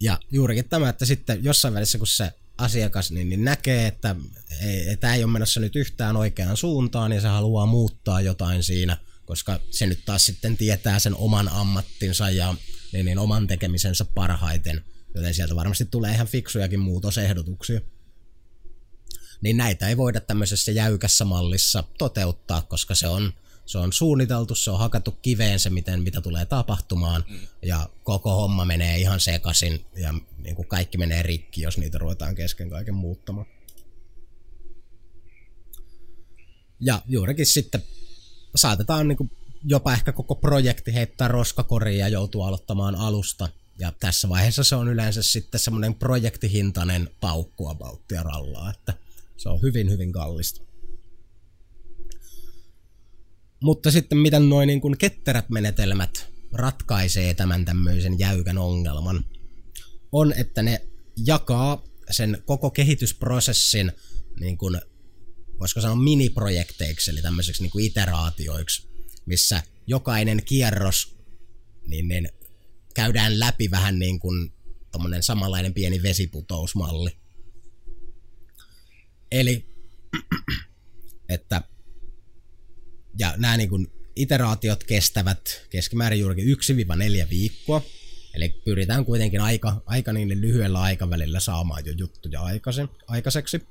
Ja 0.00 0.18
juurikin 0.30 0.68
tämä, 0.68 0.88
että 0.88 1.04
sitten 1.04 1.44
jossain 1.44 1.74
välissä, 1.74 1.98
kun 1.98 2.06
se 2.06 2.32
asiakas 2.58 3.10
niin, 3.10 3.28
niin 3.28 3.44
näkee, 3.44 3.86
että 3.86 4.16
ei, 4.62 4.96
tämä 4.96 5.14
ei 5.14 5.24
ole 5.24 5.32
menossa 5.32 5.60
nyt 5.60 5.76
yhtään 5.76 6.16
oikeaan 6.16 6.56
suuntaan 6.56 7.12
ja 7.12 7.20
se 7.20 7.28
haluaa 7.28 7.66
muuttaa 7.66 8.20
jotain 8.20 8.62
siinä, 8.62 8.96
koska 9.24 9.60
se 9.70 9.86
nyt 9.86 10.04
taas 10.04 10.26
sitten 10.26 10.56
tietää 10.56 10.98
sen 10.98 11.14
oman 11.14 11.48
ammattinsa 11.48 12.30
ja 12.30 12.54
niin, 12.92 13.06
niin 13.06 13.18
oman 13.18 13.46
tekemisensä 13.46 14.04
parhaiten, 14.04 14.84
joten 15.14 15.34
sieltä 15.34 15.56
varmasti 15.56 15.84
tulee 15.84 16.12
ihan 16.12 16.26
fiksujakin 16.26 16.80
muutosehdotuksia. 16.80 17.80
Niin 19.40 19.56
näitä 19.56 19.88
ei 19.88 19.96
voida 19.96 20.20
tämmöisessä 20.20 20.72
jäykässä 20.72 21.24
mallissa 21.24 21.84
toteuttaa, 21.98 22.62
koska 22.62 22.94
se 22.94 23.08
on 23.08 23.32
se 23.66 23.78
on 23.78 23.92
suunniteltu, 23.92 24.54
se 24.54 24.70
on 24.70 24.78
hakattu 24.78 25.10
kiveen 25.10 25.60
se, 25.60 25.70
miten, 25.70 26.02
mitä 26.02 26.20
tulee 26.20 26.46
tapahtumaan, 26.46 27.24
mm. 27.28 27.38
ja 27.62 27.88
koko 28.02 28.34
homma 28.34 28.64
menee 28.64 28.98
ihan 28.98 29.20
sekaisin, 29.20 29.86
ja 29.96 30.14
niin 30.38 30.56
kuin 30.56 30.68
kaikki 30.68 30.98
menee 30.98 31.22
rikki, 31.22 31.62
jos 31.62 31.78
niitä 31.78 31.98
ruvetaan 31.98 32.34
kesken 32.34 32.70
kaiken 32.70 32.94
muuttamaan. 32.94 33.46
Ja 36.80 37.02
juurikin 37.06 37.46
sitten 37.46 37.82
saatetaan 38.56 39.08
niin 39.08 39.16
kuin 39.16 39.30
jopa 39.64 39.92
ehkä 39.92 40.12
koko 40.12 40.34
projekti 40.34 40.94
heittää 40.94 41.28
roskakoriin 41.28 41.98
ja 41.98 42.08
joutuu 42.08 42.42
aloittamaan 42.42 42.94
alusta. 42.94 43.48
Ja 43.78 43.92
tässä 44.00 44.28
vaiheessa 44.28 44.64
se 44.64 44.76
on 44.76 44.88
yleensä 44.88 45.22
sitten 45.22 45.60
semmoinen 45.60 45.94
projektihintainen 45.94 47.10
paukkua 47.20 47.74
bauttia 47.74 48.22
rallaa, 48.22 48.70
että 48.70 48.94
se 49.36 49.48
on 49.48 49.62
hyvin 49.62 49.90
hyvin 49.90 50.12
kallista. 50.12 50.60
Mutta 53.60 53.90
sitten 53.90 54.18
miten 54.18 54.48
noin 54.48 54.66
niin 54.66 54.98
ketterät 54.98 55.50
menetelmät 55.50 56.26
ratkaisee 56.52 57.34
tämän 57.34 57.64
tämmöisen 57.64 58.18
jäykän 58.18 58.58
ongelman, 58.58 59.24
on, 60.12 60.32
että 60.36 60.62
ne 60.62 60.86
jakaa 61.26 61.82
sen 62.10 62.42
koko 62.46 62.70
kehitysprosessin 62.70 63.92
niin 64.40 64.58
kuin, 64.58 64.80
voisiko 65.60 65.80
sanoa 65.80 65.96
miniprojekteiksi, 65.96 67.10
eli 67.10 67.22
tämmöiseksi 67.22 67.62
niin 67.62 67.70
kuin 67.70 67.84
iteraatioiksi, 67.84 68.88
missä 69.26 69.62
jokainen 69.86 70.42
kierros 70.44 71.16
niin, 71.86 72.08
niin 72.08 72.28
käydään 72.94 73.40
läpi 73.40 73.70
vähän 73.70 73.98
niin 73.98 74.20
kuin 74.20 74.52
tommonen 74.92 75.22
samanlainen 75.22 75.74
pieni 75.74 76.02
vesiputousmalli. 76.02 77.10
Eli 79.32 79.66
että 81.28 81.62
ja 83.18 83.34
nämä 83.36 83.56
niin 83.56 83.68
kuin 83.68 83.86
iteraatiot 84.16 84.84
kestävät 84.84 85.66
keskimäärin 85.70 86.20
juurikin 86.20 86.56
1-4 87.26 87.30
viikkoa. 87.30 87.82
Eli 88.34 88.48
pyritään 88.48 89.04
kuitenkin 89.04 89.40
aika, 89.40 89.82
aika 89.86 90.12
niin 90.12 90.40
lyhyellä 90.40 90.80
aikavälillä 90.80 91.40
saamaan 91.40 91.86
jo 91.86 91.92
juttuja 91.92 92.40
aikaiseksi. 93.06 93.66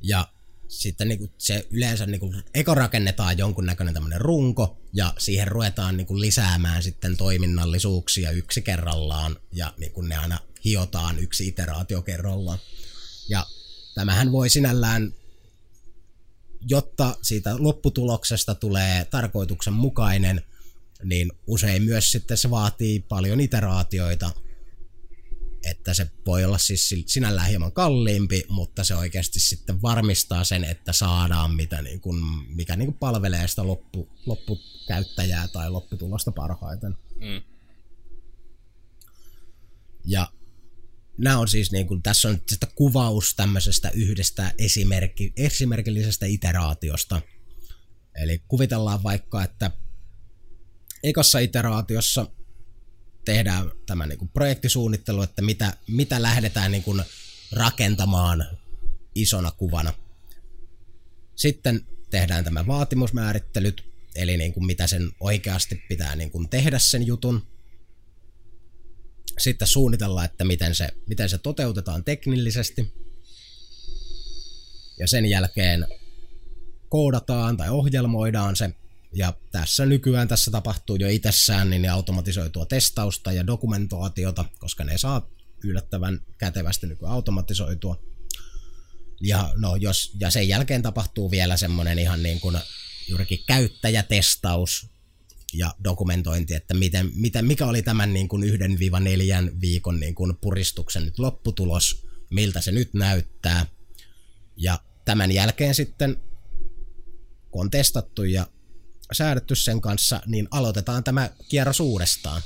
Ja 0.00 0.28
sitten 0.68 1.08
niin 1.08 1.18
kuin 1.18 1.32
se 1.38 1.66
yleensä 1.70 2.06
niin 2.06 2.20
kuin, 2.20 2.42
eko 2.54 2.74
rakennetaan 2.74 3.38
jonkunnäköinen 3.38 3.94
tämmöinen 3.94 4.20
runko, 4.20 4.78
ja 4.92 5.14
siihen 5.18 5.48
ruvetaan 5.48 5.96
niin 5.96 6.06
kuin 6.06 6.20
lisäämään 6.20 6.82
sitten 6.82 7.16
toiminnallisuuksia 7.16 8.30
yksi 8.30 8.62
kerrallaan, 8.62 9.36
ja 9.52 9.74
niin 9.78 9.92
kuin 9.92 10.08
ne 10.08 10.16
aina 10.16 10.38
hiotaan 10.64 11.18
yksi 11.18 11.48
iteraatio 11.48 12.02
kerrallaan. 12.02 12.58
Ja 13.28 13.46
tämähän 13.94 14.32
voi 14.32 14.48
sinällään 14.50 15.14
jotta 16.68 17.16
siitä 17.22 17.54
lopputuloksesta 17.58 18.54
tulee 18.54 19.04
tarkoituksenmukainen, 19.04 20.42
niin 21.04 21.32
usein 21.46 21.82
myös 21.82 22.12
sitten 22.12 22.36
se 22.36 22.50
vaatii 22.50 23.00
paljon 23.00 23.40
iteraatioita, 23.40 24.30
että 25.64 25.94
se 25.94 26.10
voi 26.26 26.44
olla 26.44 26.58
siis 26.58 26.94
sinällään 27.06 27.48
hieman 27.48 27.72
kalliimpi, 27.72 28.44
mutta 28.48 28.84
se 28.84 28.94
oikeasti 28.94 29.40
sitten 29.40 29.82
varmistaa 29.82 30.44
sen, 30.44 30.64
että 30.64 30.92
saadaan 30.92 31.54
mitä 31.54 31.82
niin 31.82 32.00
kuin, 32.00 32.24
mikä 32.56 32.76
niin 32.76 32.86
kuin 32.86 32.98
palvelee 32.98 33.48
sitä 33.48 33.66
loppu, 33.66 34.08
loppukäyttäjää 34.26 35.48
tai 35.48 35.70
lopputulosta 35.70 36.32
parhaiten. 36.32 36.96
Mm. 37.14 37.42
Ja 40.04 40.32
nämä 41.18 41.38
on 41.38 41.48
siis 41.48 41.72
niin 41.72 41.86
kuin, 41.86 42.02
tässä 42.02 42.28
on 42.28 42.40
tästä 42.40 42.66
kuvaus 42.74 43.34
tämmöisestä 43.34 43.90
yhdestä 43.90 44.54
esimerkki, 44.58 45.32
esimerkillisestä 45.36 46.26
iteraatiosta. 46.26 47.22
Eli 48.14 48.42
kuvitellaan 48.48 49.02
vaikka, 49.02 49.44
että 49.44 49.70
ekassa 51.02 51.38
iteraatiossa 51.38 52.26
tehdään 53.24 53.70
tämä 53.86 54.06
niin 54.06 54.18
kuin 54.18 54.28
projektisuunnittelu, 54.28 55.22
että 55.22 55.42
mitä, 55.42 55.72
mitä 55.88 56.22
lähdetään 56.22 56.72
niin 56.72 56.82
kuin 56.82 57.02
rakentamaan 57.52 58.46
isona 59.14 59.50
kuvana. 59.50 59.92
Sitten 61.36 61.86
tehdään 62.10 62.44
tämä 62.44 62.66
vaatimusmäärittelyt, 62.66 63.84
eli 64.16 64.36
niin 64.36 64.52
kuin 64.52 64.66
mitä 64.66 64.86
sen 64.86 65.10
oikeasti 65.20 65.82
pitää 65.88 66.16
niin 66.16 66.30
kuin 66.30 66.48
tehdä 66.48 66.78
sen 66.78 67.06
jutun 67.06 67.46
sitten 69.38 69.68
suunnitella, 69.68 70.24
että 70.24 70.44
miten 70.44 70.74
se, 70.74 70.88
miten 71.06 71.28
se 71.28 71.38
toteutetaan 71.38 72.04
teknillisesti. 72.04 72.92
Ja 74.98 75.08
sen 75.08 75.26
jälkeen 75.26 75.86
koodataan 76.88 77.56
tai 77.56 77.70
ohjelmoidaan 77.70 78.56
se. 78.56 78.70
Ja 79.12 79.34
tässä 79.52 79.86
nykyään 79.86 80.28
tässä 80.28 80.50
tapahtuu 80.50 80.96
jo 80.96 81.08
itsessään 81.08 81.70
niin 81.70 81.90
automatisoitua 81.90 82.66
testausta 82.66 83.32
ja 83.32 83.46
dokumentaatiota, 83.46 84.44
koska 84.58 84.84
ne 84.84 84.98
saa 84.98 85.28
yllättävän 85.64 86.20
kätevästi 86.38 86.86
nykyään 86.86 87.14
automatisoitua. 87.14 88.02
Ja, 89.20 89.52
no, 89.56 89.76
jos, 89.76 90.16
ja 90.20 90.30
sen 90.30 90.48
jälkeen 90.48 90.82
tapahtuu 90.82 91.30
vielä 91.30 91.56
semmoinen 91.56 91.98
ihan 91.98 92.22
niin 92.22 92.40
kuin 92.40 92.58
juurikin 93.08 93.44
käyttäjätestaus, 93.46 94.90
ja 95.52 95.74
dokumentointi, 95.84 96.54
että 96.54 96.74
miten, 96.74 97.10
miten, 97.14 97.46
mikä 97.46 97.66
oli 97.66 97.82
tämän 97.82 98.12
niin 98.12 98.28
kuin 98.28 98.44
yhden 98.44 98.78
viiva 98.78 99.00
neljän 99.00 99.60
viikon 99.60 100.00
niin 100.00 100.14
kuin 100.14 100.36
puristuksen 100.36 101.04
nyt 101.04 101.18
lopputulos, 101.18 102.06
miltä 102.30 102.60
se 102.60 102.72
nyt 102.72 102.94
näyttää. 102.94 103.66
Ja 104.56 104.78
tämän 105.04 105.32
jälkeen 105.32 105.74
sitten, 105.74 106.16
kun 107.50 107.60
on 107.60 107.70
testattu 107.70 108.24
ja 108.24 108.46
säädetty 109.12 109.54
sen 109.54 109.80
kanssa, 109.80 110.20
niin 110.26 110.48
aloitetaan 110.50 111.04
tämä 111.04 111.30
kierros 111.48 111.80
uudestaan. 111.80 112.42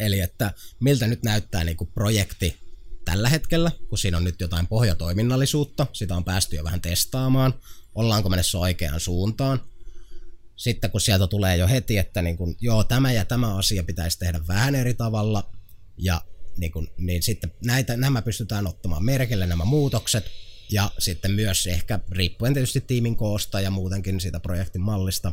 Eli 0.00 0.20
että 0.20 0.52
miltä 0.80 1.06
nyt 1.06 1.22
näyttää 1.22 1.64
niin 1.64 1.76
kuin 1.76 1.90
projekti 1.94 2.56
tällä 3.04 3.28
hetkellä, 3.28 3.70
kun 3.88 3.98
siinä 3.98 4.16
on 4.16 4.24
nyt 4.24 4.40
jotain 4.40 4.66
pohjatoiminnallisuutta, 4.66 5.86
sitä 5.92 6.16
on 6.16 6.24
päästy 6.24 6.56
jo 6.56 6.64
vähän 6.64 6.80
testaamaan, 6.80 7.54
ollaanko 7.94 8.28
mennessä 8.28 8.58
oikeaan 8.58 9.00
suuntaan, 9.00 9.60
sitten 10.56 10.90
kun 10.90 11.00
sieltä 11.00 11.26
tulee 11.26 11.56
jo 11.56 11.68
heti, 11.68 11.98
että 11.98 12.22
niin 12.22 12.36
kun, 12.36 12.56
joo, 12.60 12.84
tämä 12.84 13.12
ja 13.12 13.24
tämä 13.24 13.56
asia 13.56 13.84
pitäisi 13.84 14.18
tehdä 14.18 14.40
vähän 14.48 14.74
eri 14.74 14.94
tavalla, 14.94 15.50
ja 15.96 16.22
niin, 16.56 16.72
kun, 16.72 16.88
niin 16.96 17.22
sitten 17.22 17.52
näitä, 17.64 17.96
nämä 17.96 18.22
pystytään 18.22 18.66
ottamaan 18.66 19.04
merkille, 19.04 19.46
nämä 19.46 19.64
muutokset, 19.64 20.24
ja 20.70 20.90
sitten 20.98 21.30
myös 21.30 21.66
ehkä, 21.66 22.00
riippuen 22.10 22.54
tietysti 22.54 22.80
tiimin 22.80 23.16
koosta 23.16 23.60
ja 23.60 23.70
muutenkin 23.70 24.20
siitä 24.20 24.40
projektin 24.40 24.80
mallista, 24.80 25.32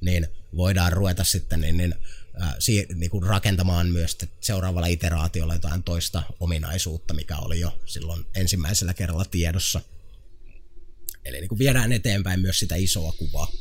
niin 0.00 0.26
voidaan 0.56 0.92
ruveta 0.92 1.24
sitten 1.24 1.60
niin, 1.60 1.76
niin, 1.76 1.94
äh, 2.42 2.54
si, 2.58 2.86
niin 2.94 3.10
kuin 3.10 3.22
rakentamaan 3.22 3.88
myös 3.88 4.18
seuraavalla 4.40 4.86
iteraatiolla 4.86 5.54
jotain 5.54 5.82
toista 5.82 6.22
ominaisuutta, 6.40 7.14
mikä 7.14 7.36
oli 7.36 7.60
jo 7.60 7.80
silloin 7.86 8.26
ensimmäisellä 8.34 8.94
kerralla 8.94 9.24
tiedossa. 9.24 9.80
Eli 11.24 11.40
niin 11.40 11.48
kuin 11.48 11.58
viedään 11.58 11.92
eteenpäin 11.92 12.40
myös 12.40 12.58
sitä 12.58 12.76
isoa 12.76 13.12
kuvaa 13.12 13.52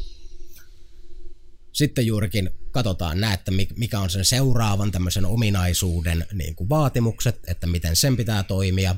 sitten 1.76 2.06
juurikin 2.06 2.50
katsotaan 2.72 3.20
näet, 3.20 3.40
että 3.40 3.52
mikä 3.76 4.00
on 4.00 4.10
sen 4.10 4.26
seuraavan 4.26 4.92
tämmöisen 4.92 5.26
ominaisuuden 5.26 6.26
niin 6.34 6.56
kuin 6.56 6.70
vaatimukset, 6.70 7.40
että 7.48 7.68
miten 7.68 7.96
sen 7.96 8.18
pitää 8.18 8.44
toimia, 8.44 8.96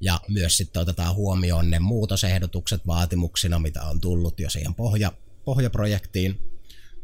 ja 0.00 0.20
myös 0.28 0.56
sitten 0.56 0.82
otetaan 0.82 1.14
huomioon 1.14 1.70
ne 1.70 1.78
muutosehdotukset 1.78 2.86
vaatimuksina, 2.86 3.58
mitä 3.58 3.82
on 3.82 4.00
tullut 4.00 4.40
jo 4.40 4.50
siihen 4.50 4.74
pohja, 4.74 5.12
pohjaprojektiin. 5.44 6.40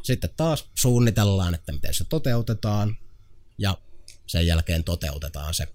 Sitten 0.03 0.31
taas 0.37 0.65
suunnitellaan, 0.75 1.55
että 1.55 1.73
miten 1.73 1.95
se 1.95 2.05
toteutetaan, 2.05 2.97
ja 3.59 3.79
sen 4.27 4.47
jälkeen 4.47 4.85
toteutetaan 4.85 5.55
se. 5.55 5.69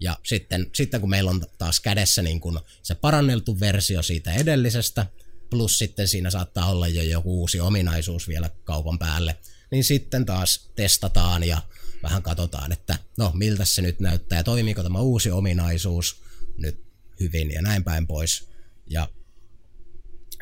Ja 0.00 0.18
sitten, 0.26 0.70
sitten 0.74 1.00
kun 1.00 1.10
meillä 1.10 1.30
on 1.30 1.46
taas 1.58 1.80
kädessä 1.80 2.22
niin 2.22 2.40
kun 2.40 2.60
se 2.82 2.94
paranneltu 2.94 3.60
versio 3.60 4.02
siitä 4.02 4.32
edellisestä, 4.32 5.06
plus 5.50 5.78
sitten 5.78 6.08
siinä 6.08 6.30
saattaa 6.30 6.70
olla 6.70 6.88
jo 6.88 7.02
joku 7.02 7.40
uusi 7.40 7.60
ominaisuus 7.60 8.28
vielä 8.28 8.50
kaupan 8.64 8.98
päälle, 8.98 9.36
niin 9.70 9.84
sitten 9.84 10.26
taas 10.26 10.70
testataan 10.76 11.44
ja 11.44 11.62
vähän 12.02 12.22
katsotaan, 12.22 12.72
että 12.72 12.98
no 13.18 13.32
miltä 13.34 13.64
se 13.64 13.82
nyt 13.82 14.00
näyttää 14.00 14.42
toimiiko 14.42 14.82
tämä 14.82 15.00
uusi 15.00 15.30
ominaisuus 15.30 16.27
nyt 16.58 16.84
hyvin 17.20 17.50
ja 17.50 17.62
näin 17.62 17.84
päin 17.84 18.06
pois. 18.06 18.50
Ja 18.86 19.08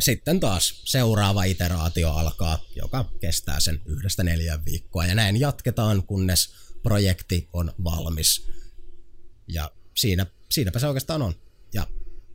sitten 0.00 0.40
taas 0.40 0.82
seuraava 0.84 1.44
iteraatio 1.44 2.10
alkaa, 2.10 2.58
joka 2.76 3.12
kestää 3.20 3.60
sen 3.60 3.82
yhdestä 3.86 4.22
neljän 4.24 4.64
viikkoa 4.64 5.06
ja 5.06 5.14
näin 5.14 5.40
jatketaan, 5.40 6.02
kunnes 6.02 6.54
projekti 6.82 7.48
on 7.52 7.72
valmis. 7.84 8.48
Ja 9.48 9.70
siinä, 9.96 10.26
siinäpä 10.50 10.78
se 10.78 10.86
oikeastaan 10.86 11.22
on. 11.22 11.34
Ja 11.74 11.86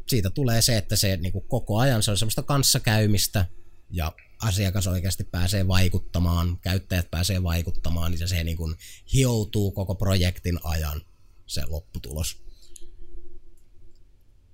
siitä 0.07 0.29
tulee 0.29 0.61
se, 0.61 0.77
että 0.77 0.95
se 0.95 1.17
niin 1.17 1.34
kuin 1.34 1.47
koko 1.47 1.77
ajan 1.77 2.03
se 2.03 2.11
on 2.11 2.17
semmoista 2.17 2.43
kanssakäymistä 2.43 3.45
ja 3.89 4.13
asiakas 4.41 4.88
oikeasti 4.88 5.23
pääsee 5.23 5.67
vaikuttamaan, 5.67 6.57
käyttäjät 6.61 7.11
pääsee 7.11 7.43
vaikuttamaan, 7.43 8.11
niin 8.11 8.27
se 8.27 8.43
niin 8.43 8.57
kuin 8.57 8.75
hioutuu 9.13 9.71
koko 9.71 9.95
projektin 9.95 10.59
ajan 10.63 11.01
se 11.47 11.65
lopputulos. 11.65 12.43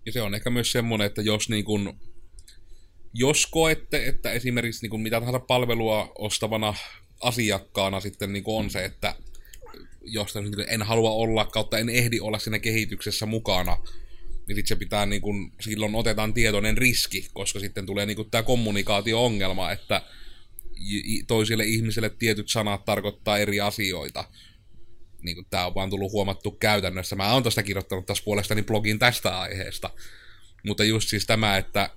Ja 0.08 0.14
se 0.14 0.22
on 0.22 0.36
ehkä 0.36 0.50
myös 0.50 0.72
semmoinen, 0.72 1.06
että 1.06 1.22
jos 1.22 1.50
niin 1.50 1.66
kuin, 1.66 1.94
jos 3.14 3.46
koette, 3.46 4.08
että 4.08 4.32
esimerkiksi 4.32 4.82
niin 4.82 4.90
kuin 4.90 5.02
mitä 5.02 5.20
tahansa 5.20 5.40
palvelua 5.40 6.12
ostavana 6.18 6.74
asiakkaana 7.22 8.00
sitten 8.00 8.34
niin 8.34 8.44
on 8.46 8.70
se, 8.70 8.86
että 8.86 9.16
niin 10.42 10.70
en 10.70 10.82
halua 10.82 11.12
olla 11.12 11.46
kautta 11.46 11.78
en 11.78 11.90
ehdi 11.90 12.20
olla 12.20 12.40
siinä 12.40 12.60
kehityksessä 12.60 13.26
mukana, 13.26 13.78
niin 14.48 14.56
sitten 14.56 14.68
se 14.68 14.76
pitää, 14.76 15.06
niin 15.06 15.22
kun, 15.22 15.52
silloin 15.62 15.96
otetaan 15.96 16.34
tietoinen 16.34 16.78
riski, 16.78 17.28
koska 17.34 17.60
sitten 17.60 17.86
tulee 17.86 18.06
niin 18.06 18.32
tämä 18.32 18.44
kommunikaatio-ongelma, 18.44 19.72
että 19.72 20.02
toisille 21.28 21.66
ihmisille 21.66 22.10
tietyt 22.10 22.50
sanat 22.50 22.86
tarkoittaa 22.86 23.38
eri 23.38 23.62
asioita. 23.62 24.30
Niin 25.28 25.36
kuin 25.36 25.48
tämä 25.50 25.66
on 25.66 25.76
vaan 25.76 25.90
tullut 25.90 26.12
huomattu 26.12 26.52
käytännössä. 26.52 27.16
Mä 27.16 27.34
oon 27.34 27.44
tästä 27.44 27.64
kirjoittanut 27.64 28.06
taas 28.06 28.22
puolestani 28.22 28.64
blogin 28.64 29.00
tästä 29.00 29.40
aiheesta. 29.40 29.90
Mutta 30.66 30.84
just 30.84 31.10
siis 31.10 31.26
tämä, 31.26 31.58
että 31.58 31.90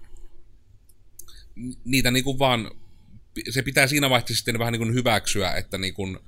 niitä 1.85 2.11
niin 2.11 2.25
kuin 2.25 2.39
vaan, 2.39 2.71
se 3.51 3.63
pitää 3.63 3.87
siinä 3.87 4.11
vaiheessa 4.11 4.35
sitten 4.35 4.59
vähän 4.59 4.73
niin 4.73 4.81
kuin 4.81 4.95
hyväksyä, 4.95 5.53
että 5.53 5.79
niin 5.79 5.95
kuin 5.95 6.19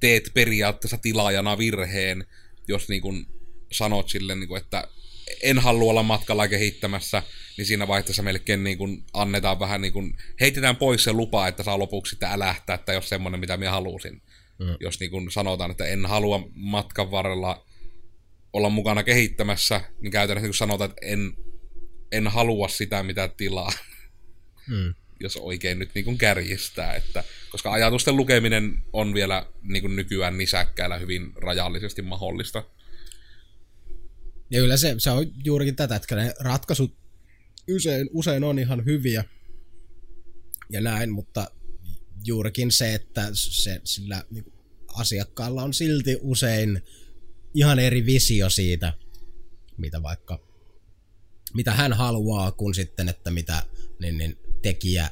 teet 0.00 0.30
periaatteessa 0.34 0.98
tilaajana 0.98 1.58
virheen, 1.58 2.26
jos 2.68 2.88
niin 2.88 3.02
kuin 3.02 3.26
sanot 3.72 4.08
sille, 4.08 4.34
niin 4.34 4.48
kuin, 4.48 4.62
että 4.62 4.88
en 5.42 5.58
halua 5.58 5.90
olla 5.90 6.02
matkalla 6.02 6.48
kehittämässä, 6.48 7.22
niin 7.56 7.66
siinä 7.66 7.88
vaiheessa 7.88 8.22
melkein 8.22 8.64
niin 8.64 8.78
kuin 8.78 9.04
annetaan 9.12 9.60
vähän 9.60 9.80
niin 9.80 9.92
kuin, 9.92 10.16
heitetään 10.40 10.76
pois 10.76 11.04
se 11.04 11.12
lupa, 11.12 11.48
että 11.48 11.62
saa 11.62 11.78
lopuksi 11.78 12.10
sitten 12.10 12.30
älähtää, 12.30 12.74
että 12.74 12.92
jos 12.92 13.08
semmoinen, 13.08 13.40
mitä 13.40 13.56
minä 13.56 13.70
halusin. 13.70 14.22
Mm. 14.58 14.76
Jos 14.80 15.00
niin 15.00 15.10
kuin 15.10 15.30
sanotaan, 15.30 15.70
että 15.70 15.86
en 15.86 16.06
halua 16.06 16.48
matkan 16.54 17.10
varrella 17.10 17.66
olla 18.52 18.68
mukana 18.68 19.02
kehittämässä, 19.02 19.80
niin 20.00 20.12
käytännössä 20.12 20.46
niin 20.46 20.54
sanotaan, 20.54 20.90
että 20.90 21.06
en, 21.06 21.32
en 22.12 22.28
halua 22.28 22.68
sitä, 22.68 23.02
mitä 23.02 23.28
tilaa. 23.28 23.72
Mm. 24.68 24.94
jos 25.20 25.36
oikein 25.36 25.78
nyt 25.78 25.90
niin 25.94 26.04
kuin 26.04 26.18
kärjistää. 26.18 26.94
Että, 26.94 27.24
koska 27.50 27.72
ajatusten 27.72 28.16
lukeminen 28.16 28.82
on 28.92 29.14
vielä 29.14 29.46
niin 29.62 29.82
kuin 29.82 29.96
nykyään 29.96 30.38
nisäkkäillä 30.38 30.98
hyvin 30.98 31.32
rajallisesti 31.36 32.02
mahdollista. 32.02 32.64
Ja 34.50 34.60
kyllä 34.60 34.76
se, 34.76 34.94
se 34.98 35.10
on 35.10 35.26
juurikin 35.44 35.76
tätä, 35.76 35.96
että 35.96 36.16
ne 36.16 36.34
ratkaisut 36.40 36.96
usein, 37.70 38.08
usein 38.12 38.44
on 38.44 38.58
ihan 38.58 38.84
hyviä 38.84 39.24
ja 40.70 40.80
näin, 40.80 41.10
mutta 41.10 41.50
juurikin 42.24 42.72
se, 42.72 42.94
että 42.94 43.28
se, 43.32 43.80
sillä 43.84 44.24
niin 44.30 44.52
asiakkaalla 44.88 45.62
on 45.62 45.74
silti 45.74 46.18
usein 46.20 46.82
ihan 47.54 47.78
eri 47.78 48.06
visio 48.06 48.50
siitä, 48.50 48.92
mitä 49.76 50.02
vaikka 50.02 50.48
mitä 51.54 51.74
hän 51.74 51.92
haluaa, 51.92 52.52
kun 52.52 52.74
sitten, 52.74 53.08
että 53.08 53.30
mitä 53.30 53.62
niin, 53.98 54.18
niin 54.18 54.38
tekijä 54.62 55.10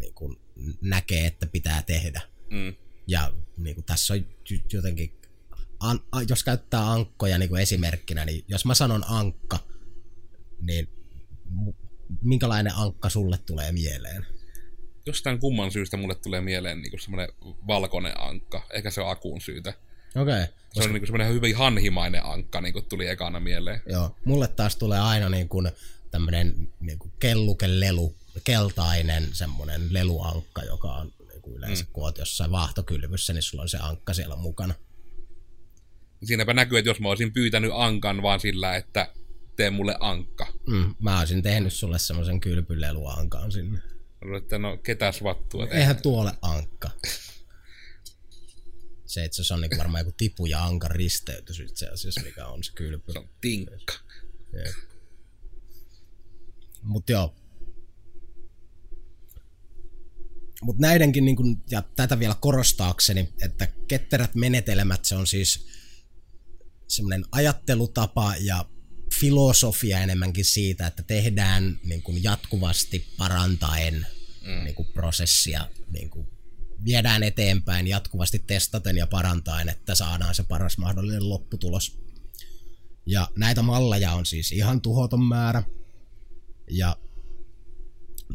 niin 0.00 0.14
kuin 0.14 0.36
näkee, 0.80 1.26
että 1.26 1.46
pitää 1.46 1.82
tehdä. 1.82 2.20
Mm. 2.50 2.74
Ja 3.06 3.32
niin 3.56 3.74
kuin 3.74 3.84
tässä 3.84 4.14
on 4.14 4.26
jotenkin 4.72 5.20
an, 5.80 6.00
a, 6.12 6.22
jos 6.22 6.44
käyttää 6.44 6.92
ankkoja 6.92 7.38
niin 7.38 7.48
kuin 7.48 7.62
esimerkkinä, 7.62 8.24
niin 8.24 8.44
jos 8.48 8.64
mä 8.64 8.74
sanon 8.74 9.04
ankka, 9.08 9.58
niin 10.60 10.88
minkälainen 12.22 12.74
ankka 12.74 13.08
sulle 13.08 13.38
tulee 13.38 13.72
mieleen? 13.72 14.26
Jostain 15.06 15.38
kumman 15.38 15.70
syystä 15.70 15.96
mulle 15.96 16.14
tulee 16.14 16.40
mieleen 16.40 16.82
niin 16.82 17.00
semmoinen 17.00 17.28
valkoinen 17.66 18.20
ankka. 18.20 18.62
Ehkä 18.72 18.90
se 18.90 19.00
on 19.00 19.10
akuun 19.10 19.40
syytä. 19.40 19.72
Okei. 20.16 20.42
Okay. 20.42 20.46
Se 20.72 20.82
on 20.82 20.92
niin 20.92 21.06
semmoinen 21.06 21.34
hyvin 21.34 21.56
hanhimainen 21.56 22.24
ankka, 22.24 22.60
niin 22.60 22.72
kuin 22.72 22.84
tuli 22.84 23.08
ekana 23.08 23.40
mieleen. 23.40 23.82
Joo, 23.86 24.16
mulle 24.24 24.48
taas 24.48 24.76
tulee 24.76 24.98
aina 25.00 25.28
niin 25.28 25.48
kuin 25.48 25.70
tämmöinen 26.10 26.68
niin 26.80 26.98
kuin 26.98 27.12
kellukelelu, 27.18 28.14
keltainen 28.44 29.28
semmoinen 29.32 29.82
leluankka, 29.90 30.62
joka 30.62 30.88
on 30.88 31.12
niin 31.28 31.42
kuin 31.42 31.56
yleensä, 31.56 31.84
mm. 31.84 31.88
kun 31.92 32.04
oot 32.04 32.18
jossain 32.18 32.50
vaahtokylvyssä, 32.50 33.32
niin 33.32 33.42
sulla 33.42 33.62
on 33.62 33.68
se 33.68 33.78
ankka 33.78 34.14
siellä 34.14 34.36
mukana 34.36 34.74
siinäpä 36.24 36.54
näkyy, 36.54 36.78
että 36.78 36.90
jos 36.90 37.00
mä 37.00 37.08
olisin 37.08 37.32
pyytänyt 37.32 37.70
ankan 37.74 38.22
vaan 38.22 38.40
sillä, 38.40 38.76
että 38.76 39.08
tee 39.56 39.70
mulle 39.70 39.96
ankka. 40.00 40.46
Mm, 40.66 40.94
mä 40.98 41.18
olisin 41.18 41.42
tehnyt 41.42 41.72
sulle 41.72 41.98
semmoisen 41.98 42.40
kylpyleluankan 42.40 43.52
sinne. 43.52 43.78
Että 44.38 44.58
no, 44.58 44.76
ketäs 44.76 45.22
vattua 45.22 45.66
Eihän 45.66 46.02
tuolle 46.02 46.32
ankka. 46.42 46.90
se 49.06 49.24
itse 49.24 49.36
asiassa 49.36 49.54
on 49.54 49.60
niin 49.60 49.78
varmaan 49.78 50.00
joku 50.00 50.14
tipu 50.16 50.46
ja 50.46 50.64
ankan 50.64 50.90
risteytys 50.90 51.60
itse 51.60 51.86
asiassa, 51.86 52.20
mikä 52.20 52.46
on 52.46 52.64
se 52.64 52.72
kylpy. 52.72 53.12
Se 53.12 53.18
on 53.18 53.28
tinkka. 53.40 53.94
Mutta 56.82 57.12
joo. 57.12 57.34
Mutta 60.62 60.80
näidenkin, 60.80 61.24
niin 61.24 61.36
kun, 61.36 61.62
ja 61.70 61.82
tätä 61.82 62.18
vielä 62.18 62.36
korostaakseni, 62.40 63.32
että 63.42 63.68
ketterät 63.88 64.34
menetelmät, 64.34 65.04
se 65.04 65.14
on 65.14 65.26
siis 65.26 65.66
semmoinen 66.88 67.24
ajattelutapa 67.32 68.34
ja 68.40 68.64
filosofia 69.20 70.00
enemmänkin 70.00 70.44
siitä, 70.44 70.86
että 70.86 71.02
tehdään 71.02 71.80
niin 71.84 72.02
kuin 72.02 72.22
jatkuvasti 72.22 73.06
parantaen 73.16 74.06
mm. 74.42 74.64
niin 74.64 74.74
kuin 74.74 74.88
prosessia, 74.92 75.68
niin 75.92 76.10
kuin 76.10 76.28
viedään 76.84 77.22
eteenpäin 77.22 77.86
jatkuvasti 77.86 78.38
testaten 78.38 78.96
ja 78.96 79.06
parantaen, 79.06 79.68
että 79.68 79.94
saadaan 79.94 80.34
se 80.34 80.42
paras 80.42 80.78
mahdollinen 80.78 81.28
lopputulos. 81.28 81.98
Ja 83.06 83.28
näitä 83.36 83.62
malleja 83.62 84.12
on 84.12 84.26
siis 84.26 84.52
ihan 84.52 84.80
tuhoton 84.80 85.24
määrä. 85.24 85.62
Ja, 86.70 86.96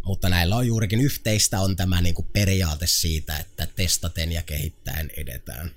mutta 0.05 0.29
näillä 0.29 0.55
on 0.55 0.67
juurikin 0.67 1.01
yhteistä 1.01 1.59
on 1.59 1.75
tämä 1.75 2.01
niin 2.01 2.15
kuin 2.15 2.27
periaate 2.33 2.87
siitä, 2.87 3.37
että 3.37 3.67
testaten 3.67 4.31
ja 4.31 4.43
kehittäen 4.43 5.11
edetään. 5.17 5.71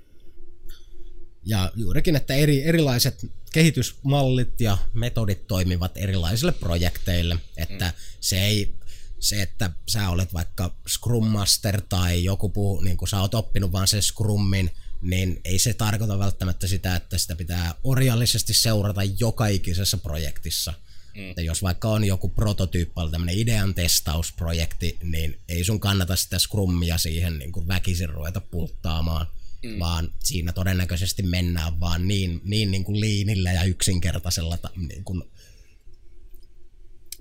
Ja 1.47 1.72
juurikin, 1.76 2.16
että 2.16 2.34
eri, 2.34 2.62
erilaiset 2.64 3.26
kehitysmallit 3.53 4.61
ja 4.61 4.78
metodit 4.92 5.47
toimivat 5.47 5.92
erilaisille 5.97 6.53
projekteille, 6.53 7.38
että 7.57 7.84
mm. 7.84 7.92
se 8.20 8.45
ei 8.45 8.74
se, 9.20 9.42
että 9.42 9.70
sä 9.88 10.09
olet 10.09 10.34
vaikka 10.34 10.74
Scrum 10.88 11.26
Master 11.26 11.80
tai 11.88 12.24
joku 12.24 12.49
puu, 12.49 12.80
niin 12.80 12.97
kun 12.97 13.09
sä 13.09 13.20
oot 13.20 13.34
oppinut 13.34 13.72
vaan 13.72 13.88
sen 13.88 14.03
Scrummin, 14.03 14.70
niin 15.03 15.40
ei 15.45 15.59
se 15.59 15.74
tarkoita 15.74 16.18
välttämättä 16.18 16.66
sitä, 16.66 16.97
että 16.97 17.18
sitä 17.18 17.36
pitää 17.36 17.74
orjallisesti 17.84 18.55
seurata 18.55 19.01
joka 19.18 19.47
ikisessä 19.47 19.97
projektissa. 19.97 20.74
Mm. 21.14 21.30
Että 21.30 21.42
jos 21.42 21.62
vaikka 21.62 21.88
on 21.88 22.05
joku 22.05 22.28
prototyyppi, 22.28 23.01
tämmöinen 23.11 23.38
idean 23.38 23.74
testausprojekti, 23.74 24.99
niin 25.03 25.40
ei 25.49 25.64
sun 25.64 25.80
kannata 25.80 26.16
sitä 26.16 26.38
Scrummia 26.38 26.99
siihen 26.99 27.38
niin 27.38 27.53
kuin 27.53 27.68
väkisin 27.68 28.09
ruveta 28.09 28.40
pulttaamaan 28.40 29.26
mm. 29.64 29.78
vaan 29.78 30.12
siinä 30.18 30.52
todennäköisesti 30.52 31.22
mennään 31.22 31.80
vaan 31.80 32.08
niin, 32.08 32.40
niin, 32.44 32.70
niin 32.70 32.84
kuin 32.84 33.00
liinillä 33.00 33.52
ja 33.52 33.64
yksinkertaisella 33.64 34.58
niin 34.76 35.04
kuin 35.04 35.22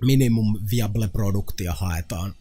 minimum 0.00 0.58
viable 0.70 1.08
produktia 1.08 1.72
haetaan 1.72 2.34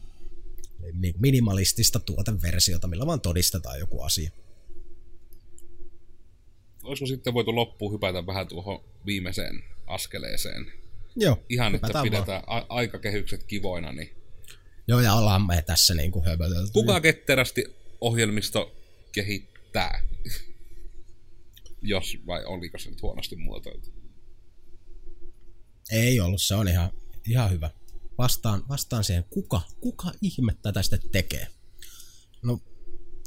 niin 0.94 1.16
minimalistista 1.18 2.00
tuoteversiota, 2.00 2.88
millä 2.88 3.06
vaan 3.06 3.22
todistetaan 3.22 3.80
joku 3.80 4.02
asia. 4.02 4.30
Olisiko 6.84 7.08
sitten 7.08 7.34
voitu 7.34 7.56
loppuun 7.56 7.94
hypätä 7.94 8.26
vähän 8.26 8.48
tuohon 8.48 8.84
viimeiseen 9.06 9.64
askeleeseen? 9.88 10.72
Joo, 11.16 11.44
Ihan, 11.50 11.76
että 11.76 12.02
pidetään 12.04 12.44
a- 12.48 12.66
aikakehykset 12.70 13.44
kivoina. 13.44 13.92
Niin... 13.92 14.10
Joo, 14.88 15.00
ja 15.00 15.14
ollaan 15.14 15.48
me 15.48 15.62
tässä 15.62 15.94
niin 15.94 16.12
kuin 16.12 16.26
höpötelty. 16.26 16.72
Kuka 16.74 17.02
ketterästi 17.02 17.76
ohjelmisto 18.02 18.76
kehittää? 19.12 19.53
Tää. 19.74 20.00
Jos, 21.82 22.18
vai 22.28 22.46
oliko 22.46 22.78
se 22.78 22.90
nyt 22.90 23.02
huonosti 23.02 23.36
muotoiltu? 23.36 23.90
Ei 25.92 26.20
ollut, 26.20 26.42
se 26.42 26.56
on 26.56 26.68
ihan, 26.68 26.92
ihan 27.28 27.52
hyvä. 27.52 27.70
Vastaan, 28.18 28.64
vastaan 28.70 29.04
siihen, 29.04 29.24
kuka, 29.30 29.62
kuka 29.80 30.12
ihmettä 30.22 30.72
tästä 30.72 30.98
tekee? 31.12 31.48
No, 32.44 32.60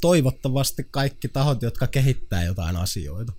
toivottavasti 0.01 0.87
kaikki 0.91 1.29
tahot, 1.29 1.63
jotka 1.63 1.87
kehittää 1.87 2.45
jotain 2.45 2.77
asioita. 2.77 3.33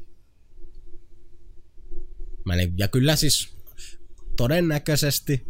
Ja 2.78 2.88
kyllä 2.88 3.16
siis 3.16 3.58
todennäköisesti 4.38 5.46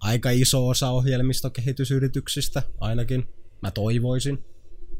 aika 0.00 0.30
iso 0.30 0.68
osa 0.68 0.90
ohjelmistokehitysyrityksistä 0.90 2.62
ainakin, 2.80 3.28
mä 3.62 3.70
toivoisin, 3.70 4.44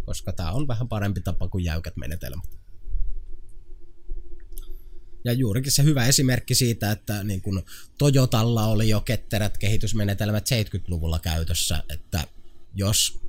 koska 0.07 0.33
tämä 0.33 0.53
on 0.53 0.69
vähän 0.69 0.89
parempi 0.89 1.21
tapa 1.21 1.49
kuin 1.49 1.65
jäykät 1.65 1.97
menetelmät. 1.97 2.59
Ja 5.25 5.33
juurikin 5.33 5.73
se 5.73 5.83
hyvä 5.83 6.07
esimerkki 6.07 6.55
siitä, 6.55 6.91
että 6.91 7.25
niin 7.25 7.43
kun 7.43 7.63
Toyotalla 7.99 8.67
oli 8.67 8.89
jo 8.89 9.01
ketterät 9.01 9.59
kehitysmenetelmät 9.59 10.45
70-luvulla 10.51 11.19
käytössä, 11.19 11.83
että 11.89 12.29
jos, 12.75 13.21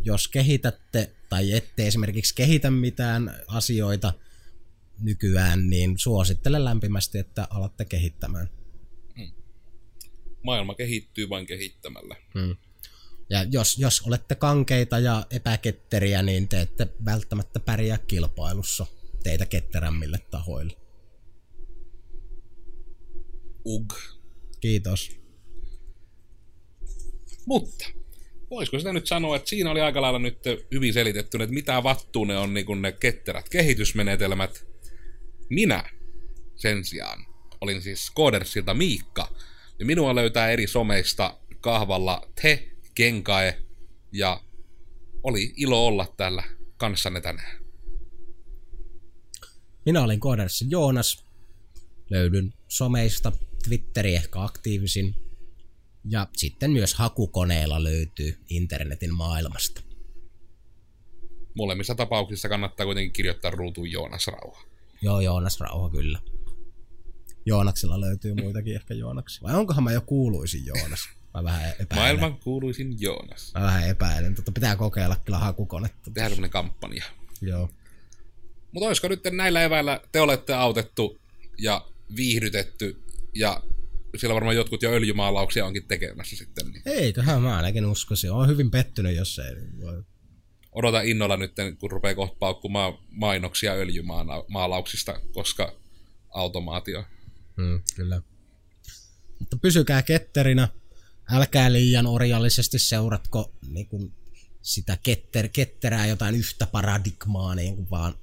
jos 0.00 0.28
kehitätte 0.28 1.12
tai 1.28 1.52
ette 1.52 1.86
esimerkiksi 1.86 2.34
kehitä 2.34 2.70
mitään 2.70 3.34
asioita 3.46 4.12
nykyään, 5.00 5.70
niin 5.70 5.98
suosittelen 5.98 6.64
lämpimästi, 6.64 7.18
että 7.18 7.46
alatte 7.50 7.84
kehittämään. 7.84 8.48
Maailma 10.42 10.74
kehittyy 10.74 11.28
vain 11.28 11.46
kehittämällä. 11.46 12.16
Hmm. 12.34 12.56
Ja 13.30 13.42
jos, 13.42 13.78
jos 13.78 14.00
olette 14.06 14.34
kankeita 14.34 14.98
ja 14.98 15.26
epäketteriä, 15.30 16.22
niin 16.22 16.48
te 16.48 16.60
ette 16.60 16.88
välttämättä 17.04 17.60
pärjää 17.60 17.98
kilpailussa 17.98 18.86
teitä 19.22 19.46
ketterämmille 19.46 20.18
tahoille. 20.30 20.76
Ug. 23.64 23.92
Kiitos. 24.60 25.10
Mutta 27.46 27.84
voisiko 28.50 28.78
sitä 28.78 28.92
nyt 28.92 29.06
sanoa, 29.06 29.36
että 29.36 29.48
siinä 29.48 29.70
oli 29.70 29.80
aika 29.80 30.02
lailla 30.02 30.18
nyt 30.18 30.38
hyvin 30.72 30.92
selitetty, 30.92 31.42
että 31.42 31.54
mitä 31.54 31.82
vattuu 31.82 32.24
ne 32.24 32.36
on 32.36 32.54
niin 32.54 32.82
ne 32.82 32.92
ketterät 32.92 33.48
kehitysmenetelmät. 33.48 34.66
Minä 35.50 35.90
sen 36.56 36.84
sijaan 36.84 37.26
olin 37.60 37.82
siis 37.82 38.10
Koodersilta 38.10 38.74
Miikka, 38.74 39.34
ja 39.78 39.86
minua 39.86 40.14
löytää 40.14 40.50
eri 40.50 40.66
someista 40.66 41.38
kahvalla 41.60 42.32
te 42.42 42.68
Kenkae, 42.98 43.62
ja 44.12 44.40
oli 45.22 45.54
ilo 45.56 45.86
olla 45.86 46.14
täällä 46.16 46.44
kanssanne 46.76 47.20
tänään. 47.20 47.64
Minä 49.86 50.02
olin 50.02 50.20
Kooderissa 50.20 50.64
Joonas. 50.68 51.24
Löydyn 52.10 52.54
someista, 52.68 53.32
Twitteri 53.64 54.14
ehkä 54.14 54.42
aktiivisin. 54.42 55.14
Ja 56.04 56.26
sitten 56.36 56.70
myös 56.70 56.94
hakukoneella 56.94 57.84
löytyy 57.84 58.38
internetin 58.48 59.14
maailmasta. 59.14 59.82
Molemmissa 61.54 61.94
tapauksissa 61.94 62.48
kannattaa 62.48 62.86
kuitenkin 62.86 63.12
kirjoittaa 63.12 63.50
ruutuun 63.50 63.90
Joonas 63.90 64.26
Rauha. 64.26 64.62
Joo, 65.02 65.20
Joonas 65.20 65.60
Rauha 65.60 65.90
kyllä. 65.90 66.18
Joonaksilla 67.46 68.00
löytyy 68.00 68.34
muitakin 68.34 68.74
ehkä 68.74 68.94
Joonaksi. 68.94 69.42
Vai 69.42 69.54
onkohan 69.54 69.84
mä 69.84 69.92
jo 69.92 70.00
kuuluisin 70.00 70.66
Joonas? 70.66 71.17
Mä 71.38 71.44
vähän 71.44 71.70
epäilen. 71.70 71.86
Maailman 71.94 72.38
kuuluisin 72.38 73.00
Joonas. 73.00 73.52
Mä 73.54 73.62
vähän 73.62 73.88
epäilen. 73.88 74.34
Tota, 74.34 74.52
pitää 74.52 74.76
kokeilla 74.76 75.16
kyllä 75.24 75.38
hakukonetta. 75.38 76.10
Tehdään 76.10 76.30
semmonen 76.30 76.50
kampanja. 76.50 77.04
Joo. 77.40 77.70
Mutta 78.72 78.86
olisiko 78.86 79.08
nyt 79.08 79.20
näillä 79.30 79.62
eväillä 79.62 80.00
te 80.12 80.20
olette 80.20 80.54
autettu 80.54 81.20
ja 81.58 81.86
viihdytetty 82.16 83.02
ja 83.34 83.62
siellä 84.16 84.34
varmaan 84.34 84.56
jotkut 84.56 84.82
jo 84.82 84.90
öljymaalauksia 84.90 85.66
onkin 85.66 85.88
tekemässä 85.88 86.36
sitten. 86.36 86.66
Niin. 86.66 86.82
Eiköhän 86.86 87.42
mä 87.42 87.56
ainakin 87.56 87.86
uskoisin. 87.86 88.30
Olen 88.30 88.48
hyvin 88.48 88.70
pettynyt, 88.70 89.16
jos 89.16 89.38
ei. 89.38 89.54
Odotan 90.72 91.06
innolla 91.06 91.36
nyt, 91.36 91.52
kun 91.78 91.90
rupeaa 91.90 92.14
kohta 92.14 92.36
paukkumaan 92.38 92.92
mainoksia 93.10 93.72
öljymaalauksista, 93.72 95.20
koska 95.32 95.72
automaatio. 96.30 97.04
Hmm, 97.56 97.80
kyllä. 97.96 98.22
Mutta 99.38 99.56
pysykää 99.56 100.02
ketterinä. 100.02 100.68
Älkää 101.30 101.72
liian 101.72 102.06
orjallisesti 102.06 102.78
seuratko 102.78 103.52
niin 103.68 103.86
kuin 103.86 104.12
sitä 104.62 104.98
ketter, 105.02 105.48
ketterää 105.48 106.06
jotain 106.06 106.34
yhtä 106.34 106.66
paradigmaa, 106.66 107.54
niin 107.54 107.76
kuin 107.76 107.90
vaan 107.90 108.14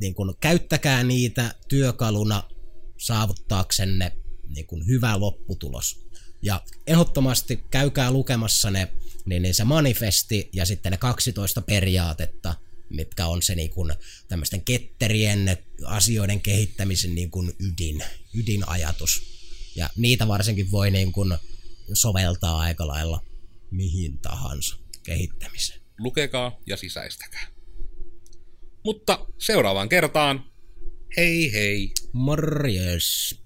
niin 0.00 0.14
kuin, 0.14 0.34
käyttäkää 0.40 1.04
niitä 1.04 1.54
työkaluna 1.68 2.42
saavuttaaksenne 2.98 4.12
niin 4.54 4.66
kuin, 4.66 4.86
hyvä 4.86 5.20
lopputulos. 5.20 6.06
Ja 6.42 6.62
ehdottomasti 6.86 7.56
käykää 7.70 8.10
lukemassa 8.10 8.70
ne, 8.70 8.92
niin, 9.24 9.42
niin 9.42 9.54
se 9.54 9.64
manifesti 9.64 10.50
ja 10.52 10.66
sitten 10.66 10.92
ne 10.92 10.98
12 10.98 11.62
periaatetta, 11.62 12.54
mitkä 12.90 13.26
on 13.26 13.42
se 13.42 13.54
niin 13.54 13.70
kuin, 13.70 13.94
tämmöisten 14.28 14.64
ketterien 14.64 15.58
asioiden 15.84 16.40
kehittämisen 16.40 17.14
niin 17.14 17.30
kuin 17.30 17.52
ydin, 17.60 18.04
ydinajatus. 18.34 19.39
Ja 19.76 19.90
niitä 19.96 20.28
varsinkin 20.28 20.70
voi 20.70 20.90
niin 20.90 21.12
kuin, 21.12 21.38
soveltaa 21.92 22.58
aika 22.60 22.86
lailla 22.86 23.20
mihin 23.70 24.18
tahansa 24.18 24.76
kehittämiseen. 25.04 25.80
Lukekaa 25.98 26.58
ja 26.66 26.76
sisäistäkää. 26.76 27.46
Mutta 28.84 29.26
seuraavaan 29.38 29.88
kertaan, 29.88 30.44
hei 31.16 31.52
hei! 31.52 31.92
Morjes! 32.12 33.39